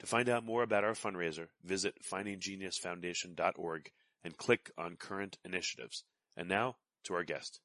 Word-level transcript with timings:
To 0.00 0.06
find 0.06 0.28
out 0.28 0.44
more 0.44 0.62
about 0.62 0.84
our 0.84 0.92
fundraiser, 0.92 1.48
visit 1.62 1.94
findinggeniusfoundation.org 2.02 3.90
and 4.24 4.36
click 4.36 4.70
on 4.76 4.96
current 4.96 5.38
initiatives. 5.44 6.04
And 6.36 6.48
now 6.48 6.76
to 7.04 7.14
our 7.14 7.24
guest. 7.24 7.60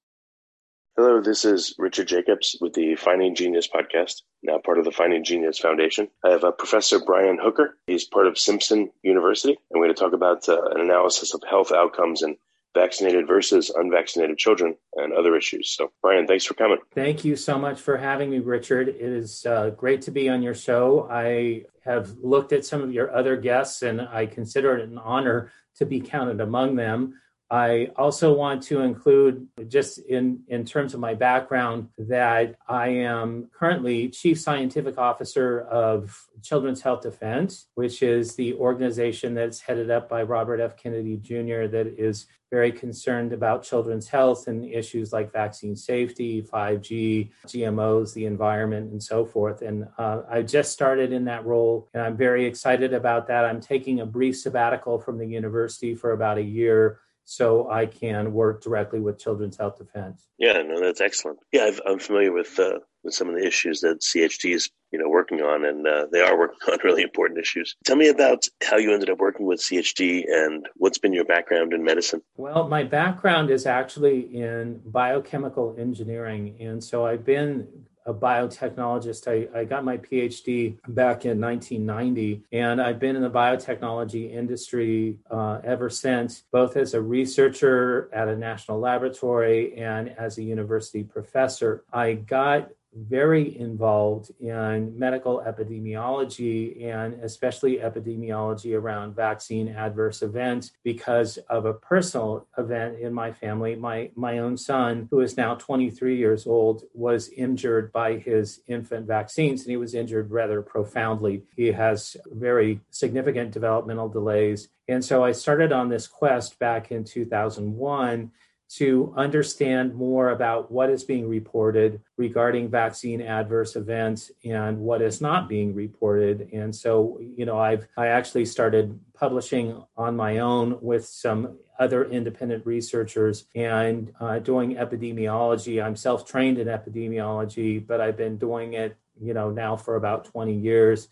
Hello, 0.95 1.21
this 1.21 1.45
is 1.45 1.75
Richard 1.77 2.09
Jacobs 2.09 2.57
with 2.59 2.73
the 2.73 2.95
Finding 2.95 3.33
Genius 3.33 3.69
podcast, 3.69 4.23
now 4.43 4.57
part 4.57 4.79
of 4.79 4.85
the 4.85 4.91
Finding 4.91 5.23
Genius 5.23 5.57
Foundation. 5.57 6.09
I 6.25 6.31
have 6.31 6.43
a 6.43 6.51
Professor 6.51 6.99
Brian 6.99 7.37
Hooker. 7.41 7.77
He's 7.87 8.03
part 8.03 8.27
of 8.27 8.37
Simpson 8.37 8.91
University, 9.01 9.57
and 9.71 9.79
we're 9.79 9.85
going 9.85 9.95
to 9.95 10.01
talk 10.01 10.13
about 10.13 10.49
uh, 10.49 10.61
an 10.71 10.81
analysis 10.81 11.33
of 11.33 11.41
health 11.49 11.71
outcomes 11.71 12.21
in 12.21 12.35
vaccinated 12.73 13.27
versus 13.27 13.69
unvaccinated 13.69 14.37
children 14.37 14.75
and 14.95 15.13
other 15.13 15.35
issues. 15.35 15.71
So, 15.71 15.91
Brian, 16.01 16.27
thanks 16.27 16.45
for 16.45 16.53
coming. 16.53 16.77
Thank 16.93 17.25
you 17.25 17.35
so 17.35 17.57
much 17.57 17.79
for 17.79 17.97
having 17.97 18.29
me, 18.29 18.39
Richard. 18.39 18.89
It 18.89 19.01
is 19.01 19.45
uh, 19.45 19.71
great 19.71 20.01
to 20.03 20.11
be 20.11 20.29
on 20.29 20.41
your 20.41 20.53
show. 20.53 21.07
I 21.09 21.65
have 21.83 22.17
looked 22.21 22.53
at 22.53 22.65
some 22.65 22.81
of 22.81 22.93
your 22.93 23.13
other 23.15 23.35
guests 23.37 23.81
and 23.81 24.01
I 24.01 24.25
consider 24.25 24.77
it 24.77 24.87
an 24.87 24.97
honor 24.97 25.51
to 25.77 25.85
be 25.85 25.99
counted 25.99 26.41
among 26.41 26.75
them. 26.75 27.15
I 27.51 27.89
also 27.95 28.33
want 28.33 28.61
to 28.63 28.81
include, 28.81 29.47
just 29.67 29.97
in, 29.99 30.41
in 30.47 30.65
terms 30.65 30.93
of 30.93 30.99
my 30.99 31.15
background, 31.15 31.89
that 31.97 32.55
I 32.67 32.89
am 32.89 33.49
currently 33.51 34.09
Chief 34.09 34.39
Scientific 34.39 34.99
Officer 34.99 35.61
of 35.61 36.27
Children's 36.43 36.81
Health 36.81 37.01
Defense, 37.01 37.65
which 37.73 38.03
is 38.03 38.35
the 38.35 38.53
organization 38.53 39.33
that's 39.33 39.59
headed 39.59 39.89
up 39.89 40.07
by 40.07 40.21
Robert 40.21 40.59
F. 40.59 40.77
Kennedy 40.77 41.17
Jr., 41.17 41.65
that 41.67 41.95
is 41.97 42.27
very 42.51 42.71
concerned 42.71 43.33
about 43.33 43.63
children's 43.63 44.07
health 44.07 44.47
and 44.47 44.65
issues 44.65 45.13
like 45.13 45.31
vaccine 45.31 45.75
safety, 45.75 46.41
5G, 46.41 47.31
GMOs, 47.47 48.13
the 48.13 48.25
environment, 48.25 48.91
and 48.91 49.01
so 49.01 49.25
forth. 49.25 49.61
And 49.61 49.87
uh, 49.97 50.21
I 50.29 50.41
just 50.41 50.71
started 50.71 51.11
in 51.11 51.25
that 51.25 51.45
role, 51.45 51.89
and 51.93 52.01
I'm 52.01 52.17
very 52.17 52.45
excited 52.45 52.93
about 52.93 53.27
that. 53.27 53.45
I'm 53.45 53.61
taking 53.61 53.99
a 53.99 54.05
brief 54.05 54.37
sabbatical 54.37 54.99
from 54.99 55.17
the 55.17 55.27
university 55.27 55.95
for 55.95 56.11
about 56.11 56.37
a 56.37 56.43
year 56.43 56.99
so 57.25 57.69
I 57.69 57.85
can 57.85 58.33
work 58.33 58.61
directly 58.61 58.99
with 58.99 59.19
Children's 59.19 59.57
Health 59.57 59.77
Defense. 59.77 60.27
Yeah, 60.37 60.61
no, 60.65 60.81
that's 60.81 61.01
excellent. 61.01 61.39
Yeah, 61.51 61.69
i 61.85 61.91
am 61.91 61.99
familiar 61.99 62.31
with 62.31 62.57
uh, 62.59 62.79
with 63.03 63.13
some 63.13 63.29
of 63.29 63.35
the 63.35 63.45
issues 63.45 63.81
that 63.81 64.01
CHD 64.01 64.55
is 64.55 64.69
you 64.91 64.99
know 64.99 65.07
working 65.07 65.41
on, 65.41 65.65
and 65.65 65.87
uh, 65.87 66.07
they 66.11 66.21
are 66.21 66.37
working 66.37 66.57
on 66.71 66.79
really 66.83 67.03
important 67.03 67.39
issues. 67.39 67.75
Tell 67.85 67.95
me 67.95 68.09
about 68.09 68.45
how 68.63 68.77
you 68.77 68.93
ended 68.93 69.09
up 69.09 69.19
working 69.19 69.45
with 69.45 69.61
CHD 69.61 70.23
and 70.27 70.65
what's 70.75 70.97
been 70.97 71.13
your 71.13 71.25
background 71.25 71.73
in 71.73 71.83
medicine. 71.83 72.21
Well, 72.35 72.67
my 72.67 72.83
background 72.83 73.51
is 73.51 73.65
actually 73.65 74.21
in 74.35 74.81
biochemical 74.85 75.75
engineering, 75.77 76.55
and 76.59 76.83
so 76.83 77.05
I've 77.05 77.25
been 77.25 77.67
a 78.09 78.13
biotechnologist. 78.13 79.27
I, 79.27 79.59
I 79.59 79.63
got 79.65 79.85
my 79.85 79.97
PhD 79.97 80.77
back 80.87 81.25
in 81.25 81.39
1990, 81.39 82.43
and 82.51 82.81
I've 82.81 82.99
been 82.99 83.15
in 83.15 83.21
the 83.21 83.29
biotechnology 83.29 84.33
industry 84.33 85.19
uh, 85.29 85.61
ever 85.63 85.91
since, 85.91 86.43
both 86.51 86.75
as 86.75 86.95
a 86.95 87.01
researcher 87.01 88.09
at 88.11 88.27
a 88.27 88.35
national 88.35 88.79
laboratory 88.79 89.77
and 89.77 90.09
as 90.17 90.39
a 90.39 90.43
university 90.43 91.03
professor. 91.03 91.83
I 91.93 92.13
got 92.13 92.69
very 92.93 93.57
involved 93.59 94.31
in 94.39 94.97
medical 94.97 95.43
epidemiology 95.45 96.83
and 96.83 97.13
especially 97.23 97.77
epidemiology 97.77 98.77
around 98.77 99.15
vaccine 99.15 99.69
adverse 99.69 100.21
events 100.21 100.71
because 100.83 101.37
of 101.49 101.65
a 101.65 101.73
personal 101.73 102.47
event 102.57 102.99
in 102.99 103.13
my 103.13 103.31
family. 103.31 103.75
My, 103.75 104.11
my 104.15 104.39
own 104.39 104.57
son, 104.57 105.07
who 105.11 105.21
is 105.21 105.37
now 105.37 105.55
23 105.55 106.17
years 106.17 106.47
old, 106.47 106.83
was 106.93 107.29
injured 107.29 107.91
by 107.91 108.17
his 108.17 108.61
infant 108.67 109.07
vaccines 109.07 109.61
and 109.61 109.71
he 109.71 109.77
was 109.77 109.93
injured 109.93 110.31
rather 110.31 110.61
profoundly. 110.61 111.43
He 111.55 111.67
has 111.67 112.17
very 112.31 112.81
significant 112.89 113.51
developmental 113.51 114.09
delays. 114.09 114.69
And 114.87 115.05
so 115.05 115.23
I 115.23 115.31
started 115.33 115.71
on 115.71 115.89
this 115.89 116.07
quest 116.07 116.57
back 116.57 116.91
in 116.91 117.03
2001 117.03 118.31
to 118.69 119.11
understand 119.17 119.95
more 119.95 120.29
about 120.29 120.71
what 120.71 120.91
is 120.91 121.03
being 121.03 121.27
reported 121.27 121.99
regarding 122.17 122.69
vaccine 122.69 123.19
adverse 123.19 123.75
events 123.75 124.31
and 124.45 124.77
what 124.77 125.01
is 125.01 125.21
not 125.21 125.49
being 125.49 125.73
reported. 125.73 126.49
And 126.53 126.75
so, 126.75 127.19
you 127.19 127.45
know, 127.45 127.57
I've 127.57 127.87
I 127.97 128.07
actually 128.07 128.45
started 128.45 128.99
publishing 129.13 129.83
on 129.97 130.15
my 130.15 130.37
own 130.39 130.77
with 130.81 131.05
some 131.07 131.57
other 131.79 132.05
independent 132.05 132.65
researchers 132.65 133.45
and 133.55 134.13
uh, 134.19 134.37
doing 134.37 134.75
epidemiology. 134.75 135.83
I'm 135.83 135.95
self-trained 135.95 136.59
in 136.59 136.67
epidemiology, 136.67 137.85
but 137.85 138.01
I've 138.01 138.17
been 138.17 138.37
doing 138.37 138.73
it, 138.73 138.97
you 139.19 139.33
know, 139.33 139.49
now 139.49 139.77
for 139.77 139.95
about 139.95 140.25
20 140.25 140.53
years 140.53 141.07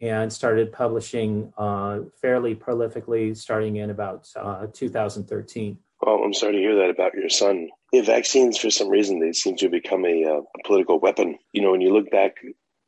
and 0.00 0.32
started 0.32 0.72
publishing 0.72 1.52
uh, 1.58 2.00
fairly 2.20 2.54
prolifically 2.54 3.36
starting 3.36 3.76
in 3.76 3.90
about 3.90 4.28
uh, 4.34 4.66
2013. 4.72 5.78
Well, 6.02 6.16
I'm 6.24 6.34
sorry 6.34 6.54
to 6.54 6.58
hear 6.58 6.76
that 6.76 6.90
about 6.90 7.14
your 7.14 7.28
son. 7.28 7.68
Yeah, 7.92 8.02
vaccines, 8.02 8.58
for 8.58 8.70
some 8.70 8.88
reason, 8.88 9.20
they 9.20 9.32
seem 9.32 9.56
to 9.58 9.68
become 9.68 10.04
a, 10.04 10.24
uh, 10.24 10.40
a 10.40 10.66
political 10.66 10.98
weapon. 10.98 11.38
You 11.52 11.62
know, 11.62 11.70
when 11.70 11.80
you 11.80 11.92
look 11.92 12.10
back 12.10 12.36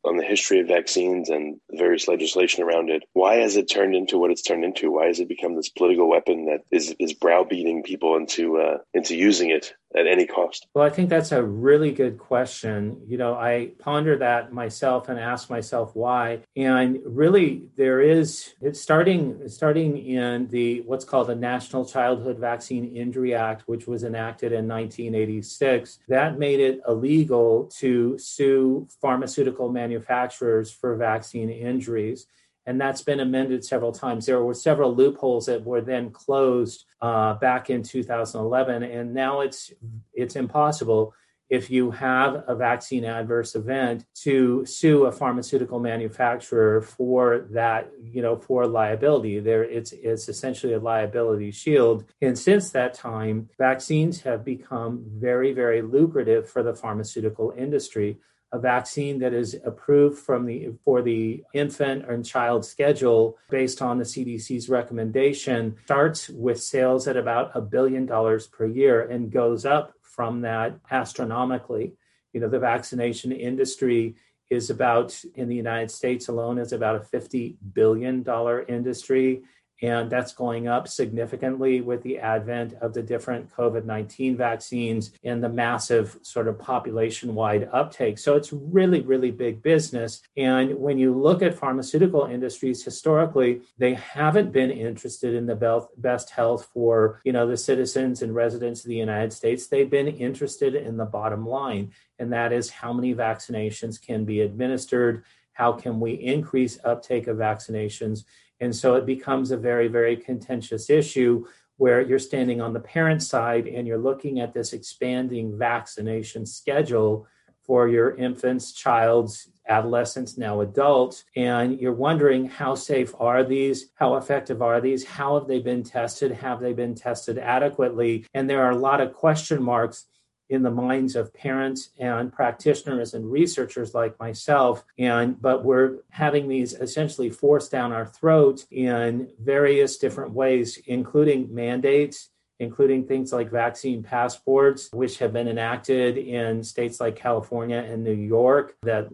on 0.04 0.16
the 0.16 0.24
history 0.24 0.60
of 0.60 0.68
vaccines 0.68 1.30
and 1.30 1.58
various 1.72 2.06
legislation 2.06 2.62
around 2.62 2.90
it. 2.90 3.02
Why 3.14 3.36
has 3.36 3.56
it 3.56 3.70
turned 3.70 3.94
into 3.94 4.18
what 4.18 4.30
it's 4.30 4.42
turned 4.42 4.64
into? 4.64 4.90
Why 4.90 5.06
has 5.06 5.18
it 5.18 5.28
become 5.28 5.56
this 5.56 5.70
political 5.70 6.08
weapon 6.08 6.46
that 6.46 6.60
is, 6.70 6.94
is 6.98 7.14
browbeating 7.14 7.82
people 7.82 8.16
into 8.16 8.58
uh, 8.58 8.78
into 8.92 9.16
using 9.16 9.50
it 9.50 9.72
at 9.94 10.06
any 10.06 10.26
cost? 10.26 10.66
Well, 10.74 10.84
I 10.84 10.90
think 10.90 11.08
that's 11.08 11.32
a 11.32 11.42
really 11.42 11.92
good 11.92 12.18
question. 12.18 13.00
You 13.06 13.18
know, 13.18 13.34
I 13.34 13.72
ponder 13.78 14.16
that 14.18 14.52
myself 14.52 15.08
and 15.08 15.18
ask 15.18 15.48
myself 15.48 15.94
why. 15.94 16.40
And 16.56 16.98
really, 17.04 17.64
there 17.76 18.00
is 18.00 18.54
it's 18.60 18.80
starting 18.80 19.48
starting 19.48 19.98
in 19.98 20.48
the 20.48 20.82
what's 20.82 21.04
called 21.04 21.28
the 21.28 21.34
National 21.34 21.84
Childhood 21.84 22.38
Vaccine 22.38 22.96
Injury 22.96 23.34
Act, 23.34 23.62
which 23.66 23.86
was 23.86 24.04
enacted 24.04 24.52
in 24.52 24.66
1986. 24.68 26.00
That 26.08 26.38
made 26.38 26.60
it 26.60 26.80
illegal 26.88 27.70
to 27.78 28.18
sue 28.18 28.88
pharmaceutical 29.00 29.70
manufacturers 29.70 30.72
for 30.72 30.96
vaccine 30.96 31.50
injuries. 31.50 32.26
And 32.66 32.80
that's 32.80 33.02
been 33.02 33.20
amended 33.20 33.64
several 33.64 33.92
times. 33.92 34.26
There 34.26 34.42
were 34.42 34.54
several 34.54 34.94
loopholes 34.94 35.46
that 35.46 35.64
were 35.64 35.80
then 35.80 36.10
closed 36.10 36.84
uh, 37.00 37.34
back 37.34 37.70
in 37.70 37.82
2011, 37.82 38.82
and 38.82 39.14
now 39.14 39.40
it's 39.40 39.72
it's 40.12 40.36
impossible 40.36 41.14
if 41.50 41.70
you 41.70 41.90
have 41.90 42.42
a 42.48 42.54
vaccine 42.54 43.04
adverse 43.04 43.54
event 43.54 44.06
to 44.14 44.64
sue 44.64 45.04
a 45.04 45.12
pharmaceutical 45.12 45.78
manufacturer 45.78 46.80
for 46.80 47.46
that 47.50 47.90
you 48.02 48.22
know 48.22 48.36
for 48.36 48.66
liability. 48.66 49.40
There 49.40 49.62
it's 49.62 49.92
it's 49.92 50.28
essentially 50.28 50.72
a 50.72 50.78
liability 50.78 51.50
shield. 51.50 52.04
And 52.22 52.38
since 52.38 52.70
that 52.70 52.94
time 52.94 53.50
vaccines 53.58 54.22
have 54.22 54.44
become 54.44 55.04
very 55.06 55.52
very 55.52 55.82
lucrative 55.82 56.48
for 56.48 56.62
the 56.62 56.74
pharmaceutical 56.74 57.52
industry 57.56 58.18
a 58.54 58.58
vaccine 58.58 59.18
that 59.18 59.34
is 59.34 59.56
approved 59.64 60.16
from 60.16 60.46
the 60.46 60.70
for 60.84 61.02
the 61.02 61.42
infant 61.54 62.08
and 62.08 62.24
child 62.24 62.64
schedule 62.64 63.36
based 63.50 63.82
on 63.82 63.98
the 63.98 64.04
CDC's 64.04 64.68
recommendation 64.68 65.74
starts 65.84 66.28
with 66.28 66.62
sales 66.62 67.08
at 67.08 67.16
about 67.16 67.50
a 67.54 67.60
billion 67.60 68.06
dollars 68.06 68.46
per 68.46 68.64
year 68.64 69.02
and 69.10 69.32
goes 69.32 69.66
up 69.66 69.94
from 70.02 70.40
that 70.42 70.78
astronomically. 70.92 71.94
You 72.32 72.40
know, 72.40 72.48
the 72.48 72.60
vaccination 72.60 73.32
industry 73.32 74.14
is 74.50 74.70
about 74.70 75.20
in 75.34 75.48
the 75.48 75.56
United 75.56 75.90
States 75.90 76.28
alone 76.28 76.58
is 76.58 76.72
about 76.72 76.94
a 76.94 77.00
50 77.00 77.56
billion 77.72 78.22
dollar 78.22 78.62
industry 78.68 79.42
and 79.82 80.10
that's 80.10 80.32
going 80.32 80.68
up 80.68 80.88
significantly 80.88 81.80
with 81.80 82.02
the 82.02 82.18
advent 82.18 82.74
of 82.80 82.94
the 82.94 83.02
different 83.02 83.50
COVID 83.50 83.84
19 83.84 84.36
vaccines 84.36 85.12
and 85.24 85.42
the 85.42 85.48
massive 85.48 86.18
sort 86.22 86.48
of 86.48 86.58
population 86.58 87.34
wide 87.34 87.68
uptake. 87.72 88.18
So 88.18 88.36
it's 88.36 88.52
really, 88.52 89.00
really 89.00 89.30
big 89.30 89.62
business. 89.62 90.22
And 90.36 90.76
when 90.76 90.98
you 90.98 91.12
look 91.14 91.42
at 91.42 91.54
pharmaceutical 91.54 92.26
industries 92.26 92.84
historically, 92.84 93.62
they 93.78 93.94
haven't 93.94 94.52
been 94.52 94.70
interested 94.70 95.34
in 95.34 95.46
the 95.46 95.88
best 95.96 96.30
health 96.30 96.68
for 96.72 97.20
you 97.24 97.32
know 97.32 97.46
the 97.46 97.56
citizens 97.56 98.22
and 98.22 98.34
residents 98.34 98.84
of 98.84 98.88
the 98.88 98.96
United 98.96 99.32
States. 99.32 99.66
They've 99.66 99.90
been 99.90 100.08
interested 100.08 100.74
in 100.74 100.96
the 100.96 101.04
bottom 101.04 101.46
line, 101.46 101.92
and 102.18 102.32
that 102.32 102.52
is 102.52 102.70
how 102.70 102.92
many 102.92 103.14
vaccinations 103.14 104.00
can 104.00 104.24
be 104.24 104.40
administered. 104.40 105.24
How 105.52 105.72
can 105.72 106.00
we 106.00 106.12
increase 106.12 106.78
uptake 106.84 107.28
of 107.28 107.36
vaccinations? 107.36 108.24
And 108.60 108.74
so 108.74 108.94
it 108.94 109.06
becomes 109.06 109.50
a 109.50 109.56
very, 109.56 109.88
very 109.88 110.16
contentious 110.16 110.90
issue 110.90 111.44
where 111.76 112.00
you're 112.00 112.18
standing 112.18 112.60
on 112.60 112.72
the 112.72 112.80
parent 112.80 113.22
side 113.22 113.66
and 113.66 113.86
you're 113.86 113.98
looking 113.98 114.40
at 114.40 114.52
this 114.52 114.72
expanding 114.72 115.58
vaccination 115.58 116.46
schedule 116.46 117.26
for 117.66 117.88
your 117.88 118.14
infants, 118.16 118.72
child's, 118.72 119.48
adolescents, 119.68 120.36
now 120.36 120.60
adults, 120.60 121.24
and 121.36 121.80
you're 121.80 121.94
wondering 121.94 122.46
how 122.46 122.74
safe 122.74 123.14
are 123.18 123.42
these? 123.42 123.90
How 123.94 124.16
effective 124.16 124.60
are 124.60 124.80
these? 124.80 125.04
How 125.04 125.38
have 125.38 125.48
they 125.48 125.58
been 125.58 125.82
tested? 125.82 126.30
Have 126.32 126.60
they 126.60 126.74
been 126.74 126.94
tested 126.94 127.38
adequately? 127.38 128.26
And 128.34 128.48
there 128.48 128.62
are 128.62 128.72
a 128.72 128.76
lot 128.76 129.00
of 129.00 129.14
question 129.14 129.62
marks 129.62 130.04
in 130.48 130.62
the 130.62 130.70
minds 130.70 131.16
of 131.16 131.32
parents 131.32 131.90
and 131.98 132.32
practitioners 132.32 133.14
and 133.14 133.30
researchers 133.30 133.94
like 133.94 134.18
myself. 134.18 134.84
And 134.98 135.40
but 135.40 135.64
we're 135.64 135.98
having 136.10 136.48
these 136.48 136.74
essentially 136.74 137.30
forced 137.30 137.70
down 137.70 137.92
our 137.92 138.06
throats 138.06 138.66
in 138.70 139.28
various 139.42 139.96
different 139.98 140.32
ways 140.32 140.78
including 140.86 141.54
mandates 141.54 142.30
including 142.60 143.06
things 143.06 143.32
like 143.32 143.50
vaccine 143.50 144.02
passports, 144.02 144.88
which 144.92 145.18
have 145.18 145.32
been 145.32 145.48
enacted 145.48 146.16
in 146.16 146.62
states 146.62 147.00
like 147.00 147.16
California 147.16 147.78
and 147.78 148.04
New 148.04 148.12
York 148.12 148.76
that 148.82 149.08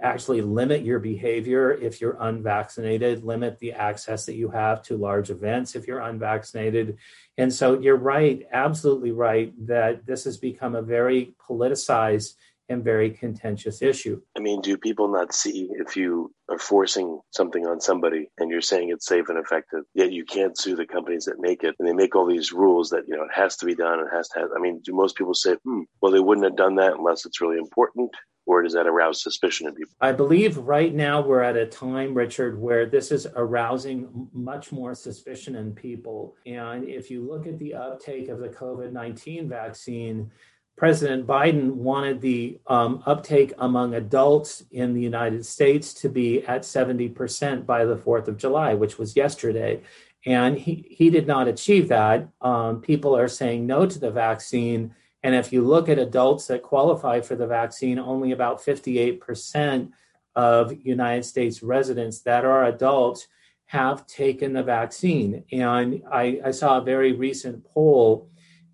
actually 0.00 0.42
limit 0.42 0.82
your 0.82 1.00
behavior 1.00 1.72
if 1.72 2.00
you're 2.00 2.16
unvaccinated, 2.20 3.24
limit 3.24 3.58
the 3.58 3.72
access 3.72 4.26
that 4.26 4.36
you 4.36 4.48
have 4.48 4.82
to 4.82 4.96
large 4.96 5.30
events 5.30 5.74
if 5.74 5.86
you're 5.86 6.00
unvaccinated. 6.00 6.98
And 7.36 7.52
so 7.52 7.80
you're 7.80 7.96
right, 7.96 8.46
absolutely 8.52 9.10
right, 9.10 9.52
that 9.66 10.06
this 10.06 10.24
has 10.24 10.36
become 10.36 10.76
a 10.76 10.82
very 10.82 11.34
politicized 11.48 12.34
and 12.68 12.82
very 12.82 13.10
contentious 13.10 13.82
issue. 13.82 14.20
I 14.36 14.40
mean, 14.40 14.60
do 14.60 14.76
people 14.76 15.08
not 15.08 15.34
see 15.34 15.68
if 15.72 15.96
you 15.96 16.32
are 16.48 16.58
forcing 16.58 17.20
something 17.30 17.66
on 17.66 17.80
somebody 17.80 18.30
and 18.38 18.50
you're 18.50 18.60
saying 18.60 18.90
it's 18.90 19.06
safe 19.06 19.28
and 19.28 19.38
effective, 19.38 19.84
yet 19.94 20.12
you 20.12 20.24
can't 20.24 20.58
sue 20.58 20.76
the 20.76 20.86
companies 20.86 21.24
that 21.26 21.40
make 21.40 21.62
it 21.62 21.74
and 21.78 21.86
they 21.86 21.92
make 21.92 22.16
all 22.16 22.26
these 22.26 22.52
rules 22.52 22.90
that, 22.90 23.04
you 23.06 23.16
know, 23.16 23.24
it 23.24 23.34
has 23.34 23.56
to 23.56 23.66
be 23.66 23.74
done, 23.74 24.00
it 24.00 24.06
has 24.12 24.28
to 24.30 24.40
have, 24.40 24.48
I 24.56 24.60
mean, 24.60 24.80
do 24.84 24.94
most 24.94 25.16
people 25.16 25.34
say, 25.34 25.56
hmm, 25.64 25.82
well, 26.00 26.12
they 26.12 26.20
wouldn't 26.20 26.46
have 26.46 26.56
done 26.56 26.76
that 26.76 26.94
unless 26.94 27.26
it's 27.26 27.40
really 27.40 27.58
important? 27.58 28.10
Or 28.46 28.62
does 28.62 28.74
that 28.74 28.86
arouse 28.86 29.22
suspicion 29.22 29.68
in 29.68 29.74
people? 29.74 29.94
I 30.02 30.12
believe 30.12 30.58
right 30.58 30.94
now 30.94 31.22
we're 31.22 31.40
at 31.40 31.56
a 31.56 31.64
time, 31.64 32.12
Richard, 32.12 32.60
where 32.60 32.84
this 32.84 33.10
is 33.10 33.26
arousing 33.36 34.28
much 34.34 34.70
more 34.70 34.94
suspicion 34.94 35.56
in 35.56 35.72
people. 35.72 36.36
And 36.44 36.84
if 36.84 37.10
you 37.10 37.26
look 37.26 37.46
at 37.46 37.58
the 37.58 37.72
uptake 37.72 38.28
of 38.28 38.40
the 38.40 38.50
COVID 38.50 38.92
19 38.92 39.48
vaccine, 39.48 40.30
President 40.76 41.26
Biden 41.26 41.72
wanted 41.74 42.20
the 42.20 42.58
um, 42.66 43.02
uptake 43.06 43.52
among 43.58 43.94
adults 43.94 44.64
in 44.72 44.92
the 44.92 45.00
United 45.00 45.46
States 45.46 45.94
to 45.94 46.08
be 46.08 46.44
at 46.46 46.62
70% 46.62 47.64
by 47.64 47.84
the 47.84 47.96
4th 47.96 48.26
of 48.26 48.36
July, 48.36 48.74
which 48.74 48.98
was 48.98 49.14
yesterday. 49.14 49.82
And 50.26 50.58
he, 50.58 50.86
he 50.90 51.10
did 51.10 51.26
not 51.26 51.48
achieve 51.48 51.88
that. 51.88 52.28
Um, 52.40 52.80
people 52.80 53.16
are 53.16 53.28
saying 53.28 53.66
no 53.66 53.86
to 53.86 53.98
the 53.98 54.10
vaccine. 54.10 54.94
And 55.22 55.34
if 55.34 55.52
you 55.52 55.62
look 55.62 55.88
at 55.88 55.98
adults 55.98 56.48
that 56.48 56.62
qualify 56.62 57.20
for 57.20 57.36
the 57.36 57.46
vaccine, 57.46 57.98
only 57.98 58.32
about 58.32 58.60
58% 58.60 59.90
of 60.34 60.76
United 60.84 61.24
States 61.24 61.62
residents 61.62 62.20
that 62.20 62.44
are 62.44 62.64
adults 62.64 63.28
have 63.66 64.06
taken 64.06 64.52
the 64.52 64.62
vaccine. 64.62 65.44
And 65.52 66.02
I, 66.10 66.40
I 66.44 66.50
saw 66.50 66.78
a 66.78 66.84
very 66.84 67.12
recent 67.12 67.64
poll 67.64 68.28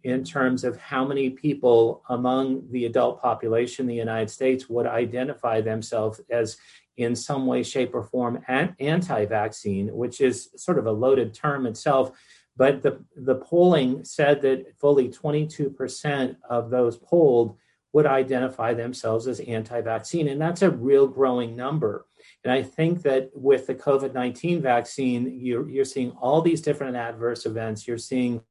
in 0.05 0.25
terms 0.25 0.65
of 0.65 0.77
how 0.79 1.05
many 1.05 1.31
people 1.31 2.03
among 2.09 2.71
the 2.71 2.87
adult 2.87 3.21
population 3.21 3.85
in 3.85 3.89
the 3.89 3.95
United 3.95 4.31
States 4.31 4.69
would 4.69 4.87
identify 4.87 5.61
themselves 5.61 6.21
as 6.31 6.57
in 6.97 7.17
some 7.17 7.47
way, 7.47 7.63
shape, 7.63 7.95
or 7.95 8.03
form 8.03 8.43
anti 8.49 9.25
vaccine, 9.25 9.89
which 9.95 10.21
is 10.21 10.51
sort 10.57 10.79
of 10.79 10.87
a 10.87 10.93
loaded 10.93 11.33
term 11.33 11.67
itself. 11.67 12.13
But 12.57 12.83
the, 12.83 13.03
the 13.17 13.37
polling 13.37 14.05
said 14.05 14.43
that 14.43 14.79
fully 14.79 15.09
22% 15.09 16.37
of 16.49 16.71
those 16.71 16.99
polled 16.99 17.57
would 17.93 18.07
identify 18.07 18.75
themselves 18.75 19.27
as 19.27 19.41
anti 19.41 19.81
vaccine. 19.81 20.29
And 20.29 20.41
that's 20.41 20.63
a 20.63 20.71
real 20.71 21.07
growing 21.07 21.57
number. 21.57 22.07
And 22.45 22.53
I 22.53 22.63
think 22.63 23.03
that 23.03 23.31
with 23.35 23.67
the 23.67 23.75
COVID 23.75 24.15
19 24.15 24.61
vaccine, 24.61 25.39
you're, 25.41 25.69
you're 25.69 25.85
seeing 25.85 26.13
all 26.13 26.43
these 26.43 26.61
different 26.61 26.97
adverse 26.97 27.47
events. 27.47 27.89
You're 27.89 27.99
seeing 27.99 28.43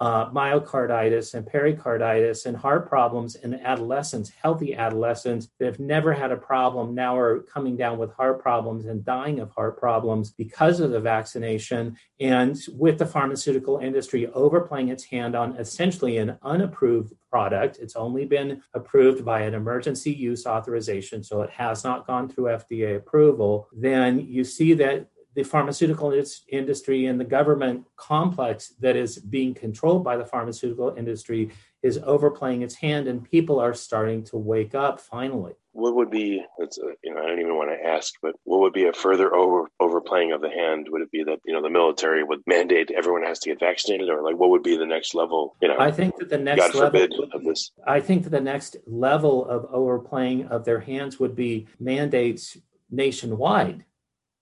uh, 0.00 0.30
myocarditis 0.30 1.34
and 1.34 1.46
pericarditis 1.46 2.46
and 2.46 2.56
heart 2.56 2.88
problems 2.88 3.34
in 3.34 3.54
adolescents, 3.54 4.30
healthy 4.30 4.74
adolescents 4.74 5.48
that 5.58 5.66
have 5.66 5.80
never 5.80 6.12
had 6.12 6.30
a 6.30 6.36
problem 6.36 6.94
now 6.94 7.18
are 7.18 7.40
coming 7.40 7.76
down 7.76 7.98
with 7.98 8.12
heart 8.12 8.40
problems 8.40 8.86
and 8.86 9.04
dying 9.04 9.40
of 9.40 9.50
heart 9.50 9.76
problems 9.76 10.30
because 10.30 10.78
of 10.78 10.92
the 10.92 11.00
vaccination. 11.00 11.96
And 12.20 12.56
with 12.72 12.98
the 12.98 13.06
pharmaceutical 13.06 13.78
industry 13.78 14.28
overplaying 14.28 14.88
its 14.88 15.04
hand 15.04 15.34
on 15.34 15.56
essentially 15.56 16.18
an 16.18 16.38
unapproved 16.42 17.12
product, 17.30 17.78
it's 17.80 17.96
only 17.96 18.24
been 18.24 18.62
approved 18.74 19.24
by 19.24 19.40
an 19.42 19.54
emergency 19.54 20.12
use 20.12 20.46
authorization, 20.46 21.24
so 21.24 21.42
it 21.42 21.50
has 21.50 21.82
not 21.82 22.06
gone 22.06 22.28
through 22.28 22.44
FDA 22.44 22.96
approval, 22.96 23.68
then 23.72 24.20
you 24.20 24.44
see 24.44 24.74
that 24.74 25.08
the 25.38 25.44
pharmaceutical 25.44 26.12
industry 26.48 27.06
and 27.06 27.20
the 27.20 27.24
government 27.24 27.86
complex 27.94 28.74
that 28.80 28.96
is 28.96 29.20
being 29.20 29.54
controlled 29.54 30.02
by 30.02 30.16
the 30.16 30.24
pharmaceutical 30.24 30.92
industry 30.96 31.48
is 31.80 32.00
overplaying 32.02 32.62
its 32.62 32.74
hand 32.74 33.06
and 33.06 33.22
people 33.22 33.60
are 33.60 33.72
starting 33.72 34.24
to 34.24 34.36
wake 34.36 34.74
up 34.74 34.98
finally. 34.98 35.52
What 35.70 35.94
would 35.94 36.10
be 36.10 36.44
it's 36.58 36.76
a, 36.78 36.90
you 37.04 37.14
know 37.14 37.22
i 37.22 37.26
don't 37.28 37.38
even 37.38 37.54
want 37.54 37.70
to 37.70 37.88
ask 37.88 38.14
but 38.20 38.34
what 38.42 38.58
would 38.62 38.72
be 38.72 38.88
a 38.88 38.92
further 38.92 39.32
over 39.32 39.70
overplaying 39.78 40.32
of 40.32 40.40
the 40.40 40.50
hand? 40.50 40.88
Would 40.90 41.02
it 41.02 41.12
be 41.12 41.22
that 41.22 41.38
you 41.44 41.54
know 41.54 41.62
the 41.62 41.70
military 41.70 42.24
would 42.24 42.40
mandate 42.48 42.90
everyone 42.90 43.22
has 43.22 43.38
to 43.40 43.50
get 43.50 43.60
vaccinated 43.60 44.08
or 44.08 44.20
like 44.24 44.36
what 44.36 44.50
would 44.50 44.64
be 44.64 44.76
the 44.76 44.86
next 44.86 45.14
level 45.14 45.54
you 45.62 45.68
know? 45.68 45.78
I 45.78 45.92
think 45.92 46.16
that 46.16 46.30
the 46.30 46.38
next 46.38 46.72
God 46.72 46.74
level 46.74 47.00
forbid, 47.00 47.14
of 47.32 47.44
this. 47.44 47.70
i 47.86 48.00
think 48.00 48.24
that 48.24 48.30
the 48.30 48.40
next 48.40 48.76
level 48.88 49.46
of 49.46 49.66
overplaying 49.70 50.46
of 50.46 50.64
their 50.64 50.80
hands 50.80 51.20
would 51.20 51.36
be 51.36 51.68
mandates 51.78 52.56
nationwide 52.90 53.84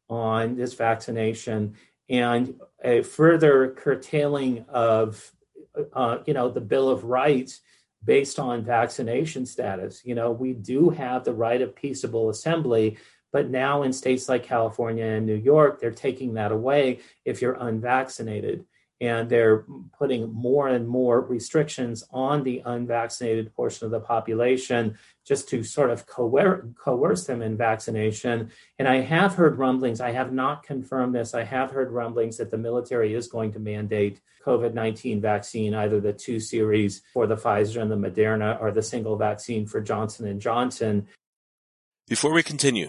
on 0.08 0.56
this 0.56 0.74
vaccination 0.74 1.74
and 2.08 2.54
a 2.84 3.02
further 3.02 3.70
curtailing 3.76 4.64
of 4.68 5.32
uh, 5.92 6.18
you 6.26 6.34
know 6.34 6.48
the 6.48 6.60
bill 6.60 6.88
of 6.88 7.04
rights 7.04 7.60
based 8.04 8.38
on 8.38 8.64
vaccination 8.64 9.44
status. 9.44 10.02
You 10.04 10.14
know 10.14 10.30
we 10.30 10.52
do 10.52 10.90
have 10.90 11.24
the 11.24 11.34
right 11.34 11.60
of 11.60 11.74
peaceable 11.74 12.30
assembly 12.30 12.98
but 13.32 13.50
now 13.50 13.82
in 13.82 13.92
states 13.92 14.28
like 14.28 14.44
california 14.44 15.04
and 15.04 15.26
new 15.26 15.34
york 15.34 15.80
they're 15.80 15.90
taking 15.90 16.34
that 16.34 16.52
away 16.52 17.00
if 17.24 17.42
you're 17.42 17.58
unvaccinated 17.60 18.64
and 19.00 19.28
they're 19.28 19.64
putting 19.98 20.32
more 20.32 20.68
and 20.68 20.88
more 20.88 21.20
restrictions 21.20 22.04
on 22.10 22.42
the 22.42 22.62
unvaccinated 22.64 23.54
portion 23.54 23.84
of 23.84 23.90
the 23.90 24.00
population 24.00 24.96
just 25.26 25.48
to 25.50 25.62
sort 25.62 25.90
of 25.90 26.06
coer- 26.06 26.68
coerce 26.82 27.24
them 27.24 27.42
in 27.42 27.56
vaccination. 27.56 28.50
And 28.78 28.88
I 28.88 29.00
have 29.00 29.34
heard 29.34 29.58
rumblings, 29.58 30.00
I 30.00 30.12
have 30.12 30.32
not 30.32 30.62
confirmed 30.62 31.14
this, 31.14 31.34
I 31.34 31.44
have 31.44 31.70
heard 31.70 31.90
rumblings 31.90 32.38
that 32.38 32.50
the 32.50 32.58
military 32.58 33.14
is 33.14 33.28
going 33.28 33.52
to 33.52 33.58
mandate 33.58 34.20
COVID 34.44 34.72
19 34.74 35.20
vaccine, 35.20 35.74
either 35.74 36.00
the 36.00 36.12
two 36.12 36.40
series 36.40 37.02
for 37.12 37.26
the 37.26 37.36
Pfizer 37.36 37.82
and 37.82 37.90
the 37.90 37.96
Moderna 37.96 38.60
or 38.60 38.70
the 38.70 38.82
single 38.82 39.16
vaccine 39.16 39.66
for 39.66 39.80
Johnson 39.80 40.26
and 40.26 40.40
Johnson. 40.40 41.08
Before 42.08 42.32
we 42.32 42.44
continue, 42.44 42.88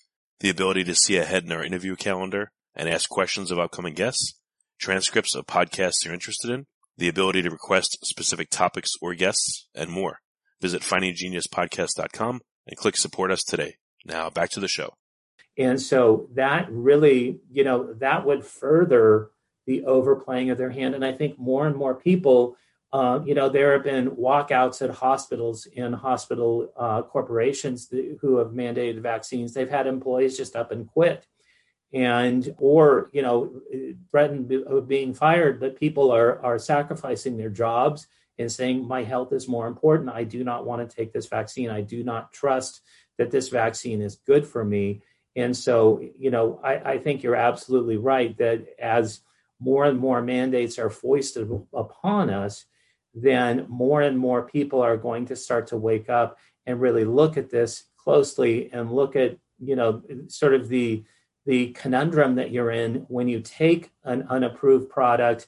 the 0.41 0.49
ability 0.49 0.83
to 0.83 0.95
see 0.95 1.17
ahead 1.17 1.43
in 1.43 1.51
our 1.51 1.63
interview 1.63 1.95
calendar 1.95 2.51
and 2.75 2.89
ask 2.89 3.07
questions 3.09 3.51
of 3.51 3.59
upcoming 3.59 3.93
guests, 3.93 4.33
transcripts 4.79 5.35
of 5.35 5.45
podcasts 5.45 6.03
you're 6.03 6.13
interested 6.13 6.49
in, 6.49 6.65
the 6.97 7.07
ability 7.07 7.43
to 7.43 7.49
request 7.49 7.97
specific 8.03 8.49
topics 8.49 8.91
or 9.01 9.13
guests, 9.13 9.67
and 9.75 9.89
more. 9.89 10.19
Visit 10.59 10.81
findinggeniuspodcast.com 10.81 12.41
and 12.67 12.77
click 12.77 12.97
support 12.97 13.31
us 13.31 13.43
today. 13.43 13.75
Now 14.03 14.29
back 14.29 14.49
to 14.51 14.59
the 14.59 14.67
show. 14.67 14.93
And 15.57 15.79
so 15.79 16.27
that 16.33 16.67
really, 16.71 17.39
you 17.51 17.63
know, 17.63 17.93
that 17.95 18.25
would 18.25 18.43
further 18.43 19.29
the 19.67 19.85
overplaying 19.85 20.49
of 20.49 20.57
their 20.57 20.71
hand. 20.71 20.95
And 20.95 21.05
I 21.05 21.11
think 21.11 21.37
more 21.37 21.67
and 21.67 21.75
more 21.75 21.93
people, 21.93 22.57
uh, 22.93 23.21
you 23.25 23.33
know, 23.33 23.47
there 23.47 23.73
have 23.73 23.83
been 23.83 24.11
walkouts 24.11 24.81
at 24.81 24.93
hospitals 24.93 25.65
and 25.77 25.95
hospital 25.95 26.71
uh, 26.75 27.01
corporations 27.01 27.89
who 28.19 28.37
have 28.37 28.49
mandated 28.49 29.01
vaccines. 29.01 29.53
They've 29.53 29.69
had 29.69 29.87
employees 29.87 30.35
just 30.35 30.57
up 30.57 30.71
and 30.71 30.87
quit, 30.87 31.25
and 31.93 32.53
or 32.57 33.09
you 33.13 33.21
know, 33.21 33.61
threatened 34.09 34.51
of 34.51 34.87
being 34.89 35.13
fired. 35.13 35.59
But 35.59 35.79
people 35.79 36.11
are 36.11 36.43
are 36.43 36.59
sacrificing 36.59 37.37
their 37.37 37.49
jobs 37.49 38.07
and 38.37 38.51
saying, 38.51 38.85
"My 38.85 39.03
health 39.03 39.31
is 39.31 39.47
more 39.47 39.67
important. 39.67 40.09
I 40.09 40.25
do 40.25 40.43
not 40.43 40.65
want 40.65 40.87
to 40.87 40.95
take 40.95 41.13
this 41.13 41.27
vaccine. 41.27 41.69
I 41.69 41.81
do 41.81 42.03
not 42.03 42.33
trust 42.33 42.81
that 43.17 43.31
this 43.31 43.47
vaccine 43.47 44.01
is 44.01 44.17
good 44.27 44.45
for 44.45 44.65
me." 44.65 45.01
And 45.37 45.55
so, 45.55 46.01
you 46.19 46.29
know, 46.29 46.59
I, 46.61 46.93
I 46.93 46.97
think 46.97 47.23
you're 47.23 47.35
absolutely 47.35 47.95
right 47.95 48.37
that 48.37 48.65
as 48.77 49.21
more 49.61 49.85
and 49.85 49.97
more 49.97 50.21
mandates 50.21 50.77
are 50.77 50.89
foisted 50.89 51.49
upon 51.73 52.29
us, 52.29 52.65
then 53.13 53.65
more 53.67 54.01
and 54.01 54.17
more 54.17 54.43
people 54.43 54.81
are 54.81 54.97
going 54.97 55.25
to 55.25 55.35
start 55.35 55.67
to 55.67 55.77
wake 55.77 56.09
up 56.09 56.37
and 56.65 56.79
really 56.79 57.05
look 57.05 57.37
at 57.37 57.49
this 57.49 57.85
closely 57.97 58.69
and 58.71 58.91
look 58.91 59.15
at 59.15 59.37
you 59.59 59.75
know 59.75 60.01
sort 60.27 60.53
of 60.53 60.69
the 60.69 61.03
the 61.45 61.69
conundrum 61.69 62.35
that 62.35 62.51
you're 62.51 62.71
in 62.71 63.05
when 63.07 63.27
you 63.27 63.39
take 63.39 63.91
an 64.03 64.25
unapproved 64.29 64.89
product 64.89 65.47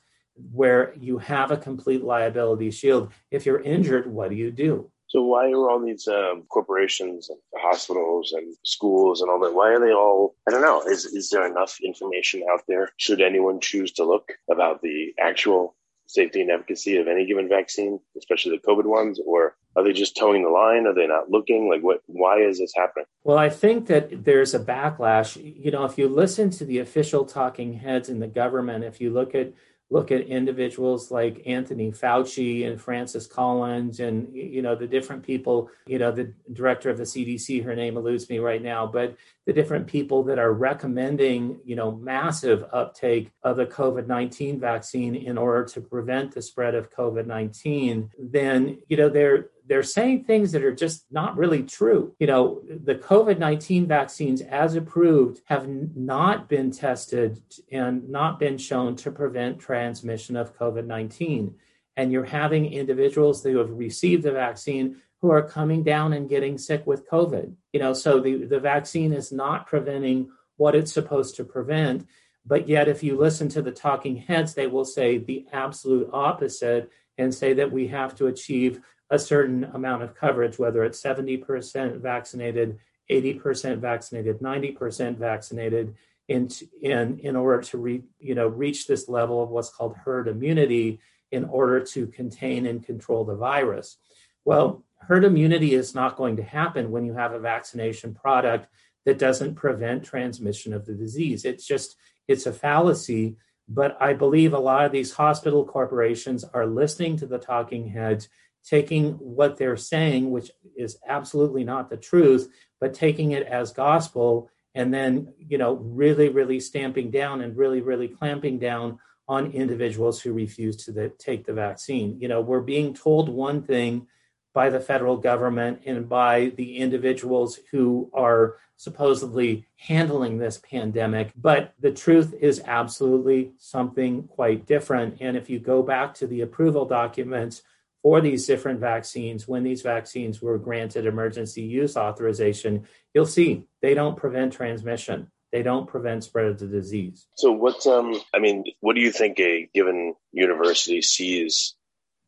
where 0.52 0.94
you 1.00 1.20
have 1.20 1.52
a 1.52 1.58
complete 1.58 2.04
liability 2.04 2.72
shield 2.72 3.12
if 3.32 3.46
you're 3.46 3.62
injured 3.62 4.08
what 4.08 4.30
do 4.30 4.36
you 4.36 4.52
do 4.52 4.90
so 5.14 5.22
why 5.22 5.52
are 5.52 5.70
all 5.70 5.80
these 5.80 6.08
um, 6.08 6.44
corporations 6.50 7.30
and 7.30 7.38
hospitals 7.56 8.34
and 8.36 8.56
schools 8.66 9.22
and 9.22 9.30
all 9.30 9.40
that? 9.42 9.54
Why 9.54 9.70
are 9.70 9.80
they 9.80 9.94
all? 9.94 10.34
I 10.48 10.52
don't 10.52 10.64
know. 10.64 10.82
Is 10.82 11.06
is 11.06 11.30
there 11.30 11.46
enough 11.46 11.78
information 11.84 12.44
out 12.52 12.64
there? 12.68 12.90
Should 12.98 13.22
anyone 13.22 13.60
choose 13.60 13.92
to 13.94 14.06
look 14.06 14.32
about 14.50 14.82
the 14.82 15.14
actual 15.20 15.76
safety 16.14 16.42
and 16.42 16.52
efficacy 16.52 16.98
of 16.98 17.08
any 17.08 17.26
given 17.26 17.50
vaccine, 17.50 18.00
especially 18.18 18.56
the 18.56 18.68
COVID 18.68 18.86
ones, 18.86 19.20
or 19.26 19.56
are 19.76 19.84
they 19.84 19.94
just 19.94 20.16
toeing 20.16 20.44
the 20.44 20.50
line? 20.50 20.86
Are 20.86 20.94
they 20.94 21.08
not 21.08 21.32
looking? 21.32 21.68
Like, 21.68 21.82
what? 21.82 22.02
Why 22.06 22.40
is 22.40 22.60
this 22.60 22.74
happening? 22.76 23.06
Well, 23.24 23.38
I 23.38 23.50
think 23.50 23.88
that 23.88 24.24
there's 24.24 24.54
a 24.54 24.60
backlash. 24.60 25.36
You 25.42 25.72
know, 25.72 25.86
if 25.86 25.98
you 25.98 26.08
listen 26.08 26.52
to 26.52 26.66
the 26.66 26.80
official 26.80 27.26
talking 27.26 27.74
heads 27.74 28.10
in 28.10 28.20
the 28.20 28.28
government, 28.28 28.84
if 28.84 29.02
you 29.02 29.10
look 29.10 29.34
at 29.34 29.54
look 29.90 30.12
at 30.12 30.22
individuals 30.22 31.12
like 31.12 31.44
Anthony 31.46 31.92
Fauci 31.92 32.68
and 32.68 32.82
Francis 32.82 33.28
Collins 33.28 34.00
and 34.00 34.34
you 34.34 34.62
know 34.62 34.76
the 34.76 34.88
different 34.88 35.24
people 35.24 35.70
you 35.86 36.00
know 36.00 36.12
the 36.12 36.34
director 36.52 36.90
of 36.90 36.98
the 36.98 37.04
CDC 37.04 37.64
her 37.64 37.76
name 37.76 37.98
eludes 37.98 38.30
me 38.30 38.40
right 38.40 38.62
now 38.62 38.88
but 38.88 39.16
the 39.46 39.54
different 39.54 39.86
people 39.86 40.24
that 40.24 40.40
are 40.40 40.54
recommending 40.54 41.60
you 41.64 41.76
know 41.76 41.92
massive 41.92 42.66
uptake 42.74 43.32
of 43.44 43.58
the 43.58 43.66
COVID-19 43.66 44.60
vaccine 44.60 45.16
in 45.16 45.38
order 45.38 45.66
to 45.66 45.82
prevent 45.82 46.34
the 46.34 46.42
spread 46.42 46.76
of 46.76 46.92
COVID-19 46.92 48.10
then 48.18 48.80
you 48.88 48.98
know 48.98 49.10
they're 49.10 49.50
they're 49.74 49.82
saying 49.82 50.24
things 50.24 50.52
that 50.52 50.64
are 50.64 50.76
just 50.76 51.04
not 51.10 51.36
really 51.36 51.64
true. 51.64 52.14
You 52.20 52.28
know, 52.28 52.62
the 52.70 52.94
COVID 52.94 53.40
19 53.40 53.88
vaccines, 53.88 54.40
as 54.42 54.76
approved, 54.76 55.42
have 55.46 55.68
not 55.68 56.48
been 56.48 56.70
tested 56.70 57.42
and 57.72 58.08
not 58.08 58.38
been 58.38 58.60
shown 58.60 58.96
to 58.98 59.10
prevent 59.10 59.58
transmission 59.58 60.36
of 60.36 60.56
COVID 60.56 60.86
19. 60.86 61.56
And 61.98 62.12
you're 62.12 62.24
having 62.24 62.72
individuals 62.72 63.42
who 63.42 63.58
have 63.58 63.72
received 63.72 64.22
the 64.22 64.32
vaccine 64.32 65.02
who 65.22 65.32
are 65.32 65.42
coming 65.42 65.82
down 65.82 66.14
and 66.14 66.30
getting 66.30 66.60
sick 66.60 66.86
with 66.86 67.10
COVID. 67.10 67.56
You 67.72 67.80
know, 67.80 67.94
so 67.94 68.20
the, 68.20 68.46
the 68.46 68.60
vaccine 68.60 69.12
is 69.12 69.32
not 69.32 69.66
preventing 69.66 70.30
what 70.58 70.76
it's 70.76 70.94
supposed 70.94 71.36
to 71.38 71.44
prevent. 71.44 72.08
But 72.46 72.70
yet, 72.70 72.88
if 72.88 73.02
you 73.02 73.18
listen 73.18 73.50
to 73.50 73.64
the 73.64 73.72
talking 73.72 74.18
heads, 74.18 74.54
they 74.54 74.68
will 74.68 74.86
say 74.86 75.18
the 75.18 75.48
absolute 75.52 76.12
opposite 76.14 76.92
and 77.18 77.34
say 77.34 77.54
that 77.54 77.72
we 77.72 77.88
have 77.88 78.14
to 78.18 78.28
achieve 78.28 78.80
a 79.14 79.20
certain 79.20 79.64
amount 79.76 80.02
of 80.02 80.16
coverage, 80.16 80.58
whether 80.58 80.84
it's 80.84 81.00
70% 81.00 82.02
vaccinated, 82.02 82.80
80% 83.12 83.78
vaccinated, 83.78 84.40
90% 84.40 85.18
vaccinated, 85.18 85.94
in, 86.28 86.50
in, 86.82 87.20
in 87.20 87.36
order 87.36 87.62
to 87.62 87.78
re, 87.78 88.02
you 88.20 88.34
know, 88.34 88.48
reach 88.48 88.88
this 88.88 89.08
level 89.08 89.44
of 89.44 89.50
what's 89.50 89.70
called 89.70 89.96
herd 90.04 90.28
immunity 90.28 91.00
in 91.32 91.46
order 91.46 91.80
to 91.80 92.08
contain 92.08 92.66
and 92.66 92.84
control 92.84 93.24
the 93.24 93.36
virus. 93.36 93.98
Well, 94.46 94.84
herd 94.98 95.26
immunity 95.26 95.76
is 95.76 95.94
not 95.94 96.16
going 96.16 96.38
to 96.38 96.44
happen 96.44 96.90
when 96.90 97.06
you 97.06 97.14
have 97.14 97.34
a 97.34 97.40
vaccination 97.40 98.16
product 98.16 98.68
that 99.06 99.20
doesn't 99.20 99.56
prevent 99.56 100.06
transmission 100.06 100.74
of 100.74 100.88
the 100.88 100.94
disease. 100.94 101.46
It's 101.46 101.68
just, 101.68 101.98
it's 102.28 102.48
a 102.48 102.54
fallacy. 102.54 103.36
But 103.70 103.96
I 104.02 104.14
believe 104.14 104.54
a 104.54 104.60
lot 104.60 104.86
of 104.86 104.92
these 104.92 105.14
hospital 105.14 105.66
corporations 105.66 106.44
are 106.44 106.66
listening 106.66 107.18
to 107.18 107.28
the 107.28 107.38
talking 107.38 107.90
heads 107.90 108.28
taking 108.68 109.14
what 109.14 109.58
they're 109.58 109.78
saying, 109.78 110.32
which 110.32 110.52
is 110.76 110.98
absolutely 111.08 111.64
not 111.64 111.90
the 111.90 111.98
truth, 111.98 112.50
but 112.80 112.94
taking 112.94 113.32
it 113.32 113.46
as 113.48 113.72
gospel 113.72 114.50
and 114.76 114.94
then, 114.94 115.34
you 115.38 115.58
know, 115.58 115.76
really, 115.76 116.30
really 116.30 116.60
stamping 116.60 117.12
down 117.12 117.42
and 117.42 117.56
really, 117.56 117.82
really 117.82 118.08
clamping 118.08 118.58
down 118.58 119.00
on 119.28 119.52
individuals 119.52 120.22
who 120.22 120.34
refuse 120.34 120.76
to 120.86 120.92
the, 120.92 121.10
take 121.20 121.46
the 121.46 121.54
vaccine. 121.54 122.20
You 122.20 122.28
know, 122.28 122.42
we're 122.42 122.62
being 122.62 122.94
told 122.94 123.30
one 123.30 123.62
thing 123.62 124.08
by 124.54 124.70
the 124.70 124.80
federal 124.80 125.18
government 125.18 125.82
and 125.86 126.08
by 126.10 126.52
the 126.58 126.78
individuals 126.78 127.60
who 127.72 128.10
are 128.14 128.58
supposedly 128.78 129.66
handling 129.78 130.38
this 130.38 130.58
pandemic. 130.58 131.32
But 131.36 131.74
the 131.80 131.92
truth 131.92 132.34
is 132.40 132.62
absolutely 132.66 133.54
something 133.58 134.24
quite 134.28 134.66
different. 134.66 135.18
And 135.22 135.38
if 135.38 135.50
you 135.50 135.60
go 135.60 135.82
back 135.82 136.14
to 136.16 136.28
the 136.28 136.42
approval 136.42 136.86
documents 136.86 137.62
for 138.04 138.20
these 138.20 138.46
different 138.46 138.82
vaccines, 138.82 139.48
when 139.48 139.64
these 139.64 139.82
vaccines 139.82 140.42
were 140.42 140.58
granted 140.60 141.06
emergency 141.06 141.62
use 141.62 141.96
authorization, 141.96 142.86
you'll 143.14 143.26
see 143.26 143.66
they 143.82 143.94
don't 143.94 144.18
prevent 144.18 144.54
transmission. 144.54 145.32
They 145.54 145.64
don't 145.64 145.88
prevent 145.88 146.24
spread 146.24 146.48
of 146.48 146.60
the 146.60 146.68
disease. 146.68 147.28
So, 147.36 147.52
what 147.52 147.86
um, 147.88 148.20
I 148.34 148.40
mean, 148.40 148.66
what 148.82 148.96
do 148.96 149.02
you 149.02 149.12
think 149.12 149.40
a 149.40 149.70
given 149.74 150.16
university 150.32 151.02
sees 151.02 151.76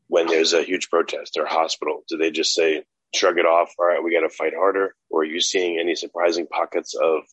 when 0.08 0.27
there's 0.27 0.53
a 0.53 0.63
huge 0.63 0.89
protest 0.89 1.38
or 1.38 1.46
hospital? 1.46 2.03
Do 2.08 2.17
they 2.17 2.32
just 2.32 2.53
say, 2.53 2.84
shrug 3.13 3.38
it 3.38 3.46
off? 3.46 3.74
All 3.77 3.88
right, 3.88 4.03
we 4.03 4.13
got 4.13 4.22
to 4.22 4.29
fight 4.29 4.53
harder. 4.55 4.96
Or 5.10 5.22
are 5.22 5.25
you 5.25 5.41
seeing 5.41 5.79
any 5.79 5.96
surprising 5.96 6.48
pockets 6.48 6.94
of 6.94 7.24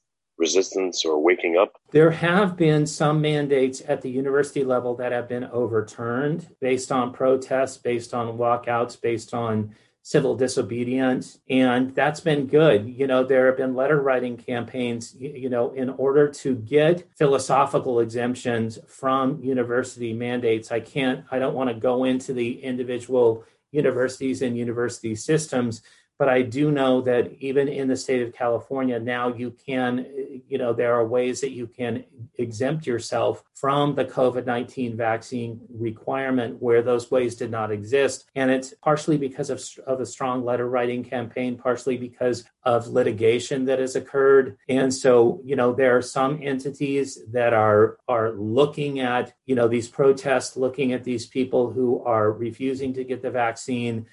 resistance 0.42 1.04
or 1.06 1.22
waking 1.22 1.56
up? 1.56 1.70
There 1.92 2.10
have 2.10 2.56
been 2.56 2.86
some 2.86 3.22
mandates 3.22 3.80
at 3.86 4.02
the 4.02 4.10
university 4.10 4.64
level 4.64 4.94
that 4.96 5.12
have 5.12 5.28
been 5.28 5.44
overturned 5.44 6.54
based 6.60 6.92
on 6.92 7.12
protests, 7.12 7.78
based 7.78 8.12
on 8.12 8.36
walkouts, 8.36 9.00
based 9.00 9.32
on 9.32 9.74
civil 10.02 10.34
disobedience. 10.34 11.38
And 11.48 11.94
that's 11.94 12.20
been 12.20 12.48
good. 12.48 12.88
You 12.88 13.06
know, 13.06 13.22
there 13.22 13.46
have 13.46 13.56
been 13.56 13.76
letter 13.76 14.02
writing 14.02 14.36
campaigns, 14.36 15.14
you 15.14 15.48
know, 15.48 15.70
in 15.70 15.90
order 15.90 16.28
to 16.42 16.56
get 16.56 17.08
philosophical 17.16 18.00
exemptions 18.00 18.80
from 18.88 19.40
university 19.40 20.12
mandates. 20.12 20.72
I 20.72 20.80
can't, 20.80 21.24
I 21.30 21.38
don't 21.38 21.54
want 21.54 21.70
to 21.70 21.74
go 21.74 22.02
into 22.02 22.32
the 22.32 22.62
individual 22.64 23.44
universities 23.70 24.42
and 24.42 24.58
university 24.58 25.14
systems 25.14 25.82
but 26.22 26.28
I 26.28 26.42
do 26.42 26.70
know 26.70 27.00
that 27.00 27.32
even 27.40 27.66
in 27.66 27.88
the 27.88 27.96
state 27.96 28.22
of 28.22 28.32
California 28.32 29.00
now 29.00 29.34
you 29.34 29.50
can 29.66 30.06
you 30.46 30.56
know 30.56 30.72
there 30.72 30.94
are 30.94 31.04
ways 31.04 31.40
that 31.40 31.50
you 31.50 31.66
can 31.66 32.04
exempt 32.38 32.86
yourself 32.86 33.42
from 33.54 33.96
the 33.96 34.04
COVID-19 34.04 34.94
vaccine 34.94 35.60
requirement 35.68 36.62
where 36.62 36.80
those 36.80 37.10
ways 37.10 37.34
did 37.34 37.50
not 37.50 37.72
exist. 37.72 38.26
And 38.36 38.52
it's 38.52 38.72
partially 38.84 39.18
because 39.18 39.50
of, 39.50 39.60
of 39.84 39.98
a 39.98 40.06
strong 40.06 40.44
letter 40.44 40.68
writing 40.68 41.02
campaign 41.02 41.58
partially 41.58 41.96
because 41.96 42.44
of 42.62 42.86
litigation 42.86 43.64
that 43.64 43.80
has 43.80 43.96
occurred. 43.96 44.56
And 44.68 44.94
so 44.94 45.40
you 45.44 45.56
know 45.56 45.72
there 45.72 45.96
are 45.96 46.02
some 46.02 46.38
entities 46.40 47.18
that 47.32 47.52
are 47.52 47.98
are 48.06 48.30
looking 48.30 49.00
at 49.00 49.34
you 49.44 49.56
know 49.56 49.66
these 49.66 49.88
protests 49.88 50.56
looking 50.56 50.92
at 50.92 51.02
these 51.02 51.26
people 51.26 51.72
who 51.72 52.00
are 52.04 52.30
refusing 52.30 52.94
to 52.94 53.02
get 53.02 53.22
the 53.22 53.32
vaccine. 53.32 54.06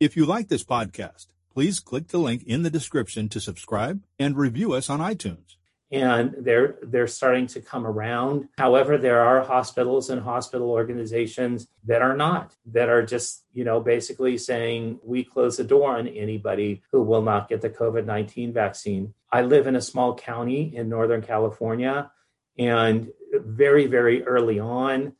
If 0.00 0.16
you 0.16 0.26
like 0.26 0.48
this 0.48 0.64
podcast 0.64 1.28
please 1.52 1.80
click 1.80 2.08
the 2.08 2.18
link 2.18 2.42
in 2.44 2.62
the 2.62 2.70
description 2.70 3.28
to 3.28 3.40
subscribe 3.40 4.02
and 4.18 4.36
review 4.36 4.72
us 4.72 4.88
on 4.88 5.00
iTunes. 5.00 5.56
And 5.90 6.34
they're 6.38 6.76
they're 6.82 7.06
starting 7.06 7.46
to 7.48 7.60
come 7.60 7.86
around. 7.86 8.48
However, 8.56 8.96
there 8.96 9.20
are 9.20 9.42
hospitals 9.44 10.08
and 10.08 10.22
hospital 10.22 10.70
organizations 10.70 11.68
that 11.84 12.00
are 12.00 12.16
not, 12.16 12.56
that 12.72 12.88
are 12.88 13.04
just, 13.04 13.44
you 13.52 13.62
know, 13.62 13.78
basically 13.78 14.38
saying 14.38 15.00
we 15.04 15.22
close 15.22 15.58
the 15.58 15.64
door 15.64 15.98
on 15.98 16.08
anybody 16.08 16.82
who 16.92 17.02
will 17.02 17.20
not 17.20 17.50
get 17.50 17.60
the 17.60 17.68
COVID-19 17.68 18.54
vaccine. 18.54 19.12
I 19.30 19.42
live 19.42 19.66
in 19.66 19.76
a 19.76 19.82
small 19.82 20.14
county 20.16 20.74
in 20.74 20.88
Northern 20.88 21.20
California, 21.20 22.10
and 22.58 23.12
very, 23.34 23.86
very 23.86 24.24
early 24.24 24.60
on, 24.60 25.12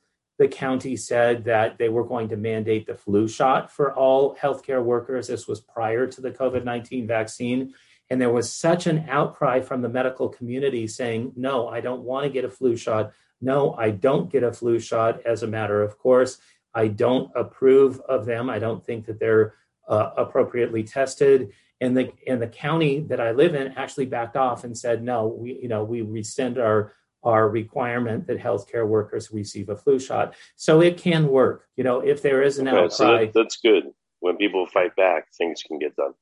the 0.42 0.48
county 0.48 0.96
said 0.96 1.44
that 1.44 1.78
they 1.78 1.88
were 1.88 2.02
going 2.02 2.28
to 2.28 2.36
mandate 2.36 2.84
the 2.84 2.96
flu 2.96 3.28
shot 3.28 3.70
for 3.70 3.94
all 3.94 4.34
healthcare 4.34 4.82
workers. 4.82 5.28
This 5.28 5.46
was 5.46 5.60
prior 5.60 6.04
to 6.08 6.20
the 6.20 6.32
COVID 6.32 6.64
19 6.64 7.06
vaccine. 7.06 7.72
And 8.10 8.20
there 8.20 8.32
was 8.32 8.52
such 8.52 8.88
an 8.88 9.06
outcry 9.08 9.60
from 9.60 9.82
the 9.82 9.88
medical 9.88 10.28
community 10.28 10.88
saying, 10.88 11.34
no, 11.36 11.68
I 11.68 11.80
don't 11.80 12.02
want 12.02 12.24
to 12.24 12.30
get 12.30 12.44
a 12.44 12.50
flu 12.50 12.76
shot. 12.76 13.12
No, 13.40 13.74
I 13.74 13.90
don't 13.90 14.32
get 14.32 14.42
a 14.42 14.52
flu 14.52 14.80
shot 14.80 15.24
as 15.24 15.44
a 15.44 15.46
matter 15.46 15.80
of 15.80 15.96
course. 15.96 16.38
I 16.74 16.88
don't 16.88 17.30
approve 17.36 18.00
of 18.00 18.26
them. 18.26 18.50
I 18.50 18.58
don't 18.58 18.84
think 18.84 19.06
that 19.06 19.20
they're 19.20 19.54
uh, 19.88 20.10
appropriately 20.16 20.82
tested. 20.82 21.52
And 21.80 21.96
the 21.96 22.12
and 22.26 22.42
the 22.42 22.48
county 22.48 22.98
that 23.02 23.20
I 23.20 23.30
live 23.30 23.54
in 23.54 23.74
actually 23.76 24.06
backed 24.06 24.36
off 24.36 24.64
and 24.64 24.76
said, 24.76 25.04
no, 25.04 25.28
we 25.28 25.60
you 25.62 25.68
know 25.68 25.84
we 25.84 26.02
rescind 26.02 26.58
our 26.58 26.94
our 27.22 27.48
requirement 27.48 28.26
that 28.26 28.38
healthcare 28.38 28.86
workers 28.86 29.30
receive 29.32 29.68
a 29.68 29.76
flu 29.76 29.98
shot. 29.98 30.34
So 30.56 30.80
it 30.80 30.98
can 30.98 31.28
work. 31.28 31.68
You 31.76 31.84
know, 31.84 32.00
if 32.00 32.22
there 32.22 32.42
is 32.42 32.58
an 32.58 32.68
okay, 32.68 32.76
outcry. 32.76 32.88
So 32.90 33.18
that, 33.18 33.32
that's 33.34 33.56
good. 33.56 33.84
When 34.20 34.36
people 34.36 34.66
fight 34.66 34.94
back, 34.96 35.32
things 35.36 35.62
can 35.62 35.78
get 35.78 35.96
done. 35.96 36.12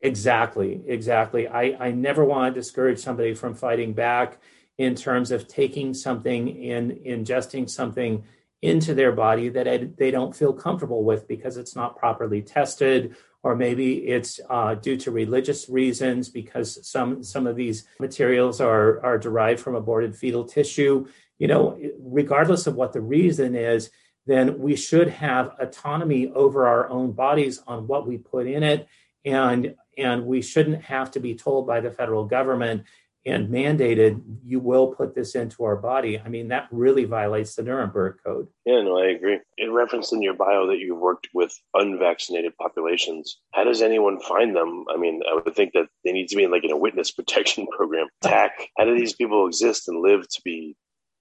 Exactly, 0.00 0.82
exactly. 0.86 1.48
I, 1.48 1.76
I 1.80 1.90
never 1.90 2.24
want 2.24 2.54
to 2.54 2.60
discourage 2.60 2.98
somebody 2.98 3.34
from 3.34 3.54
fighting 3.54 3.94
back 3.94 4.38
in 4.78 4.94
terms 4.94 5.30
of 5.30 5.48
taking 5.48 5.94
something 5.94 6.70
and 6.70 6.92
ingesting 6.92 7.68
something 7.68 8.22
into 8.62 8.94
their 8.94 9.12
body 9.12 9.48
that 9.48 9.96
they 9.96 10.10
don't 10.10 10.34
feel 10.34 10.52
comfortable 10.52 11.04
with 11.04 11.26
because 11.28 11.56
it's 11.56 11.76
not 11.76 11.96
properly 11.96 12.42
tested 12.42 13.16
or 13.46 13.54
maybe 13.54 14.08
it's 14.08 14.40
uh, 14.50 14.74
due 14.74 14.96
to 14.96 15.12
religious 15.12 15.68
reasons 15.68 16.28
because 16.28 16.84
some 16.84 17.22
some 17.22 17.46
of 17.46 17.54
these 17.54 17.86
materials 18.00 18.60
are 18.60 19.00
are 19.04 19.18
derived 19.18 19.60
from 19.60 19.76
aborted 19.76 20.16
fetal 20.16 20.44
tissue. 20.44 21.06
You 21.38 21.46
know, 21.46 21.78
regardless 22.00 22.66
of 22.66 22.74
what 22.74 22.92
the 22.92 23.00
reason 23.00 23.54
is, 23.54 23.90
then 24.26 24.58
we 24.58 24.74
should 24.74 25.08
have 25.08 25.54
autonomy 25.60 26.26
over 26.26 26.66
our 26.66 26.90
own 26.90 27.12
bodies 27.12 27.62
on 27.68 27.86
what 27.86 28.04
we 28.04 28.18
put 28.18 28.48
in 28.48 28.64
it, 28.64 28.88
and 29.24 29.76
and 29.96 30.26
we 30.26 30.42
shouldn't 30.42 30.82
have 30.82 31.12
to 31.12 31.20
be 31.20 31.36
told 31.36 31.68
by 31.68 31.78
the 31.78 31.92
federal 31.92 32.24
government 32.24 32.82
and 33.26 33.48
mandated 33.48 34.22
you 34.44 34.60
will 34.60 34.94
put 34.94 35.14
this 35.14 35.34
into 35.34 35.64
our 35.64 35.76
body. 35.76 36.18
I 36.18 36.28
mean 36.28 36.48
that 36.48 36.68
really 36.70 37.04
violates 37.04 37.54
the 37.54 37.62
nuremberg 37.62 38.18
code. 38.24 38.46
Yeah 38.64 38.82
no 38.82 38.98
i 38.98 39.06
agree. 39.08 39.40
It 39.56 39.70
referenced 39.70 40.12
in 40.12 40.22
your 40.22 40.34
bio 40.34 40.66
that 40.68 40.78
you've 40.78 40.98
worked 40.98 41.28
with 41.34 41.52
unvaccinated 41.74 42.56
populations 42.56 43.38
how 43.52 43.64
does 43.64 43.82
anyone 43.82 44.20
find 44.20 44.54
them? 44.54 44.84
I 44.92 44.96
mean 44.96 45.22
i 45.30 45.34
would 45.34 45.54
think 45.54 45.72
that 45.74 45.88
they 46.04 46.12
need 46.12 46.28
to 46.28 46.36
be 46.36 46.44
in 46.44 46.50
like 46.50 46.64
in 46.64 46.72
a 46.72 46.76
witness 46.76 47.10
protection 47.18 47.66
program 47.66 48.06
tac. 48.22 48.70
How 48.78 48.84
do 48.84 48.96
these 48.96 49.14
people 49.14 49.46
exist 49.46 49.88
and 49.88 50.00
live 50.00 50.28
to 50.28 50.40
be 50.44 50.76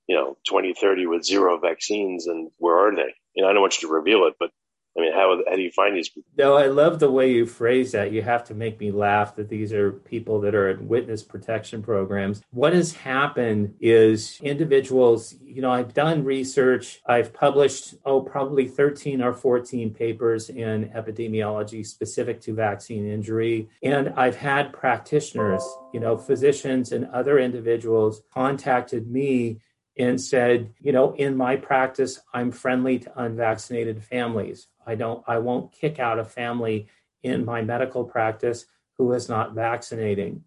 you 0.08 0.16
know 0.16 0.38
2030 0.48 1.08
with 1.08 1.26
zero 1.26 1.60
vaccines 1.60 2.28
and 2.28 2.52
where 2.58 2.78
are 2.78 2.96
they? 2.96 3.14
You 3.34 3.44
know 3.44 3.50
i 3.50 3.54
don't 3.54 3.62
want 3.62 3.82
you 3.82 3.88
to 3.88 3.94
reveal 3.94 4.26
it 4.28 4.36
but 4.40 4.52
I 4.98 5.02
mean, 5.02 5.14
how, 5.14 5.38
how 5.48 5.56
do 5.56 5.62
you 5.62 5.72
find 5.72 5.96
these 5.96 6.08
people? 6.08 6.32
No, 6.38 6.56
I 6.56 6.68
love 6.68 7.00
the 7.00 7.12
way 7.12 7.30
you 7.32 7.46
phrase 7.46 7.92
that. 7.92 8.14
You 8.14 8.22
have 8.22 8.46
to 8.46 8.54
make 8.54 8.80
me 8.80 8.92
laugh 8.92 9.36
that 9.36 9.50
these 9.50 9.74
are 9.74 9.92
people 9.92 10.40
that 10.42 10.56
are 10.56 10.70
in 10.70 10.88
witness 10.88 11.22
protection 11.22 11.84
programs. 11.84 12.42
What 12.52 12.72
has 12.74 12.94
happened 12.94 13.76
is 13.82 14.40
individuals, 14.42 15.36
you 15.44 15.62
know, 15.62 15.72
I've 15.72 15.94
done 15.94 16.24
research. 16.24 17.02
I've 17.06 17.34
published, 17.34 17.96
oh, 18.06 18.22
probably 18.22 18.68
13 18.70 19.22
or 19.22 19.34
14 19.34 19.94
papers 19.94 20.50
in 20.50 20.90
epidemiology 20.90 21.86
specific 21.86 22.40
to 22.42 22.54
vaccine 22.54 23.06
injury. 23.06 23.68
And 23.84 24.14
I've 24.16 24.38
had 24.38 24.72
practitioners, 24.72 25.64
you 25.94 26.00
know, 26.00 26.18
physicians 26.18 26.94
and 26.94 27.06
other 27.08 27.38
individuals 27.38 28.22
contacted 28.34 29.12
me 29.12 29.60
and 29.98 30.20
said, 30.20 30.74
you 30.82 30.92
know, 30.92 31.14
in 31.14 31.38
my 31.38 31.56
practice, 31.56 32.20
I'm 32.34 32.52
friendly 32.52 33.00
to 33.00 33.22
unvaccinated 33.22 34.04
families. 34.04 34.68
I 34.86 34.96
don't, 34.96 35.24
I 35.28 35.40
won't 35.40 35.72
kick 35.72 36.00
out 36.00 36.20
a 36.20 36.26
family 36.26 36.88
in 37.24 37.46
my 37.46 37.62
medical 37.62 38.04
practice 38.04 38.66
who 38.98 39.14
is 39.14 39.30
not 39.30 39.54
vaccinating. 39.54 40.44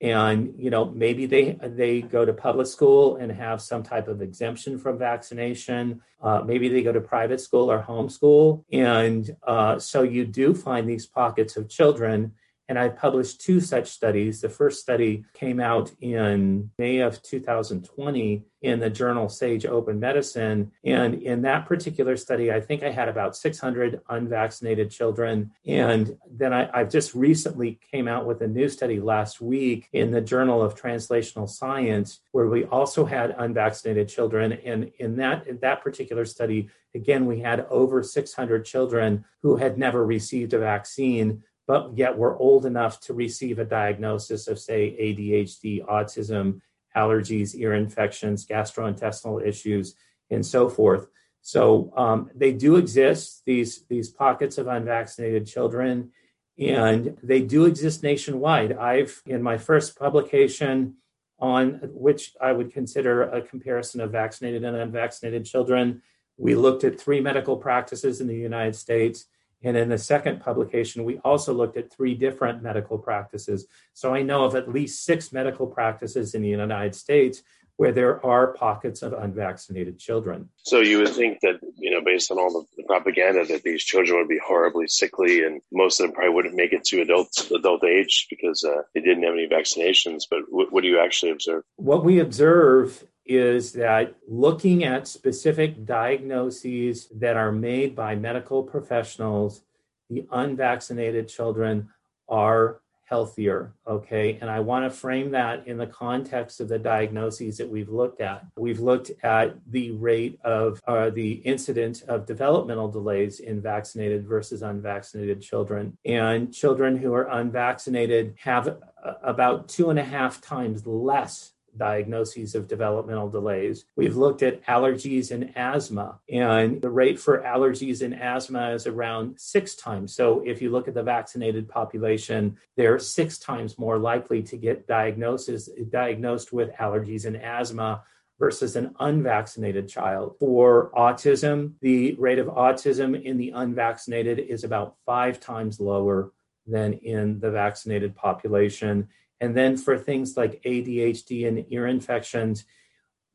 And 0.00 0.54
you 0.58 0.70
know, 0.70 0.86
maybe 0.86 1.24
they 1.26 1.56
they 1.62 2.02
go 2.02 2.24
to 2.24 2.32
public 2.32 2.66
school 2.66 3.16
and 3.16 3.30
have 3.32 3.62
some 3.62 3.82
type 3.82 4.08
of 4.08 4.20
exemption 4.20 4.78
from 4.78 4.98
vaccination. 4.98 6.02
Uh, 6.20 6.42
maybe 6.44 6.68
they 6.68 6.82
go 6.82 6.92
to 6.92 7.00
private 7.00 7.40
school 7.40 7.70
or 7.70 7.82
homeschool, 7.82 8.64
and 8.72 9.34
uh, 9.46 9.78
so 9.78 10.02
you 10.02 10.26
do 10.26 10.52
find 10.52 10.88
these 10.88 11.06
pockets 11.06 11.56
of 11.56 11.70
children 11.70 12.32
and 12.68 12.78
I 12.78 12.88
published 12.88 13.40
two 13.40 13.60
such 13.60 13.88
studies. 13.88 14.40
The 14.40 14.48
first 14.48 14.80
study 14.80 15.24
came 15.34 15.60
out 15.60 15.92
in 16.00 16.70
May 16.78 17.00
of 17.00 17.20
2020 17.22 18.44
in 18.62 18.80
the 18.80 18.88
journal 18.88 19.28
Sage 19.28 19.66
Open 19.66 20.00
Medicine. 20.00 20.72
And 20.84 21.22
in 21.22 21.42
that 21.42 21.66
particular 21.66 22.16
study, 22.16 22.50
I 22.50 22.60
think 22.60 22.82
I 22.82 22.90
had 22.90 23.10
about 23.10 23.36
600 23.36 24.00
unvaccinated 24.08 24.90
children. 24.90 25.50
And 25.66 26.16
then 26.30 26.54
I, 26.54 26.78
have 26.78 26.90
just 26.90 27.14
recently 27.14 27.78
came 27.92 28.08
out 28.08 28.24
with 28.24 28.40
a 28.40 28.48
new 28.48 28.70
study 28.70 28.98
last 28.98 29.42
week 29.42 29.88
in 29.92 30.10
the 30.10 30.22
Journal 30.22 30.62
of 30.62 30.74
Translational 30.74 31.48
Science, 31.48 32.20
where 32.32 32.46
we 32.46 32.64
also 32.64 33.04
had 33.04 33.34
unvaccinated 33.36 34.08
children. 34.08 34.52
And 34.52 34.90
in 34.98 35.16
that, 35.16 35.46
in 35.46 35.58
that 35.58 35.82
particular 35.82 36.24
study, 36.24 36.70
again, 36.94 37.26
we 37.26 37.40
had 37.40 37.66
over 37.68 38.02
600 38.02 38.64
children 38.64 39.26
who 39.42 39.56
had 39.56 39.76
never 39.76 40.06
received 40.06 40.54
a 40.54 40.58
vaccine 40.58 41.42
but 41.66 41.96
yet 41.96 42.16
we're 42.16 42.38
old 42.38 42.66
enough 42.66 43.00
to 43.00 43.14
receive 43.14 43.58
a 43.58 43.64
diagnosis 43.64 44.48
of, 44.48 44.58
say, 44.58 44.96
ADHD, 45.00 45.84
autism, 45.86 46.60
allergies, 46.96 47.54
ear 47.56 47.74
infections, 47.74 48.46
gastrointestinal 48.46 49.44
issues, 49.44 49.94
and 50.30 50.44
so 50.44 50.68
forth. 50.68 51.08
So 51.42 51.92
um, 51.96 52.30
they 52.34 52.52
do 52.52 52.76
exist, 52.76 53.42
these, 53.44 53.84
these 53.88 54.08
pockets 54.08 54.58
of 54.58 54.66
unvaccinated 54.66 55.46
children, 55.46 56.10
and 56.58 57.18
they 57.22 57.40
do 57.42 57.64
exist 57.64 58.02
nationwide. 58.02 58.72
I've, 58.72 59.20
in 59.26 59.42
my 59.42 59.58
first 59.58 59.98
publication 59.98 60.94
on 61.38 61.80
which 61.92 62.32
I 62.40 62.52
would 62.52 62.72
consider 62.72 63.22
a 63.22 63.42
comparison 63.42 64.00
of 64.00 64.12
vaccinated 64.12 64.64
and 64.64 64.76
unvaccinated 64.76 65.44
children, 65.44 66.02
we 66.36 66.54
looked 66.54 66.84
at 66.84 67.00
three 67.00 67.20
medical 67.20 67.56
practices 67.56 68.20
in 68.20 68.26
the 68.26 68.36
United 68.36 68.76
States 68.76 69.26
and 69.64 69.76
in 69.76 69.88
the 69.88 69.98
second 69.98 70.40
publication, 70.40 71.04
we 71.04 71.18
also 71.18 71.54
looked 71.54 71.76
at 71.76 71.92
three 71.92 72.14
different 72.14 72.62
medical 72.62 72.98
practices. 72.98 73.66
So 73.94 74.14
I 74.14 74.22
know 74.22 74.44
of 74.44 74.54
at 74.54 74.68
least 74.68 75.04
six 75.04 75.32
medical 75.32 75.66
practices 75.66 76.34
in 76.34 76.42
the 76.42 76.48
United 76.48 76.94
States 76.94 77.42
where 77.76 77.90
there 77.90 78.24
are 78.24 78.52
pockets 78.52 79.02
of 79.02 79.12
unvaccinated 79.14 79.98
children. 79.98 80.48
So 80.58 80.80
you 80.80 80.98
would 80.98 81.08
think 81.08 81.40
that, 81.40 81.58
you 81.76 81.90
know, 81.90 82.00
based 82.00 82.30
on 82.30 82.38
all 82.38 82.64
the 82.76 82.82
propaganda 82.84 83.44
that 83.46 83.64
these 83.64 83.82
children 83.82 84.18
would 84.18 84.28
be 84.28 84.38
horribly 84.38 84.86
sickly 84.86 85.42
and 85.42 85.60
most 85.72 85.98
of 85.98 86.06
them 86.06 86.14
probably 86.14 86.34
wouldn't 86.34 86.54
make 86.54 86.72
it 86.72 86.84
to 86.84 87.00
adult 87.00 87.50
adult 87.50 87.82
age 87.84 88.28
because 88.30 88.62
uh, 88.64 88.82
they 88.94 89.00
didn't 89.00 89.24
have 89.24 89.32
any 89.32 89.48
vaccinations. 89.48 90.22
But 90.30 90.42
w- 90.50 90.68
what 90.70 90.82
do 90.82 90.88
you 90.88 91.00
actually 91.00 91.32
observe? 91.32 91.64
What 91.76 92.04
we 92.04 92.20
observe 92.20 93.04
is 93.26 93.72
that 93.72 94.14
looking 94.28 94.84
at 94.84 95.08
specific 95.08 95.86
diagnoses 95.86 97.08
that 97.14 97.36
are 97.36 97.52
made 97.52 97.96
by 97.96 98.14
medical 98.14 98.62
professionals 98.62 99.62
the 100.10 100.26
unvaccinated 100.32 101.28
children 101.28 101.88
are 102.28 102.80
healthier. 103.06 103.74
Okay. 103.86 104.38
And 104.40 104.48
I 104.48 104.60
want 104.60 104.90
to 104.90 104.90
frame 104.90 105.30
that 105.32 105.66
in 105.66 105.76
the 105.76 105.86
context 105.86 106.60
of 106.60 106.68
the 106.68 106.78
diagnoses 106.78 107.58
that 107.58 107.68
we've 107.68 107.90
looked 107.90 108.22
at. 108.22 108.46
We've 108.56 108.80
looked 108.80 109.10
at 109.22 109.56
the 109.70 109.90
rate 109.90 110.40
of 110.42 110.80
uh, 110.86 111.10
the 111.10 111.32
incidence 111.32 112.00
of 112.02 112.24
developmental 112.24 112.88
delays 112.88 113.40
in 113.40 113.60
vaccinated 113.60 114.26
versus 114.26 114.62
unvaccinated 114.62 115.42
children. 115.42 115.98
And 116.06 116.52
children 116.52 116.96
who 116.96 117.12
are 117.12 117.28
unvaccinated 117.28 118.36
have 118.40 118.68
uh, 118.68 118.74
about 119.22 119.68
two 119.68 119.90
and 119.90 119.98
a 119.98 120.04
half 120.04 120.40
times 120.40 120.86
less 120.86 121.52
diagnoses 121.76 122.54
of 122.54 122.68
developmental 122.68 123.28
delays. 123.28 123.84
We've 123.96 124.16
looked 124.16 124.42
at 124.42 124.64
allergies 124.66 125.30
and 125.30 125.56
asthma, 125.56 126.20
and 126.30 126.80
the 126.80 126.90
rate 126.90 127.18
for 127.18 127.42
allergies 127.42 128.02
and 128.02 128.14
asthma 128.14 128.70
is 128.70 128.86
around 128.86 129.38
six 129.38 129.74
times. 129.74 130.14
So 130.14 130.42
if 130.44 130.62
you 130.62 130.70
look 130.70 130.88
at 130.88 130.94
the 130.94 131.02
vaccinated 131.02 131.68
population, 131.68 132.56
they're 132.76 132.98
six 132.98 133.38
times 133.38 133.78
more 133.78 133.98
likely 133.98 134.42
to 134.42 134.56
get 134.56 134.86
diagnosis 134.86 135.68
diagnosed 135.90 136.52
with 136.52 136.72
allergies 136.74 137.26
and 137.26 137.36
asthma 137.36 138.02
versus 138.38 138.76
an 138.76 138.94
unvaccinated 138.98 139.88
child. 139.88 140.36
For 140.40 140.90
autism, 140.96 141.74
the 141.80 142.14
rate 142.14 142.38
of 142.38 142.48
autism 142.48 143.22
in 143.22 143.36
the 143.36 143.50
unvaccinated 143.50 144.38
is 144.38 144.64
about 144.64 144.96
five 145.06 145.40
times 145.40 145.78
lower 145.80 146.32
than 146.66 146.94
in 146.94 147.38
the 147.40 147.50
vaccinated 147.50 148.16
population. 148.16 149.08
And 149.40 149.56
then 149.56 149.76
for 149.76 149.98
things 149.98 150.36
like 150.36 150.62
ADHD 150.62 151.46
and 151.46 151.66
ear 151.70 151.86
infections, 151.86 152.64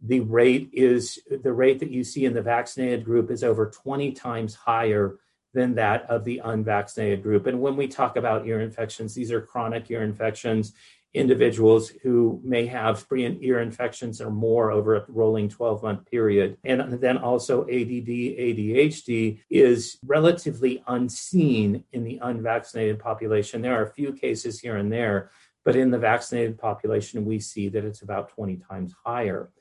the 0.02 0.22
rate 0.22 0.70
is 0.72 1.20
the 1.30 1.54
rate 1.54 1.80
that 1.80 1.92
you 1.92 2.04
see 2.04 2.26
in 2.26 2.34
the 2.34 2.42
vaccinated 2.42 3.04
group 3.04 3.30
is 3.30 3.44
over 3.44 3.70
20 3.70 4.14
times 4.14 4.56
higher 4.56 5.18
than 5.54 5.76
that 5.76 6.10
of 6.10 6.24
the 6.24 6.42
unvaccinated 6.44 7.24
group. 7.24 7.48
And 7.48 7.60
when 7.60 7.76
we 7.76 7.88
talk 7.88 8.16
about 8.16 8.46
ear 8.46 8.62
infections, 8.62 9.14
these 9.14 9.32
are 9.32 9.42
chronic 9.42 9.90
ear 9.90 10.04
infections, 10.04 10.74
individuals 11.14 11.90
who 12.04 12.40
may 12.44 12.68
have 12.68 13.02
three 13.02 13.38
ear 13.42 13.60
infections 13.60 14.22
or 14.22 14.30
more 14.30 14.72
over 14.72 14.96
a 14.96 15.06
rolling 15.08 15.50
12 15.50 15.82
month 15.82 16.06
period. 16.10 16.58
And 16.64 16.94
then 17.02 17.18
also 17.18 17.64
ADD, 17.64 18.08
ADHD 18.08 19.40
is 19.50 19.98
relatively 20.06 20.84
unseen 20.88 21.84
in 21.92 22.04
the 22.04 22.20
unvaccinated 22.22 23.00
population. 23.00 23.62
There 23.62 23.76
are 23.76 23.88
a 23.88 23.94
few 23.94 24.14
cases 24.14 24.60
here 24.60 24.78
and 24.78 24.94
there, 24.94 25.32
but 25.66 25.76
in 25.76 25.92
the 25.92 26.00
vaccinated 26.00 26.58
population, 26.58 27.26
we 27.26 27.40
see 27.40 27.70
that 27.70 27.86
it's 27.86 28.02
about 28.02 28.30
20 28.30 28.58
times 28.58 28.94
higher. 29.06 29.52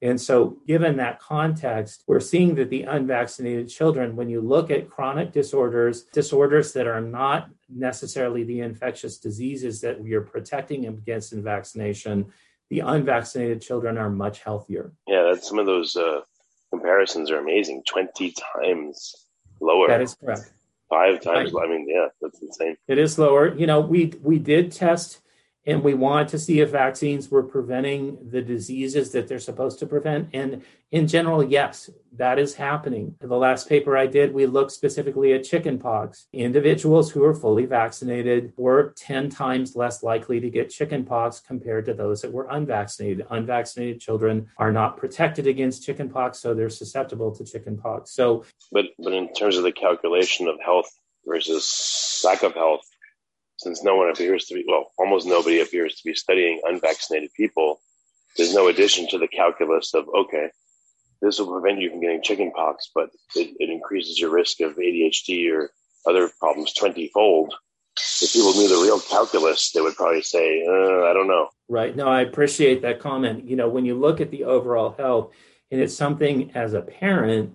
And 0.00 0.20
so, 0.20 0.58
given 0.66 0.96
that 0.98 1.18
context, 1.18 2.04
we're 2.06 2.20
seeing 2.20 2.54
that 2.54 2.70
the 2.70 2.84
unvaccinated 2.84 3.68
children, 3.68 4.14
when 4.14 4.28
you 4.28 4.40
look 4.40 4.70
at 4.70 4.88
chronic 4.88 5.32
disorders, 5.32 6.04
disorders 6.12 6.72
that 6.74 6.86
are 6.86 7.00
not 7.00 7.50
necessarily 7.68 8.44
the 8.44 8.60
infectious 8.60 9.18
diseases 9.18 9.80
that 9.80 10.00
we 10.00 10.12
are 10.12 10.20
protecting 10.20 10.86
against 10.86 11.32
in 11.32 11.42
vaccination, 11.42 12.26
the 12.70 12.80
unvaccinated 12.80 13.60
children 13.60 13.98
are 13.98 14.08
much 14.08 14.40
healthier. 14.40 14.92
Yeah, 15.08 15.24
that's, 15.24 15.48
some 15.48 15.58
of 15.58 15.66
those 15.66 15.96
uh, 15.96 16.20
comparisons 16.70 17.30
are 17.30 17.38
amazing 17.38 17.82
20 17.84 18.34
times 18.54 19.26
lower. 19.60 19.88
That 19.88 20.02
is 20.02 20.14
correct. 20.14 20.52
Five 20.88 21.20
times. 21.20 21.52
I, 21.54 21.64
I 21.64 21.68
mean, 21.68 21.86
yeah, 21.88 22.08
that's 22.20 22.40
insane. 22.40 22.76
It 22.86 22.98
is 22.98 23.18
lower. 23.18 23.54
You 23.54 23.66
know, 23.66 23.80
we 23.80 24.14
we 24.22 24.38
did 24.38 24.72
test 24.72 25.18
and 25.68 25.84
we 25.84 25.92
want 25.92 26.30
to 26.30 26.38
see 26.38 26.60
if 26.60 26.70
vaccines 26.70 27.30
were 27.30 27.42
preventing 27.42 28.16
the 28.30 28.40
diseases 28.40 29.12
that 29.12 29.28
they're 29.28 29.38
supposed 29.38 29.78
to 29.78 29.86
prevent. 29.86 30.30
And 30.32 30.62
in 30.90 31.06
general, 31.06 31.44
yes, 31.44 31.90
that 32.16 32.38
is 32.38 32.54
happening. 32.54 33.14
In 33.20 33.28
the 33.28 33.36
last 33.36 33.68
paper 33.68 33.94
I 33.94 34.06
did, 34.06 34.32
we 34.32 34.46
looked 34.46 34.72
specifically 34.72 35.34
at 35.34 35.44
chickenpox. 35.44 36.26
Individuals 36.32 37.10
who 37.10 37.22
are 37.22 37.34
fully 37.34 37.66
vaccinated 37.66 38.54
were 38.56 38.94
10 38.96 39.28
times 39.28 39.76
less 39.76 40.02
likely 40.02 40.40
to 40.40 40.48
get 40.48 40.70
chickenpox 40.70 41.40
compared 41.40 41.84
to 41.84 41.92
those 41.92 42.22
that 42.22 42.32
were 42.32 42.48
unvaccinated. 42.50 43.26
Unvaccinated 43.28 44.00
children 44.00 44.48
are 44.56 44.72
not 44.72 44.96
protected 44.96 45.46
against 45.46 45.84
chickenpox, 45.84 46.38
so 46.38 46.54
they're 46.54 46.70
susceptible 46.70 47.30
to 47.36 47.44
chickenpox. 47.44 48.12
So, 48.12 48.46
but 48.72 48.86
but 48.98 49.12
in 49.12 49.34
terms 49.34 49.58
of 49.58 49.64
the 49.64 49.72
calculation 49.72 50.48
of 50.48 50.58
health 50.64 50.90
versus 51.26 52.22
lack 52.24 52.42
of 52.42 52.54
health, 52.54 52.88
since 53.58 53.82
no 53.82 53.96
one 53.96 54.10
appears 54.10 54.46
to 54.46 54.54
be, 54.54 54.64
well, 54.66 54.92
almost 54.98 55.26
nobody 55.26 55.60
appears 55.60 55.96
to 55.96 56.04
be 56.04 56.14
studying 56.14 56.60
unvaccinated 56.64 57.30
people, 57.36 57.80
there's 58.36 58.54
no 58.54 58.68
addition 58.68 59.08
to 59.08 59.18
the 59.18 59.28
calculus 59.28 59.94
of, 59.94 60.06
okay, 60.16 60.48
this 61.20 61.38
will 61.38 61.50
prevent 61.50 61.80
you 61.80 61.90
from 61.90 62.00
getting 62.00 62.22
chickenpox, 62.22 62.90
but 62.94 63.10
it, 63.34 63.56
it 63.58 63.68
increases 63.68 64.18
your 64.18 64.30
risk 64.30 64.60
of 64.60 64.76
ADHD 64.76 65.52
or 65.52 65.70
other 66.06 66.30
problems 66.38 66.72
20 66.74 67.08
fold. 67.08 67.54
If 68.22 68.32
people 68.32 68.52
knew 68.52 68.68
the 68.68 68.80
real 68.80 69.00
calculus, 69.00 69.72
they 69.72 69.80
would 69.80 69.96
probably 69.96 70.22
say, 70.22 70.64
uh, 70.64 71.04
I 71.06 71.12
don't 71.12 71.26
know. 71.26 71.48
Right. 71.68 71.96
No, 71.96 72.06
I 72.06 72.20
appreciate 72.20 72.82
that 72.82 73.00
comment. 73.00 73.44
You 73.44 73.56
know, 73.56 73.68
when 73.68 73.84
you 73.84 73.96
look 73.96 74.20
at 74.20 74.30
the 74.30 74.44
overall 74.44 74.94
health, 74.96 75.32
and 75.70 75.80
it's 75.80 75.94
something 75.94 76.52
as 76.54 76.74
a 76.74 76.80
parent, 76.80 77.54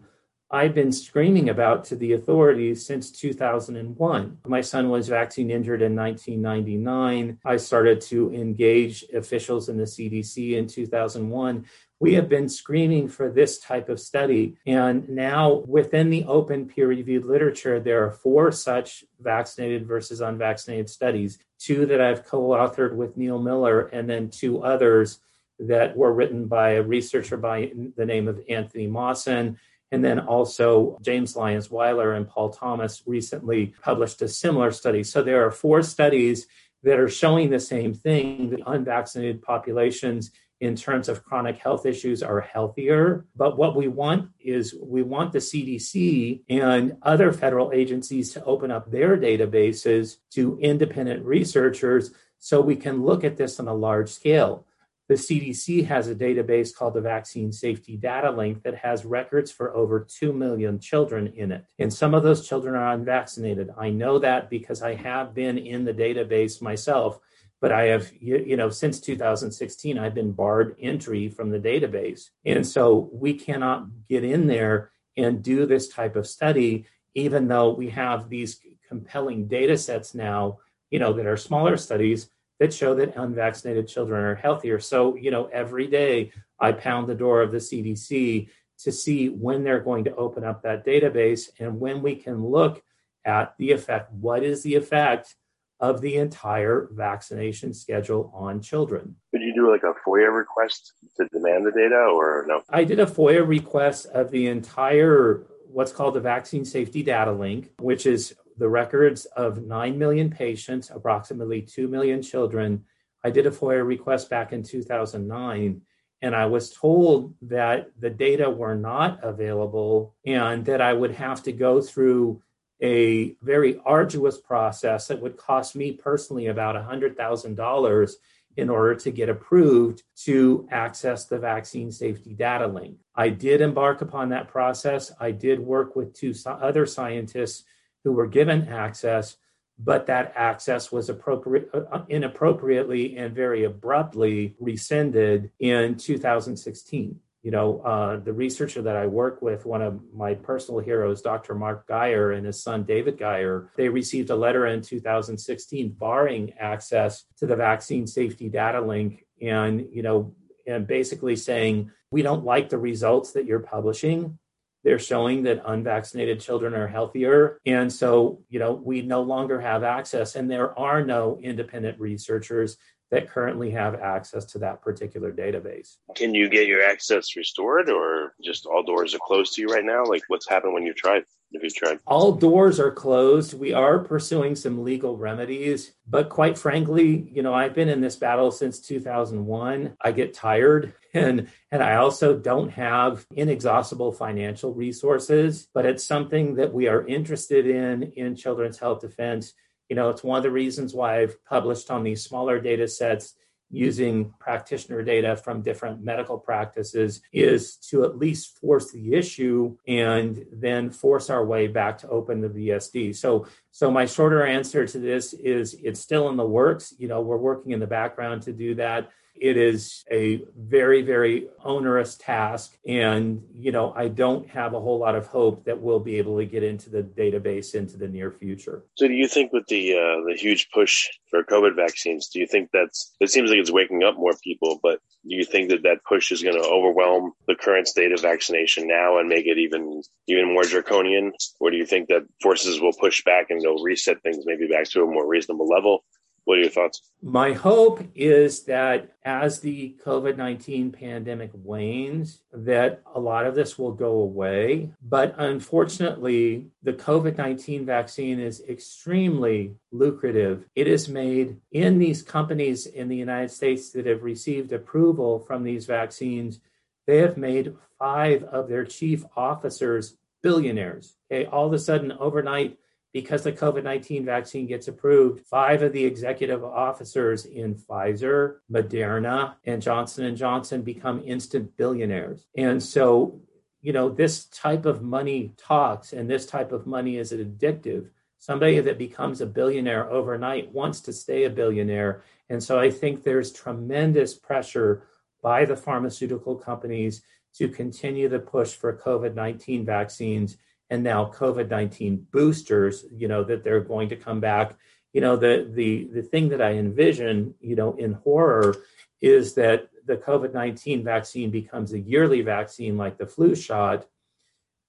I've 0.54 0.76
been 0.76 0.92
screaming 0.92 1.50
about 1.50 1.84
to 1.86 1.96
the 1.96 2.14
authorities 2.14 2.86
since 2.86 3.10
2001. 3.10 4.38
My 4.46 4.62
son 4.62 4.90
was 4.92 5.08
vaccine 5.08 5.50
injured 5.50 5.82
in 5.82 5.96
1999. 5.96 7.40
I 7.44 7.58
started 7.58 8.00
to 8.02 8.32
engage 8.32 9.04
officials 9.16 9.68
in 9.68 9.78
the 9.78 9.86
CDC 9.86 10.52
in 10.56 10.68
2001. 10.68 11.66
We 12.00 12.14
have 12.14 12.30
been 12.30 12.48
screaming 12.48 13.08
for 13.08 13.32
this 13.32 13.58
type 13.58 13.90
of 13.90 14.00
study. 14.00 14.56
And 14.68 15.10
now, 15.10 15.64
within 15.66 16.12
the 16.12 16.24
open 16.26 16.68
peer 16.68 16.88
reviewed 16.88 17.26
literature, 17.26 17.80
there 17.80 18.06
are 18.06 18.12
four 18.12 18.52
such 18.52 19.04
vaccinated 19.20 19.88
versus 19.88 20.22
unvaccinated 20.22 20.88
studies 20.88 21.40
two 21.58 21.88
that 21.88 22.00
I've 22.00 22.26
co 22.26 22.50
authored 22.50 22.94
with 22.94 23.18
Neil 23.18 23.40
Miller, 23.40 23.88
and 23.88 24.08
then 24.08 24.30
two 24.30 24.62
others 24.62 25.20
that 25.60 25.96
were 25.96 26.14
written 26.14 26.46
by 26.46 26.72
a 26.72 26.84
researcher 26.84 27.38
by 27.38 27.72
the 27.96 28.06
name 28.06 28.28
of 28.28 28.42
Anthony 28.50 28.86
Mawson 28.86 29.58
and 29.92 30.04
then 30.04 30.20
also 30.20 30.98
James 31.02 31.36
Lyons 31.36 31.70
Weiler 31.70 32.14
and 32.14 32.28
Paul 32.28 32.50
Thomas 32.50 33.04
recently 33.06 33.74
published 33.82 34.22
a 34.22 34.28
similar 34.28 34.72
study. 34.72 35.04
So 35.04 35.22
there 35.22 35.46
are 35.46 35.52
four 35.52 35.84
studies 35.84 36.48
that 36.84 37.00
are 37.00 37.10
showing 37.10 37.50
the 37.50 37.60
same 37.60 37.94
thing 37.94 38.50
that 38.50 38.62
unvaccinated 38.66 39.42
populations 39.42 40.32
in 40.64 40.76
terms 40.76 41.10
of 41.10 41.26
chronic 41.26 41.58
health 41.58 41.86
issues 41.86 42.24
are 42.24 42.40
healthier. 42.40 43.26
But 43.36 43.58
what 43.58 43.76
we 43.76 43.90
want 43.90 44.30
is 44.40 44.74
we 44.82 45.04
want 45.04 45.34
the 45.34 45.40
CDC 45.40 46.44
and 46.50 46.96
other 47.02 47.34
federal 47.34 47.74
agencies 47.74 48.32
to 48.34 48.44
open 48.46 48.72
up 48.72 48.90
their 48.90 49.18
databases 49.18 50.18
to 50.32 50.58
independent 50.60 51.26
researchers 51.26 52.12
so 52.40 52.62
we 52.62 52.78
can 52.78 53.04
look 53.04 53.24
at 53.24 53.36
this 53.36 53.60
on 53.60 53.68
a 53.68 53.74
large 53.74 54.10
scale. 54.10 54.66
The 55.10 55.16
CDC 55.16 55.86
has 55.88 56.08
a 56.08 56.16
database 56.16 56.74
called 56.74 56.94
the 56.94 57.02
Vaccine 57.02 57.52
Safety 57.52 57.98
Data 57.98 58.32
Link 58.32 58.64
that 58.64 58.76
has 58.76 59.04
records 59.04 59.52
for 59.52 59.76
over 59.76 60.00
2 60.00 60.32
million 60.32 60.80
children 60.80 61.28
in 61.28 61.52
it. 61.52 61.66
And 61.78 61.94
some 61.94 62.14
of 62.14 62.24
those 62.24 62.48
children 62.48 62.74
are 62.76 62.94
unvaccinated. 62.94 63.70
I 63.78 63.90
know 63.90 64.18
that 64.20 64.50
because 64.50 64.82
I 64.82 64.96
have 64.96 65.34
been 65.34 65.58
in 65.58 65.84
the 65.84 65.94
database 65.94 66.62
myself, 66.62 67.20
but 67.60 67.72
I 67.72 67.84
have, 67.84 68.12
you 68.20 68.56
know, 68.56 68.70
since 68.70 69.02
2016, 69.02 69.98
I've 69.98 70.16
been 70.16 70.32
barred 70.32 70.76
entry 70.80 71.28
from 71.28 71.50
the 71.50 71.60
database. 71.60 72.30
And 72.46 72.66
so 72.66 73.10
we 73.12 73.34
cannot 73.34 73.88
get 74.08 74.24
in 74.24 74.48
there 74.48 74.92
and 75.18 75.44
do 75.44 75.66
this 75.66 75.90
type 75.90 76.16
of 76.16 76.28
study, 76.28 76.86
even 77.14 77.48
though 77.48 77.72
we 77.72 77.90
have 77.90 78.30
these 78.30 78.60
compelling 78.88 79.48
data 79.48 79.78
sets 79.78 80.16
now, 80.16 80.60
you 80.92 81.00
know, 81.00 81.14
that 81.14 81.26
are 81.26 81.38
smaller 81.38 81.78
studies 81.78 82.30
that 82.64 82.74
show 82.74 82.96
that 82.96 83.18
unvaccinated 83.18 83.90
children 83.90 84.24
are 84.24 84.36
healthier. 84.36 84.80
So, 84.80 85.18
you 85.18 85.32
know, 85.32 85.50
every 85.52 85.86
day 85.86 86.32
I 86.58 86.72
pound 86.72 87.08
the 87.08 87.16
door 87.16 87.42
of 87.42 87.52
the 87.52 87.58
CDC 87.58 88.48
to 88.80 88.92
see 88.92 89.28
when 89.28 89.66
they're 89.66 89.82
going 89.82 90.06
to 90.06 90.16
open 90.16 90.46
up 90.46 90.64
that 90.64 90.86
database 90.86 91.50
and 91.60 91.78
when 91.78 92.02
we 92.02 92.16
can 92.16 92.42
look 92.42 92.82
at 93.26 93.54
the 93.58 93.74
effect. 93.74 94.14
What 94.14 94.44
is 94.44 94.64
the 94.64 94.76
effect 94.76 95.36
of 95.82 96.00
the 96.00 96.16
entire 96.16 96.88
vaccination 96.94 97.74
schedule 97.74 98.32
on 98.34 98.62
children? 98.62 99.18
Did 99.34 99.42
you 99.42 99.54
do 99.54 99.70
like 99.70 99.84
a 99.84 99.94
FOIA 100.08 100.34
request 100.34 100.94
to 101.18 101.28
demand 101.34 101.66
the 101.66 101.72
data 101.72 101.96
or 101.96 102.46
no? 102.48 102.62
I 102.70 102.86
did 102.86 103.02
a 103.02 103.06
FOIA 103.06 103.46
request 103.46 104.06
of 104.06 104.32
the 104.32 104.48
entire 104.48 105.46
what's 105.68 105.92
called 105.92 106.14
the 106.14 106.22
vaccine 106.22 106.64
safety 106.64 107.04
data 107.04 107.34
link, 107.34 107.72
which 107.80 108.06
is 108.06 108.36
the 108.58 108.70
records 108.70 109.26
of 109.26 109.64
9 109.64 109.98
million 109.98 110.30
patients, 110.30 110.90
approximately 110.90 111.62
2 111.62 111.88
million 111.88 112.22
children. 112.22 112.84
I 113.24 113.30
did 113.30 113.46
a 113.46 113.52
FOIA 113.52 113.86
request 113.86 114.30
back 114.30 114.54
in 114.54 114.64
2009, 114.64 115.82
and 116.22 116.36
I 116.36 116.46
was 116.46 116.74
told 116.74 117.34
that 117.44 117.92
the 118.00 118.10
data 118.10 118.50
were 118.50 118.76
not 118.76 119.24
available 119.24 120.16
and 120.26 120.66
that 120.66 120.82
I 120.82 120.94
would 120.94 121.12
have 121.12 121.44
to 121.44 121.52
go 121.52 121.82
through 121.82 122.42
a 122.82 123.36
very 123.42 123.80
arduous 123.86 124.38
process 124.38 125.08
that 125.08 125.22
would 125.22 125.38
cost 125.38 125.76
me 125.76 125.94
personally 125.94 126.48
about 126.48 126.76
$100,000 126.76 128.14
in 128.56 128.70
order 128.70 128.94
to 128.94 129.12
get 129.12 129.30
approved 129.30 130.04
to 130.16 130.68
access 130.70 131.26
the 131.26 131.40
vaccine 131.40 131.92
safety 131.92 132.34
data 132.34 132.68
link. 132.68 132.98
I 133.16 133.30
did 133.30 133.62
embark 133.62 134.02
upon 134.02 134.30
that 134.30 134.48
process. 134.48 135.12
I 135.20 135.32
did 135.32 135.60
work 135.60 135.96
with 135.96 136.14
two 136.14 136.34
other 136.46 136.86
scientists 136.86 137.64
who 138.04 138.12
were 138.12 138.28
given 138.28 138.68
access, 138.68 139.38
but 139.80 140.06
that 140.08 140.34
access 140.36 140.92
was 140.92 141.10
appropriate, 141.10 141.70
uh, 141.74 141.82
uh, 141.92 142.06
inappropriately 142.10 143.18
and 143.18 143.36
very 143.36 143.64
abruptly 143.64 144.56
rescinded 144.60 145.52
in 145.60 145.96
2016 145.96 147.20
you 147.44 147.52
know, 147.52 147.82
uh, 147.82 148.16
the 148.18 148.32
researcher 148.32 148.82
that 148.82 148.96
I 148.96 149.06
work 149.06 149.42
with, 149.42 149.66
one 149.66 149.82
of 149.82 150.00
my 150.14 150.34
personal 150.34 150.80
heroes, 150.80 151.22
Dr. 151.22 151.54
Mark 151.54 151.86
Geier 151.88 152.32
and 152.32 152.46
his 152.46 152.64
son 152.64 152.84
David 152.84 153.18
Geier, 153.18 153.68
they 153.76 153.90
received 153.90 154.30
a 154.30 154.36
letter 154.36 154.66
in 154.68 154.82
2016 154.82 155.90
barring 155.90 156.54
access 156.58 157.26
to 157.38 157.46
the 157.46 157.58
vaccine 157.58 158.08
safety 158.08 158.48
data 158.48 158.80
link 158.80 159.26
and, 159.42 159.86
you 159.92 160.02
know, 160.02 160.34
and 160.66 160.88
basically 160.88 161.36
saying, 161.36 161.92
we 162.12 162.22
don't 162.22 162.46
like 162.46 162.70
the 162.70 162.78
results 162.78 163.34
that 163.34 163.46
you're 163.46 163.60
publishing. 163.60 164.40
They're 164.84 165.00
showing 165.00 165.44
that 165.44 165.62
unvaccinated 165.66 166.40
children 166.40 166.74
are 166.74 166.88
healthier. 166.88 167.60
And 167.66 167.92
so, 167.92 168.42
you 168.50 168.60
know, 168.60 168.74
we 168.74 169.02
no 169.02 169.22
longer 169.22 169.60
have 169.62 169.84
access, 169.84 170.36
and 170.36 170.50
there 170.50 170.78
are 170.78 171.04
no 171.04 171.40
independent 171.42 172.00
researchers 172.00 172.78
that 173.14 173.30
currently 173.30 173.70
have 173.70 173.94
access 173.94 174.44
to 174.44 174.58
that 174.58 174.82
particular 174.82 175.32
database. 175.32 175.98
Can 176.16 176.34
you 176.34 176.50
get 176.50 176.68
your 176.68 176.82
access 176.82 177.36
restored 177.36 177.88
or 177.88 178.34
just 178.44 178.66
all 178.66 178.82
doors 178.82 179.14
are 179.14 179.20
closed 179.20 179.54
to 179.54 179.62
you 179.62 179.68
right 179.68 179.86
now? 179.86 180.04
Like 180.04 180.24
what's 180.30 180.50
happened 180.50 180.74
when 180.74 180.84
you 180.84 180.94
tried? 180.94 181.24
If 181.52 181.62
you 181.62 181.70
tried? 181.70 182.00
All 182.08 182.32
doors 182.32 182.80
are 182.80 182.90
closed. 182.90 183.54
We 183.54 183.72
are 183.72 184.00
pursuing 184.00 184.56
some 184.56 184.84
legal 184.84 185.16
remedies, 185.16 185.94
but 186.10 186.30
quite 186.30 186.58
frankly, 186.58 187.30
you 187.32 187.44
know, 187.44 187.54
I've 187.54 187.76
been 187.76 187.90
in 187.90 188.02
this 188.02 188.16
battle 188.16 188.50
since 188.50 188.80
2001. 188.80 189.96
I 190.02 190.12
get 190.12 190.34
tired 190.34 190.94
and 191.14 191.48
and 191.72 191.84
I 191.84 191.96
also 191.96 192.38
don't 192.38 192.70
have 192.70 193.26
inexhaustible 193.36 194.12
financial 194.14 194.74
resources, 194.74 195.68
but 195.74 195.86
it's 195.86 196.06
something 196.06 196.56
that 196.56 196.74
we 196.74 196.88
are 196.88 197.06
interested 197.06 197.68
in 197.68 198.04
in 198.16 198.36
children's 198.36 198.80
health 198.80 199.02
defense 199.02 199.54
you 199.90 199.96
know, 199.96 200.10
it's 200.10 200.24
one 200.24 200.38
of 200.38 200.44
the 200.44 200.52
reasons 200.52 200.94
why 200.94 201.20
I've 201.20 201.44
published 201.46 201.92
on 201.92 202.04
these 202.04 202.24
smaller 202.24 202.60
data 202.60 202.88
sets 202.88 203.36
using 203.70 204.32
practitioner 204.40 205.02
data 205.02 205.36
from 205.36 205.62
different 205.62 206.04
medical 206.04 206.38
practices 206.38 207.22
is 207.32 207.76
to 207.78 208.04
at 208.04 208.18
least 208.18 208.60
force 208.60 208.92
the 208.92 209.14
issue 209.14 209.76
and 209.88 210.46
then 210.52 210.92
force 210.92 211.30
our 211.30 211.44
way 211.44 211.68
back 211.68 211.98
to 212.00 212.10
open 212.10 212.40
the 212.40 212.50
VSD. 212.50 213.16
So 213.16 213.48
so 213.72 213.90
my 213.90 214.06
shorter 214.06 214.46
answer 214.46 214.86
to 214.86 215.00
this 215.00 215.34
is 215.34 215.76
it's 215.76 216.00
still 216.00 216.30
in 216.30 216.38
the 216.38 216.46
works. 216.46 216.94
You 216.98 217.08
know, 217.08 217.22
we're 217.22 217.38
working 217.38 217.72
in 217.72 217.80
the 217.80 217.88
background 217.88 218.44
to 218.44 218.54
do 218.54 218.76
that. 218.76 219.12
It 219.44 219.58
is 219.58 220.06
a 220.10 220.42
very, 220.58 221.02
very 221.02 221.50
onerous 221.66 222.16
task. 222.16 222.78
And, 222.88 223.44
you 223.54 223.74
know, 223.74 223.92
I 223.94 224.08
don't 224.08 224.50
have 224.50 224.74
a 224.74 224.80
whole 224.80 225.00
lot 225.00 225.16
of 225.16 225.28
hope 225.28 225.66
that 225.66 225.82
we'll 225.82 226.00
be 226.00 226.18
able 226.18 226.38
to 226.38 226.46
get 226.46 226.64
into 226.64 226.90
the 226.90 227.04
database 227.04 227.76
into 227.76 227.98
the 227.98 228.08
near 228.08 228.32
future. 228.32 228.86
So 228.96 229.06
do 229.06 229.14
you 229.14 229.28
think 229.28 229.52
with 229.52 229.68
the 229.68 229.84
uh, 229.96 230.18
the 230.30 230.38
huge 230.38 230.70
push 230.74 231.10
for 231.30 231.44
COVID 231.44 231.76
vaccines, 231.76 232.30
do 232.30 232.40
you 232.40 232.48
think 232.48 232.70
that's, 232.72 233.14
it 233.20 233.32
seems 233.32 233.50
like 233.50 233.60
it's 233.60 233.72
waking 233.80 234.02
up 234.04 234.16
more 234.16 234.36
people, 234.42 234.80
but 234.82 235.00
do 235.28 235.36
you 235.36 235.44
think 235.44 235.70
that 235.72 235.84
that 235.84 236.06
push 236.08 236.32
is 236.32 236.42
going 236.42 236.56
to 236.62 236.70
overwhelm 236.78 237.34
the 237.46 237.56
current 237.56 237.88
state 237.90 238.14
of 238.14 238.22
vaccination 238.22 238.88
now 238.88 239.18
and 239.20 239.28
make 239.28 239.46
it 239.46 239.58
even, 239.58 240.02
even 240.28 240.54
more 240.54 240.64
draconian? 240.64 241.34
Or 241.60 241.70
do 241.70 241.76
you 241.76 241.86
think 241.86 242.08
that 242.08 242.24
forces 242.42 242.80
will 242.80 242.94
push 242.94 243.24
back 243.26 243.48
and 243.50 243.60
they'll 243.60 243.84
reset 243.84 244.22
things 244.22 244.46
maybe 244.46 244.68
back 244.68 244.86
to 244.92 245.04
a 245.04 245.06
more 245.06 245.28
reasonable 245.28 245.68
level? 245.68 246.06
What 246.46 246.58
are 246.58 246.62
your 246.62 246.70
thoughts? 246.70 247.02
My 247.22 247.54
hope 247.54 248.04
is 248.16 248.64
that 248.66 249.16
as 249.24 249.62
the 249.62 249.96
COVID 250.06 250.36
19 250.36 250.92
pandemic 250.92 251.52
wanes, 251.54 252.42
that 252.52 253.02
a 253.16 253.20
lot 253.20 253.46
of 253.46 253.56
this 253.56 253.80
will 253.80 253.94
go 253.94 254.12
away. 254.18 254.92
But 255.02 255.36
unfortunately, 255.38 256.68
the 256.82 256.94
COVID 256.94 257.38
19 257.38 257.86
vaccine 257.86 258.40
is 258.40 258.62
extremely 258.68 259.76
lucrative. 259.92 260.66
It 260.76 260.88
is 260.88 261.08
made 261.08 261.62
in 261.72 261.98
these 261.98 262.22
companies 262.22 262.88
in 262.88 263.08
the 263.08 263.18
United 263.18 263.52
States 263.52 263.92
that 263.92 264.06
have 264.06 264.24
received 264.24 264.74
approval 264.74 265.40
from 265.40 265.64
these 265.64 265.86
vaccines. 265.86 266.60
They 267.08 267.18
have 267.18 267.38
made 267.38 267.76
five 267.98 268.44
of 268.44 268.68
their 268.68 268.84
chief 268.84 269.24
officers 269.38 270.18
billionaires. 270.42 271.16
Okay, 271.32 271.46
all 271.46 271.66
of 271.66 271.74
a 271.74 271.80
sudden, 271.80 272.12
overnight, 272.12 272.78
because 273.14 273.44
the 273.44 273.52
COVID-19 273.52 274.26
vaccine 274.26 274.66
gets 274.66 274.88
approved, 274.88 275.46
five 275.46 275.84
of 275.84 275.94
the 275.94 276.04
executive 276.04 276.64
officers 276.64 277.46
in 277.46 277.76
Pfizer, 277.76 278.56
Moderna, 278.72 279.54
and 279.66 279.82
Johnson 279.82 280.36
& 280.36 280.38
Johnson 280.38 280.82
become 280.82 281.22
instant 281.24 281.78
billionaires. 281.78 282.48
And 282.58 282.82
so, 282.82 283.40
you 283.82 283.94
know, 283.94 284.10
this 284.10 284.46
type 284.46 284.88
of 284.88 285.04
money 285.04 285.54
talks 285.58 286.12
and 286.12 286.28
this 286.28 286.48
type 286.48 286.72
of 286.72 286.88
money 286.88 287.18
is 287.18 287.32
addictive. 287.32 288.10
Somebody 288.40 288.80
that 288.80 288.98
becomes 288.98 289.42
a 289.42 289.46
billionaire 289.46 290.10
overnight 290.10 290.74
wants 290.74 291.00
to 291.02 291.14
stay 291.14 291.44
a 291.44 291.52
billionaire. 291.52 292.24
And 292.50 292.62
so 292.62 292.80
I 292.80 292.90
think 292.90 293.24
there's 293.24 293.52
tremendous 293.52 294.34
pressure 294.34 295.04
by 295.44 295.66
the 295.66 295.78
pharmaceutical 295.78 296.56
companies 296.56 297.22
to 297.58 297.70
continue 297.70 298.28
the 298.28 298.40
push 298.40 298.74
for 298.74 298.98
COVID 298.98 299.36
19 299.36 299.86
vaccines 299.86 300.58
and 300.94 301.04
now 301.04 301.26
COVID 301.26 301.72
nineteen 301.72 302.28
boosters, 302.32 303.06
you 303.12 303.28
know 303.28 303.44
that 303.46 303.64
they're 303.64 303.82
going 303.82 304.10
to 304.10 304.16
come 304.16 304.40
back. 304.40 304.78
You 305.12 305.22
know 305.22 305.36
the 305.36 305.68
the 305.68 306.08
the 306.14 306.22
thing 306.22 306.50
that 306.50 306.62
I 306.62 306.74
envision, 306.74 307.56
you 307.60 307.76
know, 307.76 307.96
in 307.96 308.14
horror, 308.14 308.76
is 309.20 309.56
that 309.56 309.90
the 310.06 310.18
COVID 310.18 310.54
nineteen 310.54 311.04
vaccine 311.04 311.50
becomes 311.50 311.94
a 311.94 312.00
yearly 312.00 312.42
vaccine 312.42 312.96
like 312.96 313.18
the 313.18 313.26
flu 313.26 313.56
shot, 313.56 314.06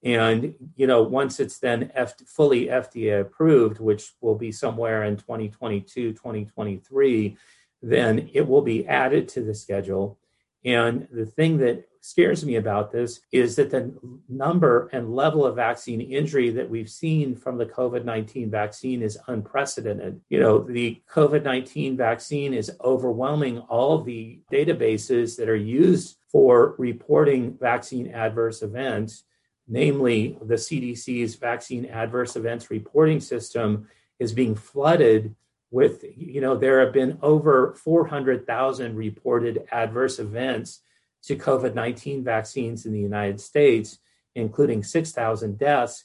and 0.03 0.55
you 0.77 0.87
know 0.87 1.03
once 1.03 1.41
it's 1.41 1.59
then 1.59 1.91
F- 1.95 2.19
fully 2.27 2.67
FDA 2.67 3.23
approved, 3.23 3.81
which 3.81 4.13
will 4.21 4.37
be 4.37 4.53
somewhere 4.53 5.05
in 5.05 5.17
2022, 5.17 6.13
2023, 6.13 7.39
then 7.81 8.29
it 8.35 8.47
will 8.47 8.61
be 8.61 8.87
added 8.87 9.27
to 9.31 9.41
the 9.41 9.55
schedule. 9.55 10.19
And 10.65 11.07
the 11.13 11.27
thing 11.27 11.59
that 11.59 11.87
scares 12.01 12.45
me 12.45 12.57
about 12.57 12.93
this 12.93 13.21
is 13.33 13.57
that 13.57 13.71
the 13.71 13.95
number 14.29 14.91
and 14.93 15.15
level 15.15 15.47
of 15.47 15.57
vaccine 15.57 16.01
injury 16.01 16.51
that 16.51 16.69
we've 16.69 16.91
seen 16.91 17.35
from 17.35 17.57
the 17.57 17.67
COVID 17.67 18.05
19 18.05 18.51
vaccine 18.51 19.03
is 19.03 19.19
unprecedented. 19.27 20.21
You 20.29 20.41
know, 20.41 20.59
the 20.59 21.01
COVID 21.11 21.43
19 21.43 21.97
vaccine 21.97 22.53
is 22.53 22.71
overwhelming 22.83 23.59
all 23.59 24.03
the 24.03 24.41
databases 24.53 25.37
that 25.37 25.49
are 25.49 25.57
used 25.57 26.17
for 26.31 26.75
reporting 26.79 27.57
vaccine 27.59 28.09
adverse 28.13 28.61
events, 28.63 29.25
namely 29.67 30.39
the 30.43 30.57
CDC's 30.57 31.37
vaccine 31.37 31.87
adverse 31.87 32.37
events 32.37 32.71
reporting 32.71 33.21
system 33.21 33.89
is 34.19 34.33
being 34.33 34.55
flooded 34.55 35.35
with 35.75 36.05
you 36.17 36.41
know 36.41 36.57
there 36.57 36.79
have 36.79 36.93
been 36.93 37.19
over 37.21 37.75
400,000 37.83 38.95
reported 38.95 39.67
adverse 39.73 40.21
events 40.21 40.81
to 41.25 41.35
COVID 41.35 41.75
19 41.75 42.23
vaccines 42.23 42.87
in 42.87 42.93
the 42.93 43.01
United 43.01 43.41
States, 43.41 43.99
including 44.37 44.85
6,000 44.85 45.59
deaths. 45.59 46.05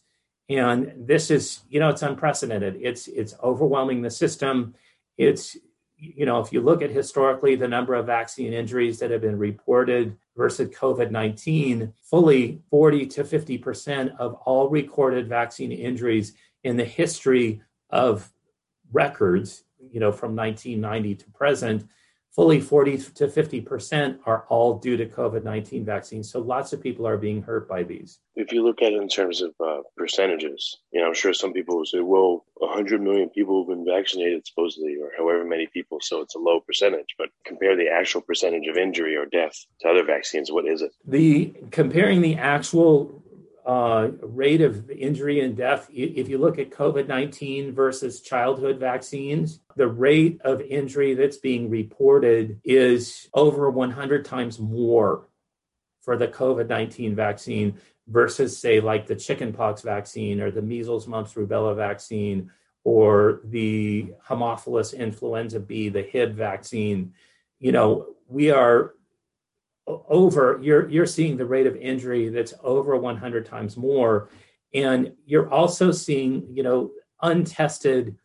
And 0.50 0.94
this 0.98 1.30
is, 1.30 1.62
you 1.70 1.80
know, 1.80 1.90
it's 1.90 2.02
unprecedented. 2.02 2.80
It's 2.82 3.08
it's 3.08 3.36
overwhelming 3.44 4.02
the 4.02 4.10
system. 4.10 4.74
It's, 5.20 5.56
you 5.98 6.26
know, 6.26 6.40
if 6.40 6.52
you 6.52 6.62
look 6.62 6.82
at 6.82 6.90
historically 6.90 7.56
the 7.56 7.68
number 7.68 7.94
of 7.94 8.08
vaccine 8.08 8.54
injuries 8.54 8.98
that 9.00 9.12
have 9.12 9.22
been 9.22 9.38
reported 9.38 10.18
versus 10.36 10.70
COVID 10.70 11.12
19, 11.12 11.94
fully 12.02 12.64
40 12.72 13.06
to 13.06 13.24
50% 13.24 14.18
of 14.18 14.34
all 14.46 14.68
recorded 14.68 15.30
vaccine 15.30 15.72
injuries 15.72 16.34
in 16.64 16.76
the 16.76 16.86
history 16.86 17.62
of 17.92 18.32
records, 18.92 19.64
you 19.92 20.00
know, 20.00 20.12
from 20.12 20.36
1990 20.36 21.16
to 21.16 21.30
present 21.32 21.86
fully 22.32 22.60
40 22.62 22.98
to 22.98 23.28
50% 23.28 24.20
are 24.26 24.46
all 24.50 24.78
due 24.78 24.98
to 24.98 25.06
COVID 25.06 25.44
19 25.44 25.84
vaccines. 25.84 26.32
So 26.32 26.40
lots 26.40 26.74
of 26.74 26.82
people 26.82 27.08
are 27.08 27.18
being 27.18 27.42
hurt 27.42 27.68
by 27.68 27.84
these. 27.84 28.20
If 28.36 28.54
you 28.54 28.64
look 28.64 28.82
at 28.82 28.94
it 28.94 29.02
in 29.02 29.10
terms 29.10 29.42
of 29.42 29.54
uh, 29.60 29.80
percentages, 29.98 30.78
you 30.94 31.02
know, 31.02 31.08
I'm 31.08 31.14
sure 31.14 31.34
some 31.34 31.52
people 31.52 31.78
will 31.78 31.86
say, 31.86 32.00
well, 32.00 32.46
100 32.56 33.02
million 33.02 33.30
people 33.30 33.62
have 33.64 33.76
been 33.76 33.86
vaccinated, 33.86 34.48
supposedly, 34.48 34.96
or 34.96 35.12
however 35.18 35.44
many 35.44 35.68
people, 35.68 36.00
so 36.02 36.22
it's 36.22 36.36
a 36.36 36.40
low 36.40 36.62
percentage. 36.62 37.16
But 37.18 37.30
compare 37.46 37.76
the 37.76 37.90
actual 37.90 38.22
percentage 38.22 38.68
of 38.68 38.78
injury 38.78 39.18
or 39.18 39.26
death 39.26 39.66
to 39.82 39.90
other 39.90 40.06
vaccines, 40.06 40.52
what 40.52 40.66
is 40.66 40.82
it? 40.82 40.92
The 41.06 41.54
comparing 41.72 42.22
the 42.22 42.36
actual 42.36 43.19
uh, 43.70 44.10
rate 44.24 44.62
of 44.62 44.90
injury 44.90 45.42
and 45.42 45.56
death, 45.56 45.88
if 45.94 46.28
you 46.28 46.40
look 46.40 46.58
at 46.58 46.72
COVID 46.72 47.08
19 47.08 47.72
versus 47.72 48.20
childhood 48.20 48.80
vaccines, 48.80 49.60
the 49.76 49.88
rate 49.88 50.42
of 50.44 50.60
injury 50.60 51.14
that's 51.14 51.38
being 51.38 51.70
reported 51.70 52.60
is 52.64 53.30
over 53.32 53.70
100 53.70 54.26
times 54.26 54.58
more 54.58 55.28
for 56.02 56.18
the 56.18 56.28
COVID 56.28 56.68
19 56.68 57.16
vaccine 57.16 57.78
versus, 58.08 58.58
say, 58.58 58.80
like 58.80 59.06
the 59.06 59.16
chickenpox 59.16 59.84
vaccine 59.84 60.42
or 60.42 60.50
the 60.50 60.64
measles, 60.64 61.06
mumps, 61.06 61.36
rubella 61.36 61.76
vaccine 61.76 62.50
or 62.84 63.40
the 63.44 64.12
Haemophilus 64.28 64.98
influenza 64.98 65.60
B, 65.60 65.90
the 65.90 66.02
HIB 66.02 66.34
vaccine. 66.34 67.14
You 67.60 67.72
know, 67.72 68.16
we 68.28 68.50
are 68.50 68.96
over 70.08 70.60
you're 70.62 70.88
you're 70.90 71.06
seeing 71.06 71.36
the 71.38 71.46
rate 71.46 71.68
of 71.68 71.76
injury 71.76 72.30
that's 72.30 72.54
over 72.64 72.96
100 72.96 73.46
times 73.46 73.76
more 73.76 74.30
and 74.74 75.12
you're 75.26 75.50
also 75.50 75.92
seeing 75.92 76.46
you 76.52 76.64
know 76.64 76.92
untested 77.22 78.16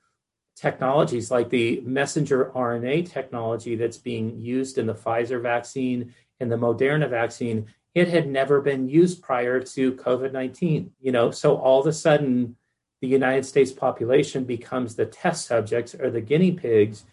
technologies 0.57 1.31
like 1.31 1.51
the 1.51 1.81
messenger 1.81 2.53
RNA 2.55 3.11
technology 3.11 3.77
that's 3.77 3.99
being 3.99 4.39
used 4.39 4.79
in 4.79 4.87
the 4.87 4.95
Pfizer 4.95 5.43
vaccine 5.43 6.15
and 6.41 6.51
the 6.51 6.57
Moderna 6.57 7.09
vaccine, 7.09 7.67
it 7.95 8.09
had 8.09 8.29
never 8.29 8.61
been 8.61 8.89
used 8.89 9.23
prior 9.23 9.61
to 9.61 9.93
COVID 9.93 10.33
19. 10.33 10.93
You 11.01 11.13
know, 11.13 11.31
so 11.31 11.57
all 11.57 11.81
of 11.81 11.87
a 11.87 11.93
sudden, 11.93 12.57
the 13.01 13.09
United 13.09 13.45
States 13.45 13.73
population 13.73 14.45
becomes 14.45 14.95
the 14.95 15.07
test 15.07 15.47
subjects 15.47 15.95
or 15.95 16.11
the 16.11 16.21
guinea 16.21 16.53
pigs 16.53 17.05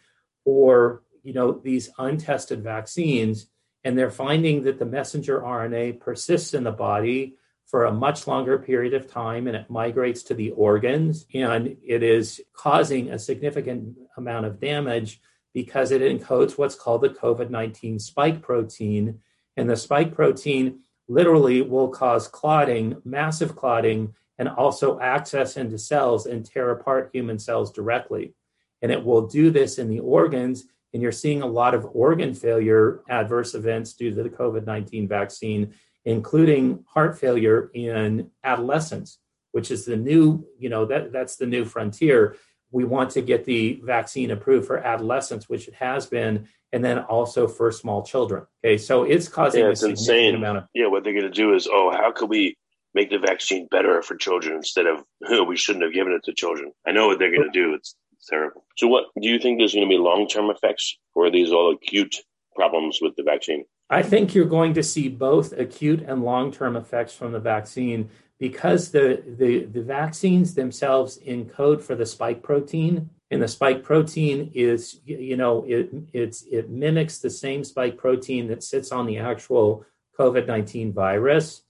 or, 0.45 1.03
you 1.23 1.33
know, 1.33 1.51
these 1.51 1.89
untested 1.97 2.63
vaccines. 2.63 3.47
And 3.83 3.97
they're 3.97 4.11
finding 4.11 4.63
that 4.63 4.79
the 4.79 4.85
messenger 4.85 5.41
RNA 5.41 5.99
persists 5.99 6.53
in 6.53 6.63
the 6.63 6.71
body 6.71 7.35
for 7.65 7.85
a 7.85 7.93
much 7.93 8.27
longer 8.27 8.59
period 8.59 8.93
of 8.93 9.09
time 9.09 9.47
and 9.47 9.55
it 9.55 9.69
migrates 9.69 10.23
to 10.23 10.33
the 10.33 10.51
organs 10.51 11.25
and 11.33 11.77
it 11.85 12.03
is 12.03 12.41
causing 12.53 13.09
a 13.09 13.17
significant 13.17 13.97
amount 14.17 14.45
of 14.45 14.59
damage 14.59 15.21
because 15.53 15.91
it 15.91 16.01
encodes 16.01 16.57
what's 16.57 16.75
called 16.75 17.01
the 17.01 17.09
COVID 17.09 17.49
19 17.49 17.99
spike 17.99 18.41
protein. 18.41 19.19
And 19.57 19.69
the 19.69 19.75
spike 19.75 20.13
protein 20.13 20.79
literally 21.07 21.61
will 21.61 21.89
cause 21.89 22.27
clotting, 22.27 23.01
massive 23.03 23.55
clotting, 23.55 24.15
and 24.37 24.47
also 24.49 24.99
access 24.99 25.57
into 25.57 25.77
cells 25.77 26.25
and 26.25 26.45
tear 26.45 26.71
apart 26.71 27.09
human 27.13 27.37
cells 27.37 27.71
directly. 27.71 28.33
And 28.81 28.91
it 28.91 29.03
will 29.03 29.27
do 29.27 29.51
this 29.51 29.77
in 29.77 29.89
the 29.89 29.99
organs. 29.99 30.65
And 30.93 31.01
you're 31.01 31.11
seeing 31.11 31.41
a 31.41 31.47
lot 31.47 31.73
of 31.73 31.87
organ 31.93 32.33
failure 32.33 33.01
adverse 33.09 33.53
events 33.53 33.93
due 33.93 34.13
to 34.13 34.23
the 34.23 34.29
COVID 34.29 34.65
19 34.65 35.07
vaccine 35.07 35.73
including 36.05 36.83
heart 36.87 37.19
failure 37.19 37.69
in 37.73 38.31
adolescents, 38.43 39.19
which 39.51 39.71
is 39.71 39.85
the 39.85 39.97
new, 39.97 40.45
you 40.57 40.69
know, 40.69 40.85
that 40.85 41.11
that's 41.11 41.35
the 41.35 41.45
new 41.45 41.65
frontier. 41.65 42.35
We 42.71 42.85
want 42.85 43.11
to 43.11 43.21
get 43.21 43.45
the 43.45 43.81
vaccine 43.83 44.31
approved 44.31 44.67
for 44.67 44.77
adolescents, 44.77 45.49
which 45.49 45.67
it 45.67 45.73
has 45.75 46.05
been, 46.05 46.47
and 46.71 46.83
then 46.83 46.99
also 46.99 47.47
for 47.47 47.71
small 47.71 48.03
children. 48.03 48.45
Okay, 48.63 48.77
so 48.77 49.03
it's 49.03 49.27
causing 49.27 49.63
yeah, 49.63 49.71
it's 49.71 49.83
insane. 49.83 50.35
amount 50.35 50.59
of 50.59 50.63
yeah. 50.73 50.87
What 50.87 51.03
they're 51.03 51.13
going 51.13 51.25
to 51.25 51.29
do 51.29 51.53
is, 51.53 51.67
oh, 51.69 51.91
how 51.91 52.11
can 52.11 52.29
we 52.29 52.55
make 52.93 53.09
the 53.09 53.19
vaccine 53.19 53.67
better 53.69 54.01
for 54.01 54.15
children 54.15 54.55
instead 54.55 54.87
of 54.87 55.03
oh, 55.27 55.43
we 55.47 55.57
shouldn't 55.57 55.83
have 55.83 55.93
given 55.93 56.13
it 56.13 56.23
to 56.25 56.33
children? 56.33 56.71
I 56.87 56.91
know 56.91 57.07
what 57.07 57.19
they're 57.19 57.35
going 57.35 57.51
to 57.51 57.59
do. 57.59 57.73
It's, 57.73 57.95
it's 58.10 58.10
terrible. 58.27 58.65
So, 58.77 58.87
what 58.87 59.05
do 59.19 59.27
you 59.27 59.39
think 59.39 59.59
there's 59.59 59.73
going 59.73 59.87
to 59.87 59.89
be 59.89 59.97
long 59.97 60.27
term 60.27 60.49
effects, 60.49 60.97
or 61.15 61.25
are 61.25 61.31
these 61.31 61.51
all 61.51 61.73
acute 61.73 62.15
problems 62.55 62.99
with 63.01 63.15
the 63.15 63.23
vaccine? 63.23 63.65
I 63.89 64.03
think 64.03 64.33
you're 64.33 64.45
going 64.45 64.73
to 64.75 64.83
see 64.83 65.09
both 65.09 65.51
acute 65.53 66.01
and 66.07 66.23
long 66.23 66.51
term 66.51 66.75
effects 66.75 67.13
from 67.13 67.33
the 67.33 67.39
vaccine 67.39 68.09
because 68.39 68.89
the, 68.89 69.21
the, 69.37 69.65
the 69.65 69.83
vaccines 69.83 70.55
themselves 70.55 71.19
encode 71.27 71.81
for 71.81 71.93
the 71.93 72.05
spike 72.05 72.41
protein. 72.41 73.09
And 73.29 73.41
the 73.41 73.47
spike 73.47 73.83
protein 73.83 74.51
is, 74.55 74.99
you 75.05 75.37
know, 75.37 75.63
it, 75.65 75.89
it's, 76.11 76.43
it 76.51 76.69
mimics 76.69 77.19
the 77.19 77.29
same 77.29 77.63
spike 77.63 77.97
protein 77.97 78.47
that 78.47 78.63
sits 78.63 78.91
on 78.91 79.05
the 79.05 79.19
actual 79.19 79.85
COVID 80.17 80.47
19 80.47 80.91
virus. 80.91 81.61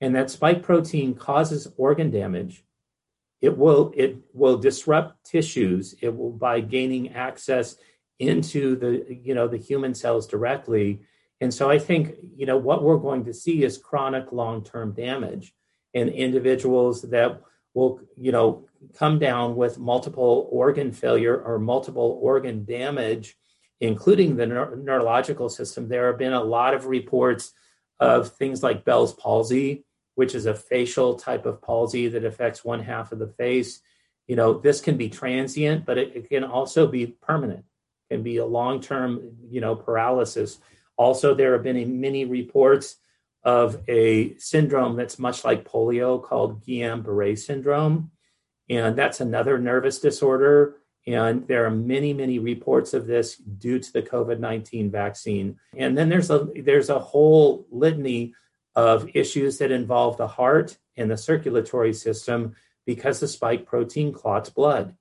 And 0.00 0.14
that 0.14 0.30
spike 0.30 0.62
protein 0.62 1.14
causes 1.14 1.66
organ 1.76 2.10
damage. 2.10 2.64
It 3.42 3.58
will, 3.58 3.92
it 3.94 4.16
will 4.32 4.56
disrupt 4.56 5.24
tissues. 5.26 5.94
It 6.00 6.16
will, 6.16 6.30
by 6.30 6.60
gaining 6.60 7.12
access 7.12 7.76
into 8.18 8.76
the, 8.76 9.04
you 9.22 9.34
know, 9.34 9.48
the 9.48 9.58
human 9.58 9.94
cells 9.94 10.26
directly, 10.26 11.02
and 11.40 11.52
so 11.52 11.68
I 11.68 11.80
think, 11.80 12.14
you 12.36 12.46
know, 12.46 12.56
what 12.56 12.84
we're 12.84 12.98
going 12.98 13.24
to 13.24 13.34
see 13.34 13.64
is 13.64 13.76
chronic 13.76 14.30
long-term 14.30 14.92
damage 14.92 15.52
in 15.92 16.08
individuals 16.08 17.02
that 17.02 17.40
will, 17.74 18.00
you 18.16 18.30
know, 18.30 18.68
come 18.94 19.18
down 19.18 19.56
with 19.56 19.76
multiple 19.76 20.46
organ 20.52 20.92
failure 20.92 21.36
or 21.36 21.58
multiple 21.58 22.20
organ 22.22 22.64
damage, 22.64 23.34
including 23.80 24.36
the 24.36 24.46
neurological 24.46 25.48
system. 25.48 25.88
There 25.88 26.06
have 26.06 26.18
been 26.18 26.32
a 26.32 26.44
lot 26.44 26.74
of 26.74 26.86
reports 26.86 27.52
of 27.98 28.28
things 28.28 28.62
like 28.62 28.84
Bell's 28.84 29.12
palsy, 29.12 29.84
which 30.14 30.34
is 30.34 30.46
a 30.46 30.54
facial 30.54 31.14
type 31.14 31.46
of 31.46 31.62
palsy 31.62 32.08
that 32.08 32.24
affects 32.24 32.64
one 32.64 32.80
half 32.80 33.12
of 33.12 33.18
the 33.18 33.28
face. 33.28 33.80
You 34.26 34.36
know, 34.36 34.54
this 34.54 34.80
can 34.80 34.96
be 34.96 35.08
transient, 35.08 35.84
but 35.84 35.98
it, 35.98 36.12
it 36.14 36.28
can 36.28 36.44
also 36.44 36.86
be 36.86 37.06
permanent. 37.06 37.64
Can 38.10 38.22
be 38.22 38.36
a 38.36 38.46
long-term, 38.46 39.36
you 39.48 39.60
know, 39.60 39.74
paralysis 39.74 40.58
also, 40.96 41.34
there 41.34 41.52
have 41.52 41.62
been 41.62 42.00
many 42.00 42.24
reports 42.24 42.96
of 43.44 43.82
a 43.88 44.36
syndrome 44.36 44.96
that's 44.96 45.18
much 45.18 45.44
like 45.44 45.68
polio 45.68 46.22
called 46.22 46.64
Guillain 46.64 47.02
Barre 47.02 47.34
syndrome. 47.34 48.12
And 48.70 48.96
that's 48.96 49.20
another 49.20 49.58
nervous 49.58 49.98
disorder. 49.98 50.76
And 51.06 51.48
there 51.48 51.66
are 51.66 51.70
many, 51.70 52.12
many 52.12 52.38
reports 52.38 52.94
of 52.94 53.06
this 53.06 53.36
due 53.36 53.80
to 53.80 53.92
the 53.92 54.02
COVID 54.02 54.38
19 54.38 54.90
vaccine. 54.90 55.58
And 55.76 55.98
then 55.98 56.08
there's 56.08 56.30
a, 56.30 56.48
there's 56.54 56.90
a 56.90 57.00
whole 57.00 57.66
litany 57.72 58.34
of 58.74 59.08
issues 59.14 59.58
that 59.58 59.70
involve 59.70 60.16
the 60.16 60.26
heart 60.26 60.78
and 60.96 61.10
the 61.10 61.16
circulatory 61.16 61.92
system 61.92 62.54
because 62.86 63.20
the 63.20 63.28
spike 63.28 63.66
protein 63.66 64.12
clots 64.12 64.50
blood. 64.50 64.96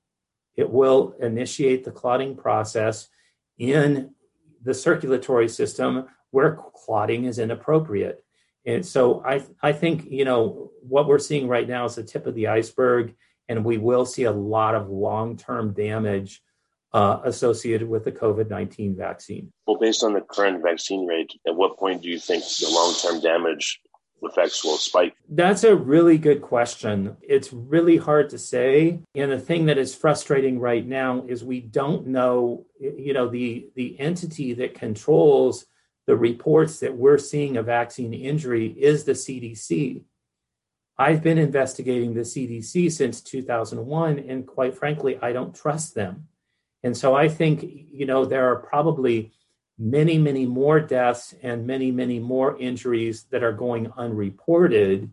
It 0.56 0.70
will 0.70 1.16
initiate 1.20 1.84
the 1.84 1.92
clotting 1.92 2.36
process 2.36 3.08
in 3.58 4.14
the 4.64 4.74
circulatory 4.74 5.48
system 5.48 6.08
where 6.32 6.60
clotting 6.74 7.26
is 7.26 7.40
inappropriate. 7.40 8.24
And 8.66 8.86
so 8.86 9.24
I, 9.26 9.44
I 9.62 9.72
think, 9.72 10.06
you 10.10 10.26
know, 10.26 10.72
what 10.82 11.08
we're 11.08 11.20
seeing 11.20 11.48
right 11.48 11.68
now 11.68 11.86
is 11.86 11.96
the 11.96 12.04
tip 12.04 12.28
of 12.28 12.36
the 12.36 12.48
iceberg, 12.48 13.16
and 13.50 13.66
we 13.66 13.78
will 13.78 14.06
see 14.06 14.26
a 14.26 14.32
lot 14.32 14.76
of 14.76 14.90
long 14.90 15.38
term 15.38 15.74
damage 15.74 16.44
uh, 16.94 17.20
associated 17.24 17.88
with 17.88 18.04
the 18.04 18.12
COVID 18.12 18.50
19 18.50 18.96
vaccine. 18.96 19.52
Well, 19.66 19.78
based 19.78 20.04
on 20.04 20.14
the 20.14 20.22
current 20.22 20.62
vaccine 20.62 21.06
rate, 21.06 21.32
at 21.48 21.56
what 21.56 21.78
point 21.78 22.02
do 22.02 22.10
you 22.10 22.20
think 22.20 22.44
the 22.44 22.70
long 22.70 22.94
term 22.96 23.22
damage 23.22 23.80
effects 24.22 24.64
will 24.64 24.78
spike? 24.78 25.16
That's 25.30 25.64
a 25.64 25.76
really 25.76 26.18
good 26.18 26.42
question. 26.42 27.18
It's 27.22 27.52
really 27.52 27.98
hard 27.98 28.30
to 28.30 28.38
say. 28.38 29.00
And 29.16 29.32
the 29.32 29.40
thing 29.40 29.66
that 29.66 29.78
is 29.78 29.96
frustrating 29.96 30.60
right 30.60 30.86
now 30.86 31.26
is 31.28 31.44
we 31.44 31.62
don't 31.62 32.08
know, 32.08 32.66
you 32.80 33.14
know, 33.14 33.28
the 33.28 33.70
the 33.76 34.00
entity 34.00 34.54
that 34.56 34.76
controls 34.76 35.66
the 36.08 36.16
reports 36.16 36.80
that 36.80 36.96
we're 36.96 37.18
seeing 37.18 37.58
a 37.58 37.64
vaccine 37.64 38.14
injury 38.14 38.68
is 38.68 39.04
the 39.04 39.14
CDC. 39.14 40.04
I've 40.98 41.24
been 41.24 41.38
investigating 41.38 42.14
the 42.14 42.22
CDC 42.22 42.92
since 42.92 43.22
2001 43.22 44.20
and 44.20 44.46
quite 44.46 44.78
frankly 44.78 45.18
I 45.22 45.32
don't 45.32 45.56
trust 45.56 45.96
them. 45.96 46.28
And 46.84 46.96
so 46.98 47.16
I 47.16 47.28
think, 47.28 47.64
you 47.64 48.06
know, 48.06 48.26
there 48.26 48.52
are 48.52 48.56
probably 48.56 49.32
many, 49.78 50.18
many 50.18 50.46
more 50.46 50.80
deaths 50.80 51.34
and 51.42 51.66
many, 51.66 51.92
many 51.92 52.20
more 52.20 52.58
injuries 52.60 53.24
that 53.32 53.44
are 53.44 53.54
going 53.54 53.92
unreported. 53.98 55.12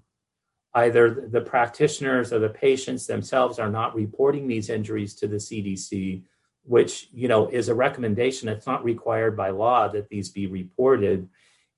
Either 0.75 1.27
the 1.29 1.41
practitioners 1.41 2.33
or 2.33 2.39
the 2.39 2.49
patients 2.49 3.07
themselves 3.07 3.59
are 3.59 3.71
not 3.71 3.95
reporting 3.95 4.47
these 4.47 4.69
injuries 4.69 5.15
to 5.15 5.27
the 5.27 5.37
CDC, 5.37 6.23
which 6.65 7.09
you 7.13 7.29
know 7.29 7.49
is 7.49 7.69
a 7.69 7.75
recommendation. 7.75 8.49
It's 8.49 8.67
not 8.67 8.85
required 8.85 9.37
by 9.37 9.51
law 9.51 9.89
that 9.89 10.09
these 10.09 10.29
be 10.29 10.47
reported. 10.47 11.29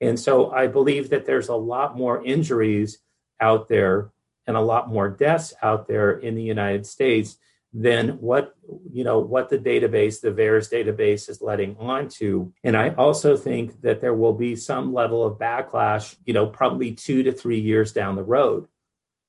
And 0.01 0.19
so 0.19 0.51
I 0.51 0.67
believe 0.67 1.11
that 1.11 1.27
there's 1.27 1.49
a 1.49 1.55
lot 1.55 1.97
more 1.97 2.25
injuries 2.25 2.99
out 3.41 3.69
there 3.69 4.11
and 4.47 4.57
a 4.57 4.61
lot 4.61 4.89
more 4.89 5.09
deaths 5.09 5.55
out 5.63 5.87
there 5.87 6.11
in 6.11 6.35
the 6.35 6.43
United 6.43 6.87
States 6.87 7.37
than 7.73 8.09
what 8.21 8.55
you 8.93 9.05
know 9.05 9.19
what 9.19 9.49
the 9.49 9.59
database 9.59 10.21
the 10.21 10.31
VAERS 10.31 10.73
database 10.73 11.29
is 11.29 11.41
letting 11.41 11.77
on 11.79 12.09
to. 12.09 12.53
And 12.65 12.77
i 12.77 12.91
also 12.91 13.37
think 13.37 13.81
that 13.83 14.01
there 14.01 14.15
will 14.15 14.33
be 14.33 14.57
some 14.57 14.93
level 14.93 15.25
of 15.25 15.39
backlash 15.39 16.17
you 16.25 16.35
know 16.35 16.47
probably 16.47 16.93
2 16.93 17.25
to 17.25 17.33
3 17.33 17.61
years 17.61 17.93
down 17.93 18.17
the 18.17 18.25
road 18.25 18.67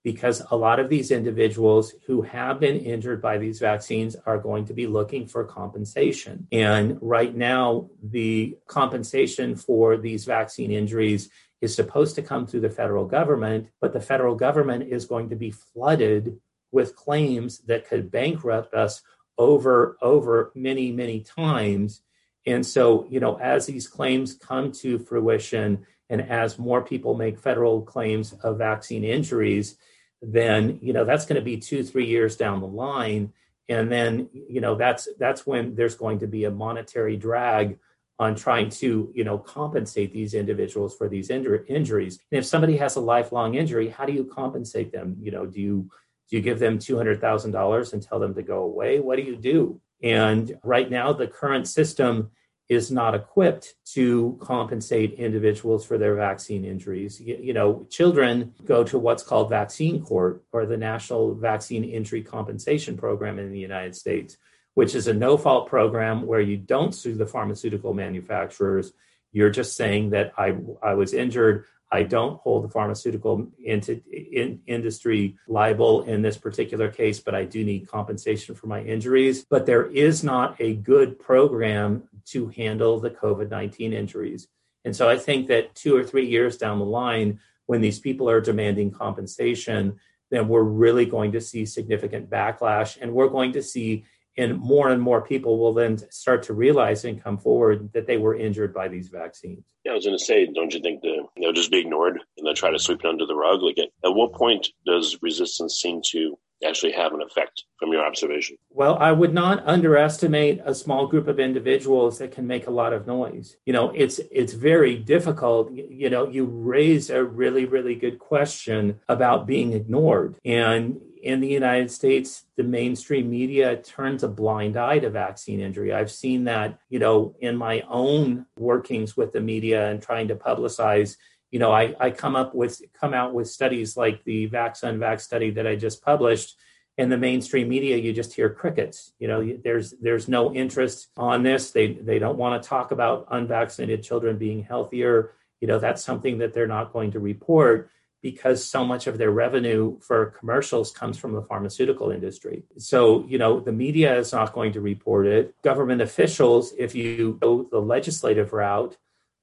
because 0.04 0.42
a 0.50 0.56
lot 0.56 0.80
of 0.80 0.90
these 0.90 1.12
individuals 1.12 1.94
who 2.08 2.24
have 2.24 2.60
been 2.60 2.78
injured 2.78 3.22
by 3.22 3.38
these 3.38 3.60
vaccines 3.60 4.16
are 4.26 4.40
going 4.40 4.66
to 4.66 4.74
be 4.74 4.88
looking 4.88 5.28
for 5.28 5.44
compensation. 5.44 6.48
And 6.52 6.98
right 7.02 7.36
now 7.36 7.92
the 8.02 8.58
compensation 8.66 9.56
for 9.56 9.98
these 9.98 10.26
vaccine 10.26 10.72
injuries 10.72 11.30
is 11.62 11.76
supposed 11.76 12.16
to 12.16 12.24
come 12.24 12.48
through 12.48 12.62
the 12.62 12.70
federal 12.72 13.06
government 13.06 13.70
but 13.80 13.94
the 13.94 14.02
federal 14.02 14.34
government 14.34 14.92
is 14.92 15.06
going 15.06 15.30
to 15.30 15.36
be 15.36 15.52
flooded 15.52 16.40
with 16.72 16.96
claims 16.96 17.60
that 17.60 17.88
could 17.88 18.12
bankrupt 18.12 18.74
us 18.74 19.02
over 19.38 19.98
over 20.02 20.52
many 20.56 20.92
many 20.92 21.22
times. 21.22 22.02
And 22.46 22.66
so 22.66 23.06
you 23.10 23.20
know 23.20 23.38
as 23.40 23.66
these 23.66 23.88
claims 23.88 24.34
come 24.34 24.72
to 24.74 25.00
fruition 25.00 25.86
and 26.10 26.22
as 26.22 26.60
more 26.60 26.84
people 26.84 27.16
make 27.16 27.40
federal 27.40 27.82
claims 27.82 28.34
of 28.44 28.58
vaccine 28.58 29.04
injuries 29.04 29.78
then 30.22 30.80
you 30.82 30.94
know 30.94 31.04
that's 31.04 31.26
going 31.26 31.40
to 31.40 31.42
be 31.42 31.58
2 31.58 31.84
3 31.84 32.06
years 32.06 32.36
down 32.36 32.62
the 32.62 32.68
line. 32.68 33.34
And 33.70 33.92
then 33.92 34.30
you 34.34 34.62
know 34.62 34.76
that's 34.76 35.08
that's 35.18 35.46
when 35.48 35.76
there's 35.76 35.96
going 35.96 36.20
to 36.20 36.28
be 36.28 36.46
a 36.46 36.52
monetary 36.52 37.18
drag 37.18 37.80
on 38.20 38.36
trying 38.36 38.70
to 38.70 39.12
you 39.16 39.24
know 39.24 39.38
compensate 39.38 40.14
these 40.14 40.34
individuals 40.34 40.96
for 40.96 41.10
these 41.10 41.30
injuries. 41.30 42.20
And 42.32 42.40
if 42.40 42.46
somebody 42.46 42.78
has 42.78 42.96
a 42.96 43.02
lifelong 43.02 43.56
injury 43.56 43.90
how 43.90 44.06
do 44.06 44.14
you 44.14 44.26
compensate 44.26 44.92
them? 44.92 45.18
You 45.20 45.32
know 45.32 45.46
do 45.46 45.60
you 45.60 45.90
Do 46.32 46.38
you 46.38 46.44
give 46.44 46.60
them 46.60 46.80
$200,000 46.80 47.94
and 47.94 48.02
tell 48.02 48.20
them 48.20 48.34
to 48.36 48.42
go 48.42 48.64
away? 48.64 49.02
What 49.02 49.18
do 49.18 49.24
you 49.24 49.36
do? 49.36 49.82
And 50.02 50.58
right 50.64 50.90
now, 50.90 51.12
the 51.12 51.28
current 51.28 51.68
system 51.68 52.32
is 52.70 52.90
not 52.90 53.14
equipped 53.14 53.76
to 53.84 54.40
compensate 54.42 55.16
individuals 55.16 55.86
for 55.86 55.98
their 55.98 56.16
vaccine 56.16 56.64
injuries. 56.64 57.20
You, 57.20 57.38
you, 57.42 57.54
know, 57.54 57.86
children 57.90 58.54
go 58.64 58.86
to 58.86 58.98
what's 58.98 59.24
called 59.24 59.50
vaccine 59.50 60.02
court 60.02 60.42
or 60.54 60.66
the 60.66 60.78
National 60.78 61.36
Vaccine 61.36 61.84
Injury 61.84 62.24
Compensation 62.24 62.96
Program 62.96 63.40
in 63.40 63.52
the 63.52 63.60
United 63.60 63.94
States, 63.94 64.38
which 64.74 64.96
is 64.96 65.10
a 65.10 65.14
no 65.14 65.38
fault 65.38 65.68
program 65.68 66.26
where 66.26 66.40
you 66.40 66.56
don't 66.56 66.96
sue 66.96 67.16
the 67.16 67.28
pharmaceutical 67.28 67.94
manufacturers. 67.94 68.94
You're 69.34 69.50
just 69.50 69.76
saying 69.76 70.12
that 70.12 70.32
I, 70.38 70.56
I 70.82 70.94
was 70.94 71.14
injured. 71.14 71.66
I 71.92 72.04
don't 72.04 72.40
hold 72.40 72.64
the 72.64 72.70
pharmaceutical 72.70 73.48
into, 73.64 74.02
in, 74.10 74.62
industry 74.66 75.36
liable 75.48 76.04
in 76.04 76.22
this 76.22 76.38
particular 76.38 76.90
case, 76.90 77.20
but 77.20 77.36
I 77.36 77.44
do 77.44 77.66
need 77.66 77.90
compensation 77.90 78.56
for 78.56 78.68
my 78.68 78.82
injuries. 78.82 79.46
But 79.50 79.66
there 79.66 79.88
is 79.88 80.24
not 80.24 80.56
a 80.60 80.76
good 80.76 81.20
program 81.20 82.04
to 82.28 82.48
handle 82.50 83.00
the 83.00 83.10
COVID 83.10 83.50
19 83.50 83.92
injuries. 83.92 84.48
And 84.86 84.96
so 84.96 85.10
I 85.10 85.18
think 85.18 85.48
that 85.48 85.76
two 85.76 85.96
or 85.96 86.04
three 86.04 86.26
years 86.26 86.58
down 86.58 86.80
the 86.80 86.86
line, 86.86 87.40
when 87.66 87.82
these 87.82 88.00
people 88.00 88.30
are 88.30 88.42
demanding 88.42 88.92
compensation, 88.92 90.00
then 90.30 90.48
we're 90.48 90.64
really 90.64 91.06
going 91.06 91.34
to 91.34 91.42
see 91.42 91.66
significant 91.66 92.30
backlash 92.30 92.98
and 93.02 93.14
we're 93.14 93.28
going 93.28 93.52
to 93.52 93.62
see 93.62 94.06
and 94.38 94.58
more 94.60 94.90
and 94.90 95.02
more 95.02 95.22
people 95.22 95.60
will 95.60 95.74
then 95.74 95.98
start 96.12 96.44
to 96.44 96.54
realize 96.54 97.06
and 97.06 97.22
come 97.22 97.38
forward 97.38 97.92
that 97.94 98.08
they 98.08 98.18
were 98.18 98.36
injured 98.36 98.74
by 98.74 98.88
these 98.88 99.10
vaccines. 99.10 99.64
Yeah, 99.84 99.92
I 99.92 99.96
was 99.96 100.06
going 100.06 100.18
to 100.18 100.24
say, 100.24 100.46
don't 100.46 100.74
you 100.74 100.82
think 100.82 101.02
the, 101.02 101.26
they'll 101.40 101.54
just 101.54 101.72
be 101.72 101.80
ignored 101.80 102.20
and 102.38 102.46
they'll 102.46 102.54
try 102.54 102.72
to 102.72 102.80
sweep 102.80 103.02
it 103.04 103.08
under 103.08 103.26
the 103.26 103.36
rug? 103.36 103.62
Like, 103.62 103.78
at, 103.78 103.90
at 104.06 104.14
what 104.14 104.34
point 104.34 104.70
does 104.86 105.18
resistance 105.22 105.82
seem 105.82 106.02
to 106.12 106.38
actually 106.66 106.92
have 106.92 107.14
an 107.14 107.22
effect 107.22 107.64
from 107.80 107.92
your 107.92 108.06
observation? 108.06 108.58
Well, 108.70 108.98
I 108.98 109.12
would 109.12 109.34
not 109.34 109.64
underestimate 109.66 110.62
a 110.64 110.76
small 110.76 111.08
group 111.08 111.28
of 111.28 111.40
individuals 111.40 112.20
that 112.20 112.32
can 112.32 112.48
make 112.48 112.68
a 112.68 112.72
lot 112.72 112.94
of 112.94 113.08
noise. 113.08 113.58
You 113.66 113.74
know, 113.74 113.90
it's 113.90 114.20
it's 114.32 114.54
very 114.54 114.96
difficult. 114.96 115.72
You 115.72 116.10
know, 116.10 116.28
you 116.30 116.46
raise 116.46 117.10
a 117.10 117.24
really 117.24 117.66
really 117.66 117.96
good 117.96 118.20
question 118.20 119.00
about 119.10 119.48
being 119.48 119.74
ignored. 119.74 120.38
And 120.46 121.02
in 121.24 121.40
the 121.40 121.48
United 121.48 121.92
States, 121.92 122.46
the 122.56 122.64
mainstream 122.64 123.30
media 123.30 123.78
turns 123.78 124.24
a 124.24 124.28
blind 124.28 124.78
eye 124.78 125.00
to 125.00 125.10
vaccine 125.10 125.60
injury. 125.60 125.94
I've 125.94 126.12
seen 126.12 126.46
that, 126.46 126.80
you 126.90 127.00
know, 127.00 127.36
in 127.40 127.56
my 127.56 127.82
own 127.88 128.46
workings 128.58 129.16
with 129.16 129.32
the 129.32 129.42
media 129.42 129.90
and 129.90 130.02
trying 130.02 130.28
to 130.30 130.36
publicize 130.36 131.18
you 131.52 131.60
know, 131.60 131.72
I, 131.72 131.94
I 132.00 132.12
come 132.12 132.36
up 132.36 132.56
with 132.56 132.82
come 132.94 133.14
out 133.14 133.34
with 133.34 133.50
studies 133.50 133.98
like 133.98 134.24
the 134.24 134.50
Vax 134.50 134.84
Unvax 134.84 135.22
study 135.22 135.52
that 135.52 135.68
I 135.68 135.76
just 135.76 136.02
published. 136.02 136.56
In 136.98 137.10
the 137.10 137.18
mainstream 137.18 137.70
media, 137.70 137.98
you 137.98 138.14
just 138.14 138.34
hear 138.34 138.50
crickets. 138.50 139.14
You 139.20 139.28
know, 139.28 139.58
there's 139.64 139.92
there's 140.02 140.28
no 140.28 140.54
interest 140.54 141.10
on 141.18 141.44
this. 141.44 141.72
They 141.72 141.94
they 141.94 142.20
don't 142.20 142.38
want 142.38 142.62
to 142.62 142.68
talk 142.68 142.92
about 142.92 143.28
unvaccinated 143.32 144.04
children 144.04 144.38
being 144.38 144.64
healthier. 144.64 145.34
You 145.60 145.68
know, 145.68 145.80
that's 145.80 146.04
something 146.04 146.38
that 146.40 146.54
they're 146.54 146.68
not 146.68 146.94
going 146.94 147.12
to 147.12 147.20
report 147.20 147.90
because 148.22 148.64
so 148.64 148.86
much 148.86 149.08
of 149.08 149.18
their 149.18 149.32
revenue 149.32 150.00
for 150.00 150.28
commercials 150.40 150.92
comes 150.92 151.18
from 151.18 151.34
the 151.34 151.42
pharmaceutical 151.42 152.12
industry. 152.12 152.64
So, 152.78 153.26
you 153.28 153.38
know, 153.38 153.60
the 153.60 153.72
media 153.72 154.18
is 154.18 154.32
not 154.32 154.54
going 154.54 154.74
to 154.74 154.82
report 154.82 155.26
it. 155.26 155.60
Government 155.64 156.02
officials, 156.02 156.74
if 156.78 156.94
you 156.94 157.38
go 157.42 157.68
the 157.72 157.82
legislative 157.82 158.54
route, 158.54 158.98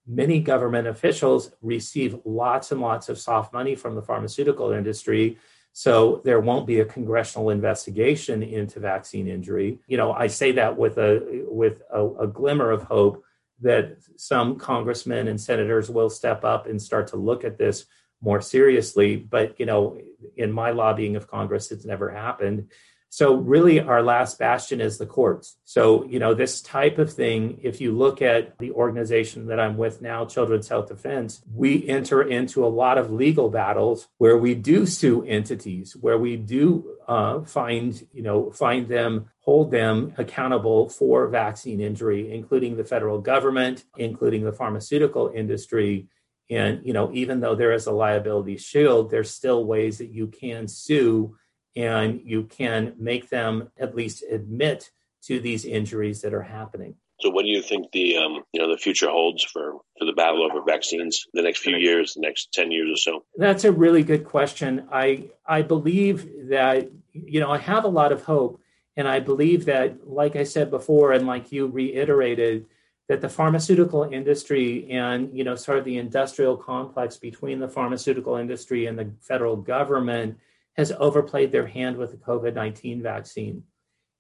many 0.07 0.41
government 0.41 0.87
officials 0.87 1.51
receive 1.61 2.19
lots 2.25 2.73
and 2.73 2.81
lots 2.81 3.09
of 3.09 3.19
soft 3.19 3.53
money 3.53 3.75
from 3.75 3.95
the 3.95 4.03
pharmaceutical 4.03 4.73
industry. 4.73 5.37
So 5.73 6.23
there 6.25 6.41
won't 6.41 6.67
be 6.67 6.81
a 6.81 6.85
congressional 6.85 7.51
investigation 7.51 8.43
into 8.43 8.81
vaccine 8.81 9.29
injury. 9.29 9.79
You 9.87 9.97
know, 9.97 10.13
I 10.13 10.29
say 10.29 10.53
that 10.53 10.77
with 10.77 10.99
a 10.99 11.45
with 11.47 11.83
a, 11.93 12.05
a 12.05 12.27
glimmer 12.27 12.71
of 12.71 12.85
hope 12.85 13.23
that 13.61 13.99
some 14.17 14.57
congressmen 14.57 15.29
and 15.29 15.41
senators 15.41 15.91
will 15.91 16.11
step 16.11 16.45
up 16.45 16.67
and 16.67 16.81
start 16.81 17.09
to 17.09 17.17
look 17.17 17.45
at 17.45 17.59
this 17.59 17.87
more 18.21 18.41
seriously. 18.41 19.17
But 19.17 19.59
you 19.59 19.67
know, 19.67 19.99
in 20.37 20.53
my 20.53 20.71
lobbying 20.71 21.17
of 21.17 21.29
Congress, 21.29 21.71
it's 21.71 21.85
never 21.85 22.11
happened. 22.11 22.69
So, 23.11 23.35
really, 23.35 23.81
our 23.81 24.03
last 24.03 24.39
bastion 24.39 24.83
is 24.83 24.99
the 24.99 25.07
courts. 25.07 25.57
So, 25.65 26.05
you 26.05 26.19
know, 26.19 26.35
this 26.35 26.61
type 26.61 26.99
of 26.99 27.11
thing, 27.11 27.59
if 27.63 27.81
you 27.81 27.93
look 27.93 28.21
at 28.21 28.59
the 28.59 28.73
organization 28.73 29.47
that 29.47 29.59
I'm 29.59 29.79
with 29.79 30.03
now, 30.03 30.27
Children's 30.27 30.69
Health 30.69 30.89
Defense, 30.89 31.41
we 31.55 31.89
enter 31.89 32.23
into 32.23 32.67
a 32.67 32.69
lot 32.69 32.99
of 32.99 33.11
legal 33.11 33.49
battles 33.49 34.09
where 34.19 34.37
we 34.37 34.55
do 34.55 34.85
sue 34.85 35.25
entities, 35.25 35.97
where 35.97 36.19
we 36.19 36.37
do 36.37 36.97
uh, 37.09 37.41
find, 37.41 38.07
you 38.13 38.23
know, 38.23 38.51
find 38.51 38.89
them, 38.89 39.31
hold 39.41 39.71
them 39.71 40.13
accountable 40.19 40.91
for 40.91 41.29
vaccine 41.29 41.81
injury, 41.81 42.35
including 42.35 42.77
the 42.77 42.85
federal 42.85 43.19
government, 43.21 43.85
including 43.97 44.45
the 44.45 44.53
pharmaceutical 44.53 45.33
industry. 45.35 46.09
And, 46.51 46.81
you 46.85 46.93
know, 46.93 47.11
even 47.13 47.41
though 47.41 47.55
there 47.55 47.73
is 47.73 47.87
a 47.87 47.93
liability 47.93 48.57
shield, 48.57 49.11
there's 49.11 49.31
still 49.31 49.65
ways 49.65 49.99
that 49.99 50.11
you 50.11 50.29
can 50.29 50.67
sue 50.67 51.37
and 51.77 52.21
you 52.25 52.45
can 52.45 52.95
make 52.99 53.29
them 53.29 53.71
at 53.79 53.95
least 53.95 54.25
admit 54.31 54.91
to 55.23 55.41
these 55.41 55.65
injuries 55.65 56.23
that 56.23 56.35
are 56.35 56.43
happening. 56.43 56.95
So, 57.21 57.31
what 57.31 57.43
do 57.43 57.49
you 57.49 57.63
think 57.63 57.91
the 57.93 58.17
um, 58.17 58.45
you 58.53 58.61
know 58.61 58.71
the 58.71 58.79
future 58.79 59.09
holds 59.09 59.43
for 59.43 59.73
for 59.99 60.05
the 60.05 60.13
battle 60.13 60.45
over 60.45 60.63
vaccines 60.63 61.27
the 61.35 61.43
next 61.43 61.59
few 61.59 61.77
years, 61.77 62.15
the 62.15 62.21
next 62.21 62.53
ten 62.53 62.71
years 62.71 62.91
or 62.93 62.97
so? 62.97 63.25
That's 63.37 63.65
a 63.65 63.73
really 63.73 64.05
good 64.05 64.25
question. 64.25 64.87
I 64.93 65.25
I 65.45 65.63
believe 65.63 66.49
that 66.51 66.91
you 67.13 67.41
know 67.41 67.51
I 67.51 67.59
have 67.59 67.85
a 67.85 67.89
lot 67.89 68.13
of 68.13 68.23
hope, 68.23 68.61
and 68.97 69.09
I 69.09 69.19
believe 69.19 69.65
that, 69.65 70.09
like 70.09 70.37
I 70.37 70.45
said 70.45 70.71
before, 70.71 71.13
and 71.13 71.27
like 71.27 71.51
you 71.51 71.67
reiterated, 71.67 72.67
that 73.09 73.21
the 73.23 73.29
pharmaceutical 73.29 74.05
industry 74.05 74.91
and 74.91 75.37
you 75.37 75.43
know 75.45 75.57
sort 75.57 75.79
of 75.79 75.85
the 75.85 75.99
industrial 75.99 76.57
complex 76.57 77.17
between 77.17 77.59
the 77.59 77.69
pharmaceutical 77.69 78.37
industry 78.37 78.87
and 78.87 78.99
the 78.99 79.11
federal 79.21 79.57
government 79.57 80.37
has 80.77 80.93
overplayed 80.99 81.51
their 81.51 81.67
hand 81.67 81.97
with 81.97 82.13
the 82.13 82.17
COVID 82.17 82.55
19 82.55 83.03
vaccine. 83.03 83.65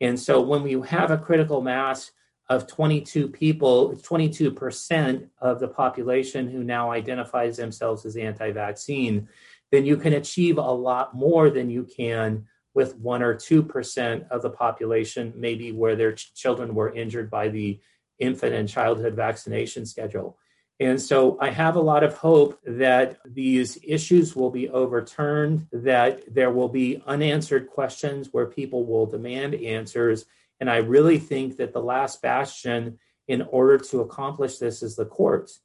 And 0.00 0.18
so 0.18 0.40
when 0.40 0.62
we 0.62 0.80
have 0.88 1.10
a 1.10 1.18
critical 1.18 1.60
mass 1.60 2.10
of 2.48 2.66
22 2.66 3.28
people, 3.28 3.94
22% 3.96 5.28
of 5.40 5.60
the 5.60 5.68
population 5.68 6.48
who 6.48 6.64
now 6.64 6.90
identifies 6.90 7.56
themselves 7.56 8.06
as 8.06 8.16
anti 8.16 8.50
vaccine, 8.52 9.28
then 9.70 9.84
you 9.84 9.96
can 9.96 10.14
achieve 10.14 10.56
a 10.56 10.62
lot 10.62 11.14
more 11.14 11.50
than 11.50 11.68
you 11.68 11.84
can 11.84 12.46
with 12.74 12.96
1 12.96 13.22
or 13.22 13.34
2% 13.34 14.28
of 14.28 14.42
the 14.42 14.50
population, 14.50 15.32
maybe 15.36 15.72
where 15.72 15.96
their 15.96 16.12
ch- 16.12 16.32
children 16.34 16.74
were 16.74 16.94
injured 16.94 17.30
by 17.30 17.48
the 17.48 17.80
infant 18.18 18.54
and 18.54 18.68
childhood 18.68 19.14
vaccination 19.14 19.86
schedule. 19.86 20.38
And 20.80 21.00
so 21.00 21.36
I 21.40 21.50
have 21.50 21.74
a 21.74 21.80
lot 21.80 22.04
of 22.04 22.14
hope 22.14 22.60
that 22.64 23.18
these 23.24 23.78
issues 23.82 24.36
will 24.36 24.50
be 24.50 24.68
overturned, 24.68 25.66
that 25.72 26.32
there 26.32 26.52
will 26.52 26.68
be 26.68 27.02
unanswered 27.06 27.68
questions 27.68 28.28
where 28.30 28.46
people 28.46 28.84
will 28.84 29.06
demand 29.06 29.54
answers. 29.56 30.24
And 30.60 30.70
I 30.70 30.76
really 30.76 31.18
think 31.18 31.56
that 31.56 31.72
the 31.72 31.82
last 31.82 32.22
bastion 32.22 32.98
in 33.26 33.42
order 33.42 33.78
to 33.78 34.00
accomplish 34.00 34.58
this 34.58 34.82
is 34.82 34.94
the 34.94 35.04
courts. 35.04 35.60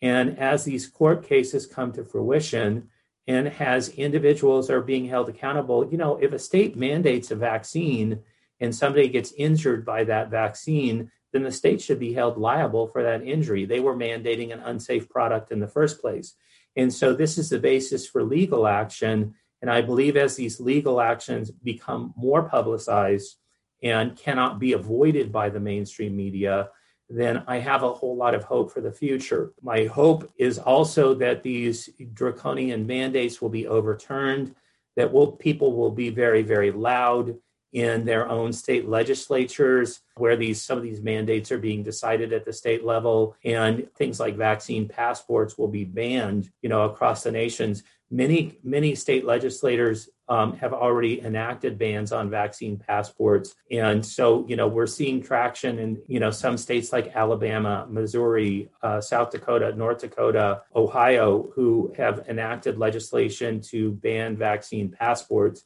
And 0.00 0.38
as 0.38 0.64
these 0.64 0.86
court 0.88 1.26
cases 1.26 1.66
come 1.66 1.92
to 1.92 2.04
fruition, 2.04 2.88
and 3.26 3.48
as 3.60 3.88
individuals 3.90 4.70
are 4.70 4.80
being 4.80 5.06
held 5.06 5.28
accountable, 5.28 5.88
you 5.90 5.96
know, 5.96 6.16
if 6.16 6.32
a 6.32 6.38
state 6.38 6.76
mandates 6.76 7.30
a 7.30 7.36
vaccine 7.36 8.20
and 8.60 8.74
somebody 8.74 9.08
gets 9.08 9.32
injured 9.32 9.84
by 9.84 10.04
that 10.04 10.30
vaccine, 10.30 11.10
then 11.32 11.42
the 11.42 11.52
state 11.52 11.80
should 11.80 11.98
be 11.98 12.12
held 12.12 12.36
liable 12.38 12.86
for 12.86 13.02
that 13.02 13.26
injury. 13.26 13.64
They 13.64 13.80
were 13.80 13.96
mandating 13.96 14.52
an 14.52 14.60
unsafe 14.60 15.08
product 15.08 15.50
in 15.50 15.60
the 15.60 15.68
first 15.68 16.00
place. 16.00 16.34
And 16.76 16.92
so 16.92 17.12
this 17.12 17.38
is 17.38 17.50
the 17.50 17.58
basis 17.58 18.06
for 18.06 18.22
legal 18.22 18.66
action. 18.66 19.34
And 19.60 19.70
I 19.70 19.80
believe 19.80 20.16
as 20.16 20.36
these 20.36 20.60
legal 20.60 21.00
actions 21.00 21.50
become 21.50 22.12
more 22.16 22.42
publicized 22.42 23.36
and 23.82 24.16
cannot 24.16 24.58
be 24.58 24.72
avoided 24.72 25.32
by 25.32 25.48
the 25.48 25.60
mainstream 25.60 26.16
media, 26.16 26.68
then 27.08 27.42
I 27.46 27.58
have 27.58 27.82
a 27.82 27.92
whole 27.92 28.16
lot 28.16 28.34
of 28.34 28.44
hope 28.44 28.72
for 28.72 28.80
the 28.80 28.92
future. 28.92 29.52
My 29.60 29.84
hope 29.84 30.30
is 30.36 30.58
also 30.58 31.14
that 31.14 31.42
these 31.42 31.90
draconian 32.14 32.86
mandates 32.86 33.42
will 33.42 33.50
be 33.50 33.66
overturned, 33.66 34.54
that 34.96 35.12
will, 35.12 35.32
people 35.32 35.74
will 35.74 35.90
be 35.90 36.10
very, 36.10 36.42
very 36.42 36.70
loud 36.70 37.36
in 37.72 38.04
their 38.04 38.28
own 38.28 38.52
state 38.52 38.88
legislatures 38.88 40.00
where 40.16 40.36
these 40.36 40.60
some 40.60 40.76
of 40.76 40.84
these 40.84 41.00
mandates 41.00 41.50
are 41.50 41.58
being 41.58 41.82
decided 41.82 42.32
at 42.32 42.44
the 42.44 42.52
state 42.52 42.84
level 42.84 43.34
and 43.44 43.88
things 43.94 44.20
like 44.20 44.36
vaccine 44.36 44.86
passports 44.86 45.56
will 45.56 45.68
be 45.68 45.84
banned 45.84 46.50
you 46.60 46.68
know 46.68 46.84
across 46.84 47.22
the 47.22 47.32
nations. 47.32 47.82
Many 48.10 48.58
many 48.62 48.94
state 48.94 49.24
legislators 49.24 50.10
um, 50.28 50.56
have 50.58 50.74
already 50.74 51.20
enacted 51.22 51.78
bans 51.78 52.12
on 52.12 52.30
vaccine 52.30 52.76
passports. 52.76 53.54
And 53.70 54.04
so 54.04 54.44
you 54.46 54.56
know 54.56 54.68
we're 54.68 54.86
seeing 54.86 55.22
traction 55.22 55.78
in 55.78 56.02
you 56.06 56.20
know 56.20 56.30
some 56.30 56.58
states 56.58 56.92
like 56.92 57.12
alabama 57.14 57.86
missouri 57.88 58.70
uh, 58.82 59.00
south 59.00 59.30
dakota 59.30 59.74
north 59.74 60.00
dakota 60.00 60.62
ohio 60.76 61.50
who 61.54 61.92
have 61.96 62.24
enacted 62.28 62.78
legislation 62.78 63.60
to 63.60 63.92
ban 63.92 64.36
vaccine 64.36 64.90
passports 64.90 65.64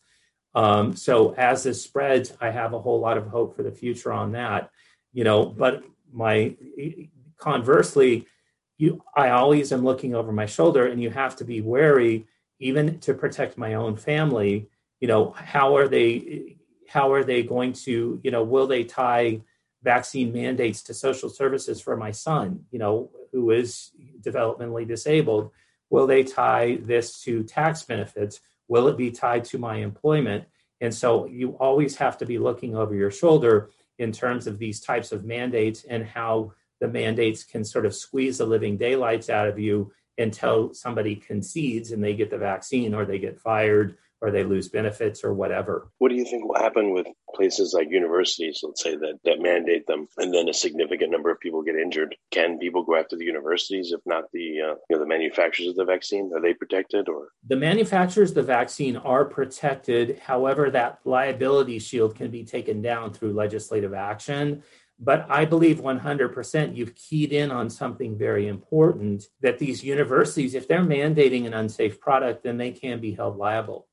Um, 0.57 0.97
so 0.97 1.35
as 1.35 1.65
this 1.65 1.83
spreads, 1.83 2.33
I 2.41 2.51
have 2.51 2.73
a 2.73 2.81
whole 2.81 2.99
lot 2.99 3.19
of 3.19 3.27
hope 3.29 3.55
for 3.55 3.63
the 3.63 3.71
future 3.71 4.11
on 4.11 4.33
that. 4.33 4.71
You 5.13 5.23
know, 5.23 5.45
but 5.45 5.85
my 6.13 6.57
conversely, 7.37 8.27
you 8.79 9.03
I 9.15 9.31
always 9.31 9.71
am 9.71 9.85
looking 9.85 10.15
over 10.15 10.33
my 10.33 10.47
shoulder, 10.47 10.87
and 10.87 11.01
you 11.01 11.11
have 11.11 11.37
to 11.37 11.45
be 11.45 11.61
wary, 11.61 12.27
even 12.59 12.99
to 13.01 13.13
protect 13.13 13.59
my 13.59 13.75
own 13.75 13.97
family. 13.97 14.71
You 14.99 15.09
know, 15.09 15.31
how 15.31 15.77
are 15.77 15.89
they? 15.89 16.57
How 16.89 17.13
are 17.13 17.23
they 17.23 17.43
going 17.43 17.75
to? 17.85 18.19
You 18.23 18.31
know, 18.31 18.43
will 18.43 18.67
they 18.67 18.85
tie 18.85 19.43
vaccine 19.83 20.33
mandates 20.33 20.83
to 20.85 20.95
social 20.95 21.29
services 21.29 21.83
for 21.83 21.99
my 21.99 22.13
son? 22.13 22.65
You 22.71 22.79
know, 22.79 23.11
who 23.31 23.51
is 23.51 23.91
developmentally 24.23 24.89
disabled? 24.89 25.51
Will 25.91 26.07
they 26.07 26.25
tie 26.25 26.79
this 26.81 27.21
to 27.23 27.45
tax 27.45 27.83
benefits? 27.83 28.41
Will 28.69 28.89
it 28.89 28.97
be 28.97 29.11
tied 29.11 29.45
to 29.47 29.59
my 29.59 29.77
employment? 29.77 30.45
And 30.81 30.95
so 30.95 31.27
you 31.27 31.51
always 31.59 31.97
have 31.97 32.19
to 32.19 32.27
be 32.27 32.39
looking 32.39 32.77
over 32.77 32.95
your 32.95 33.11
shoulder 33.11 33.71
in 33.99 34.13
terms 34.13 34.47
of 34.47 34.59
these 34.59 34.81
types 34.81 35.13
of 35.13 35.25
mandates 35.25 35.85
and 35.85 36.05
how 36.05 36.53
the 36.81 36.89
mandates 36.89 37.45
can 37.45 37.65
sort 37.65 37.87
of 37.87 37.95
squeeze 37.95 38.39
the 38.39 38.45
living 38.45 38.77
daylights 38.77 39.31
out 39.31 39.49
of 39.49 39.59
you 39.59 39.93
until 40.19 40.73
somebody 40.75 41.17
concedes 41.17 41.93
and 41.93 42.03
they 42.03 42.15
get 42.15 42.31
the 42.31 42.39
vaccine 42.39 42.95
or 42.95 43.05
they 43.05 43.19
get 43.19 43.39
fired 43.39 43.97
or 44.21 44.31
they 44.31 44.45
lose 44.45 44.69
benefits 44.69 45.23
or 45.23 45.35
whatever. 45.35 45.91
What 45.99 46.09
do 46.09 46.15
you 46.15 46.25
think 46.25 46.47
will 46.47 46.61
happen 46.61 46.93
with 46.93 47.07
places 47.35 47.75
like 47.75 47.91
universities, 47.91 48.61
let's 48.63 48.83
say, 48.83 48.97
that, 48.97 49.19
that 49.25 49.41
mandate 49.41 49.87
them 49.87 50.09
and 50.17 50.33
then 50.33 50.49
a 50.49 50.55
significant 50.55 51.11
number 51.11 51.31
of 51.31 51.41
people 51.41 51.63
get 51.63 51.77
injured? 51.77 52.17
Can 52.31 52.59
people 52.59 52.83
go 52.83 52.97
after 52.97 53.17
the 53.17 53.25
universities 53.25 53.93
if 53.93 54.01
not 54.07 54.25
the, 54.33 54.61
uh, 54.61 54.75
you 54.89 54.97
know, 54.97 54.99
the 54.99 55.07
manufacturers 55.07 55.69
of 55.69 55.77
the 55.77 55.85
vaccine? 55.85 56.31
Are 56.35 56.41
they 56.41 56.55
protected 56.55 57.09
or? 57.09 57.29
The 57.47 57.57
manufacturers 57.57 58.31
of 58.31 58.37
the 58.37 58.43
vaccine 58.43 58.97
are 58.97 59.25
protected. 59.25 60.19
However, 60.19 60.71
that 60.71 61.01
liability 61.05 61.79
shield 61.79 62.15
can 62.17 62.31
be 62.31 62.45
taken 62.45 62.83
down 62.83 63.13
through 63.13 63.35
legislative 63.35 63.95
action. 63.95 64.63
But 64.99 65.27
I 65.29 65.45
believe 65.45 65.81
100% 65.81 66.75
you've 66.75 66.95
keyed 66.95 67.33
in 67.33 67.51
on 67.51 67.69
something 67.69 68.17
very 68.17 68.49
important 68.49 69.25
that 69.43 69.59
these 69.59 69.85
universities, 69.85 70.55
if 70.55 70.67
they're 70.69 70.81
mandating 70.81 71.47
an 71.47 71.53
unsafe 71.53 72.01
product, 72.01 72.43
then 72.43 72.57
they 72.57 72.73
can 72.73 73.01
be 73.01 73.13
held 73.13 73.37
liable. 73.37 73.89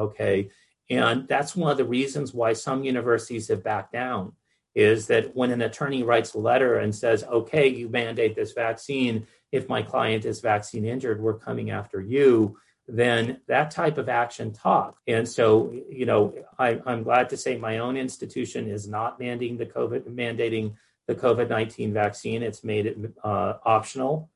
Okay. 0.00 0.50
And 0.88 1.28
that's 1.28 1.54
one 1.54 1.70
of 1.70 1.76
the 1.76 1.84
reasons 1.84 2.34
why 2.34 2.52
some 2.54 2.82
universities 2.82 3.48
have 3.48 3.62
backed 3.62 3.92
down 3.92 4.32
is 4.74 5.06
that 5.08 5.34
when 5.36 5.50
an 5.50 5.62
attorney 5.62 6.02
writes 6.02 6.34
a 6.34 6.38
letter 6.38 6.78
and 6.78 6.94
says, 6.94 7.22
okay, 7.24 7.68
you 7.68 7.88
mandate 7.88 8.34
this 8.34 8.52
vaccine, 8.52 9.26
if 9.52 9.68
my 9.68 9.82
client 9.82 10.24
is 10.24 10.40
vaccine 10.40 10.84
injured, 10.84 11.20
we're 11.20 11.38
coming 11.38 11.70
after 11.70 12.00
you, 12.00 12.56
then 12.86 13.40
that 13.46 13.70
type 13.70 13.98
of 13.98 14.08
action 14.08 14.52
talk. 14.52 14.98
And 15.06 15.28
so, 15.28 15.72
you 15.88 16.06
know, 16.06 16.34
I, 16.58 16.80
am 16.86 17.02
glad 17.02 17.28
to 17.30 17.36
say 17.36 17.56
my 17.56 17.78
own 17.78 17.96
institution 17.96 18.68
is 18.68 18.88
not 18.88 19.20
mandating 19.20 19.58
the 19.58 19.66
COVID 19.66 20.02
mandating 20.08 20.74
the 21.06 21.14
COVID 21.14 21.48
19 21.48 21.92
vaccine. 21.92 22.42
It's 22.42 22.64
made 22.64 22.86
it 22.86 22.98
uh, 23.22 23.54
optional. 23.64 24.30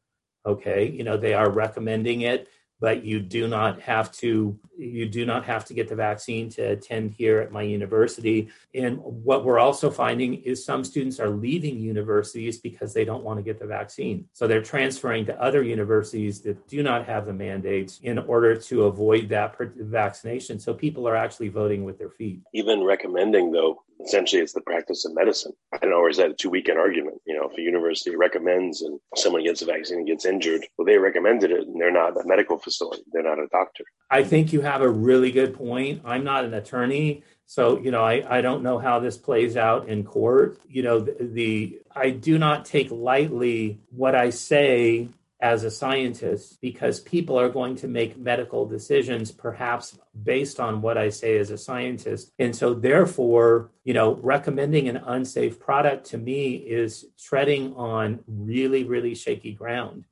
Okay. 0.46 0.90
You 0.90 1.04
know, 1.04 1.16
they 1.16 1.34
are 1.34 1.50
recommending 1.50 2.22
it 2.22 2.48
but 2.84 3.02
you 3.02 3.18
do 3.18 3.48
not 3.48 3.80
have 3.80 4.12
to 4.12 4.58
you 4.76 5.08
do 5.08 5.24
not 5.24 5.42
have 5.46 5.64
to 5.64 5.72
get 5.72 5.88
the 5.88 5.94
vaccine 5.94 6.50
to 6.50 6.60
attend 6.72 7.12
here 7.12 7.38
at 7.40 7.50
my 7.50 7.62
university. 7.62 8.48
And 8.74 8.98
what 8.98 9.42
we're 9.42 9.58
also 9.58 9.88
finding 9.90 10.34
is 10.42 10.62
some 10.62 10.84
students 10.84 11.18
are 11.18 11.30
leaving 11.30 11.78
universities 11.78 12.58
because 12.58 12.92
they 12.92 13.06
don't 13.06 13.24
want 13.24 13.38
to 13.38 13.42
get 13.42 13.58
the 13.58 13.66
vaccine. 13.66 14.28
So 14.34 14.46
they're 14.46 14.60
transferring 14.60 15.24
to 15.26 15.40
other 15.40 15.62
universities 15.62 16.42
that 16.42 16.68
do 16.68 16.82
not 16.82 17.06
have 17.06 17.24
the 17.24 17.32
mandates 17.32 18.00
in 18.02 18.18
order 18.18 18.54
to 18.54 18.84
avoid 18.84 19.30
that 19.30 19.56
vaccination. 19.58 20.58
So 20.58 20.74
people 20.74 21.08
are 21.08 21.16
actually 21.16 21.48
voting 21.48 21.84
with 21.84 21.98
their 21.98 22.10
feet. 22.10 22.40
Even 22.52 22.84
recommending 22.84 23.50
though 23.50 23.83
essentially 24.04 24.42
it's 24.42 24.52
the 24.52 24.60
practice 24.60 25.04
of 25.04 25.14
medicine. 25.14 25.52
I 25.72 25.78
don't 25.78 25.90
know, 25.90 25.98
or 25.98 26.10
is 26.10 26.18
that 26.18 26.30
a 26.30 26.34
too 26.34 26.50
weak 26.50 26.68
an 26.68 26.76
argument? 26.76 27.16
You 27.26 27.36
know, 27.36 27.48
if 27.48 27.58
a 27.58 27.62
university 27.62 28.14
recommends 28.14 28.82
and 28.82 29.00
someone 29.16 29.44
gets 29.44 29.62
a 29.62 29.66
vaccine 29.66 29.98
and 29.98 30.06
gets 30.06 30.24
injured, 30.24 30.66
well, 30.76 30.86
they 30.86 30.98
recommended 30.98 31.50
it 31.50 31.66
and 31.66 31.80
they're 31.80 31.90
not 31.90 32.16
a 32.16 32.26
medical 32.26 32.58
facility. 32.58 33.02
They're 33.12 33.22
not 33.22 33.38
a 33.38 33.46
doctor. 33.50 33.84
I 34.10 34.24
think 34.24 34.52
you 34.52 34.60
have 34.60 34.82
a 34.82 34.88
really 34.88 35.32
good 35.32 35.54
point. 35.54 36.02
I'm 36.04 36.24
not 36.24 36.44
an 36.44 36.54
attorney. 36.54 37.22
So, 37.46 37.78
you 37.78 37.90
know, 37.90 38.02
I, 38.02 38.38
I 38.38 38.40
don't 38.40 38.62
know 38.62 38.78
how 38.78 39.00
this 39.00 39.18
plays 39.18 39.56
out 39.56 39.88
in 39.88 40.04
court. 40.04 40.58
You 40.68 40.82
know, 40.82 41.00
the, 41.00 41.16
the 41.20 41.80
I 41.94 42.10
do 42.10 42.38
not 42.38 42.64
take 42.64 42.90
lightly 42.90 43.80
what 43.90 44.14
I 44.14 44.30
say 44.30 45.08
as 45.40 45.64
a 45.64 45.70
scientist 45.70 46.58
because 46.60 47.00
people 47.00 47.38
are 47.38 47.48
going 47.48 47.76
to 47.76 47.88
make 47.88 48.16
medical 48.16 48.66
decisions 48.66 49.30
perhaps 49.30 49.98
based 50.22 50.60
on 50.60 50.80
what 50.80 50.96
I 50.96 51.10
say 51.10 51.38
as 51.38 51.50
a 51.50 51.58
scientist. 51.58 52.32
And 52.38 52.54
so 52.54 52.72
therefore, 52.72 53.70
you 53.84 53.94
know, 53.94 54.14
recommending 54.22 54.88
an 54.88 54.96
unsafe 54.96 55.58
product 55.58 56.06
to 56.06 56.18
me 56.18 56.54
is 56.54 57.06
treading 57.18 57.74
on 57.74 58.20
really 58.26 58.84
really 58.84 59.14
shaky 59.14 59.52
ground. 59.52 60.04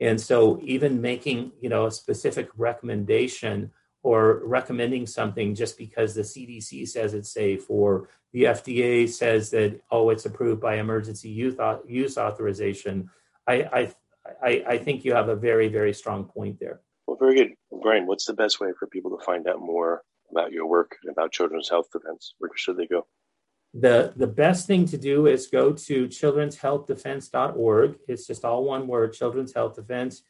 And 0.00 0.20
so 0.20 0.60
even 0.62 1.00
making, 1.00 1.52
you 1.60 1.68
know, 1.68 1.86
a 1.86 1.90
specific 1.90 2.48
recommendation 2.56 3.70
or 4.02 4.42
recommending 4.44 5.06
something 5.06 5.54
just 5.54 5.78
because 5.78 6.14
the 6.14 6.22
CDC 6.22 6.86
says 6.88 7.14
it's 7.14 7.32
safe 7.32 7.64
or 7.68 8.08
the 8.32 8.44
FDA 8.44 9.08
says 9.08 9.50
that 9.50 9.80
oh 9.90 10.10
it's 10.10 10.26
approved 10.26 10.60
by 10.60 10.76
emergency 10.76 11.30
use 11.30 12.18
authorization 12.18 13.08
I, 13.46 13.54
I 13.72 13.92
I, 14.42 14.64
I 14.66 14.78
think 14.78 15.04
you 15.04 15.14
have 15.14 15.28
a 15.28 15.36
very, 15.36 15.68
very 15.68 15.92
strong 15.92 16.24
point 16.24 16.58
there. 16.60 16.80
Well, 17.06 17.16
very 17.18 17.34
good. 17.34 17.54
Brian, 17.82 18.06
what's 18.06 18.24
the 18.24 18.32
best 18.32 18.60
way 18.60 18.70
for 18.78 18.86
people 18.86 19.16
to 19.16 19.24
find 19.24 19.46
out 19.48 19.60
more 19.60 20.02
about 20.30 20.52
your 20.52 20.66
work 20.66 20.96
and 21.02 21.12
about 21.12 21.32
Children's 21.32 21.68
Health 21.68 21.88
Defense? 21.92 22.34
Where 22.38 22.50
should 22.54 22.76
they 22.76 22.86
go? 22.86 23.06
The, 23.74 24.12
the 24.16 24.26
best 24.26 24.66
thing 24.66 24.86
to 24.86 24.96
do 24.96 25.26
is 25.26 25.48
go 25.48 25.72
to 25.72 26.06
children'shealthdefense.org. 26.06 27.96
It's 28.08 28.26
just 28.26 28.44
all 28.44 28.64
one 28.64 28.86
word, 28.86 29.12
Children's 29.12 29.52
Health 29.52 29.74
Defense 29.74 30.22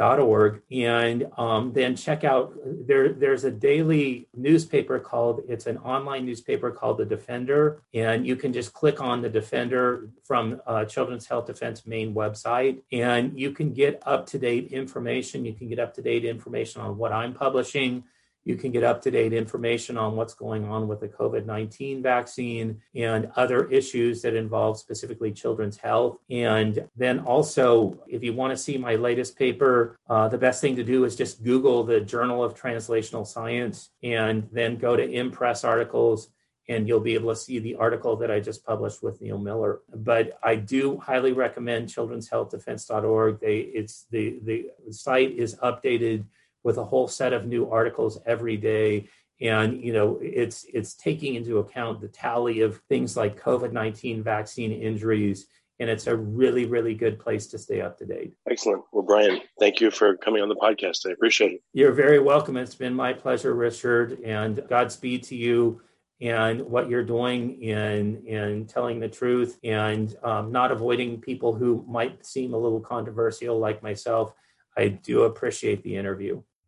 org 0.00 0.62
and 0.70 1.26
um, 1.36 1.72
then 1.72 1.96
check 1.96 2.22
out 2.24 2.54
there 2.86 3.12
there's 3.12 3.44
a 3.44 3.50
daily 3.50 4.28
newspaper 4.36 4.98
called 4.98 5.42
it's 5.48 5.66
an 5.66 5.76
online 5.78 6.24
newspaper 6.24 6.70
called 6.70 6.98
the 6.98 7.04
defender 7.04 7.82
and 7.94 8.26
you 8.26 8.36
can 8.36 8.52
just 8.52 8.72
click 8.72 9.00
on 9.00 9.20
the 9.20 9.28
defender 9.28 10.08
from 10.24 10.60
uh, 10.66 10.84
children's 10.84 11.26
health 11.26 11.46
defense 11.46 11.86
main 11.86 12.14
website 12.14 12.78
and 12.92 13.38
you 13.38 13.50
can 13.50 13.72
get 13.72 14.00
up 14.06 14.26
to 14.26 14.38
date 14.38 14.72
information. 14.72 15.44
You 15.44 15.54
can 15.54 15.68
get 15.68 15.78
up 15.78 15.94
to 15.94 16.02
date 16.02 16.24
information 16.24 16.80
on 16.80 16.96
what 16.96 17.12
i'm 17.12 17.34
publishing 17.34 18.04
you 18.48 18.56
can 18.56 18.72
get 18.72 18.82
up 18.82 19.02
to 19.02 19.10
date 19.10 19.34
information 19.34 19.98
on 19.98 20.16
what's 20.16 20.32
going 20.32 20.64
on 20.64 20.88
with 20.88 21.00
the 21.00 21.08
COVID 21.08 21.44
19 21.44 22.02
vaccine 22.02 22.80
and 22.94 23.30
other 23.36 23.68
issues 23.68 24.22
that 24.22 24.34
involve 24.34 24.78
specifically 24.78 25.30
children's 25.30 25.76
health. 25.76 26.16
And 26.30 26.88
then 26.96 27.18
also, 27.20 28.02
if 28.08 28.24
you 28.24 28.32
want 28.32 28.52
to 28.52 28.56
see 28.56 28.78
my 28.78 28.94
latest 28.94 29.36
paper, 29.36 29.98
uh, 30.08 30.28
the 30.28 30.38
best 30.38 30.62
thing 30.62 30.76
to 30.76 30.82
do 30.82 31.04
is 31.04 31.14
just 31.14 31.44
Google 31.44 31.84
the 31.84 32.00
Journal 32.00 32.42
of 32.42 32.58
Translational 32.58 33.26
Science 33.26 33.90
and 34.02 34.48
then 34.50 34.78
go 34.78 34.96
to 34.96 35.06
Impress 35.06 35.62
articles 35.62 36.30
and 36.70 36.88
you'll 36.88 37.00
be 37.00 37.14
able 37.14 37.30
to 37.30 37.36
see 37.36 37.58
the 37.58 37.76
article 37.76 38.16
that 38.16 38.30
I 38.30 38.40
just 38.40 38.64
published 38.64 39.02
with 39.02 39.20
Neil 39.20 39.38
Miller. 39.38 39.80
But 39.94 40.38
I 40.42 40.56
do 40.56 40.98
highly 40.98 41.32
recommend 41.32 41.88
children'shealthdefense.org. 41.88 43.40
They 43.40 43.58
it's 43.58 44.06
the 44.10 44.38
the 44.42 44.70
site 44.90 45.32
is 45.32 45.54
updated 45.56 46.24
with 46.64 46.78
a 46.78 46.84
whole 46.84 47.08
set 47.08 47.32
of 47.32 47.46
new 47.46 47.70
articles 47.70 48.20
every 48.26 48.56
day. 48.56 49.08
And 49.40 49.80
you 49.80 49.92
know 49.92 50.18
it's 50.20 50.66
it's 50.72 50.94
taking 50.94 51.36
into 51.36 51.58
account 51.58 52.00
the 52.00 52.08
tally 52.08 52.60
of 52.60 52.80
things 52.88 53.16
like 53.16 53.40
covid-19 53.40 54.22
vaccine 54.22 54.72
injuries. 54.72 55.46
And 55.80 55.88
it's 55.88 56.08
a 56.08 56.16
really 56.16 56.66
really 56.66 56.94
good 56.94 57.20
place 57.20 57.46
to 57.48 57.58
stay 57.58 57.80
up 57.80 57.98
to 57.98 58.06
date. 58.06 58.32
Excellent. 58.50 58.82
Well 58.92 59.04
brian 59.04 59.40
thank 59.60 59.80
you 59.80 59.92
for 59.92 60.16
coming 60.16 60.42
on 60.42 60.48
the 60.48 60.56
podcast. 60.56 61.06
I 61.06 61.12
appreciate 61.12 61.52
it. 61.52 61.62
You're 61.72 61.92
very 61.92 62.18
welcome. 62.18 62.56
It's 62.56 62.74
been 62.74 62.94
my 62.94 63.12
pleasure 63.12 63.54
richard 63.54 64.18
and 64.24 64.60
godspeed 64.68 65.22
to 65.24 65.36
you 65.36 65.82
and 66.20 66.62
what 66.62 66.90
you're 66.90 67.04
doing 67.04 67.62
in 67.62 68.26
in 68.26 68.66
telling 68.66 68.98
the 68.98 69.08
truth 69.08 69.58
and 69.62 70.16
um, 70.24 70.50
not 70.50 70.72
avoiding 70.72 71.20
people 71.20 71.54
who 71.54 71.84
might 71.88 72.26
seem 72.26 72.54
a 72.54 72.58
little 72.58 72.80
controversial 72.80 73.58
like 73.58 73.82
myself. 73.82 74.32
I 74.76 74.88
do 74.88 75.22
appreciate 75.22 75.82
the 75.82 75.96
interview 75.96 76.42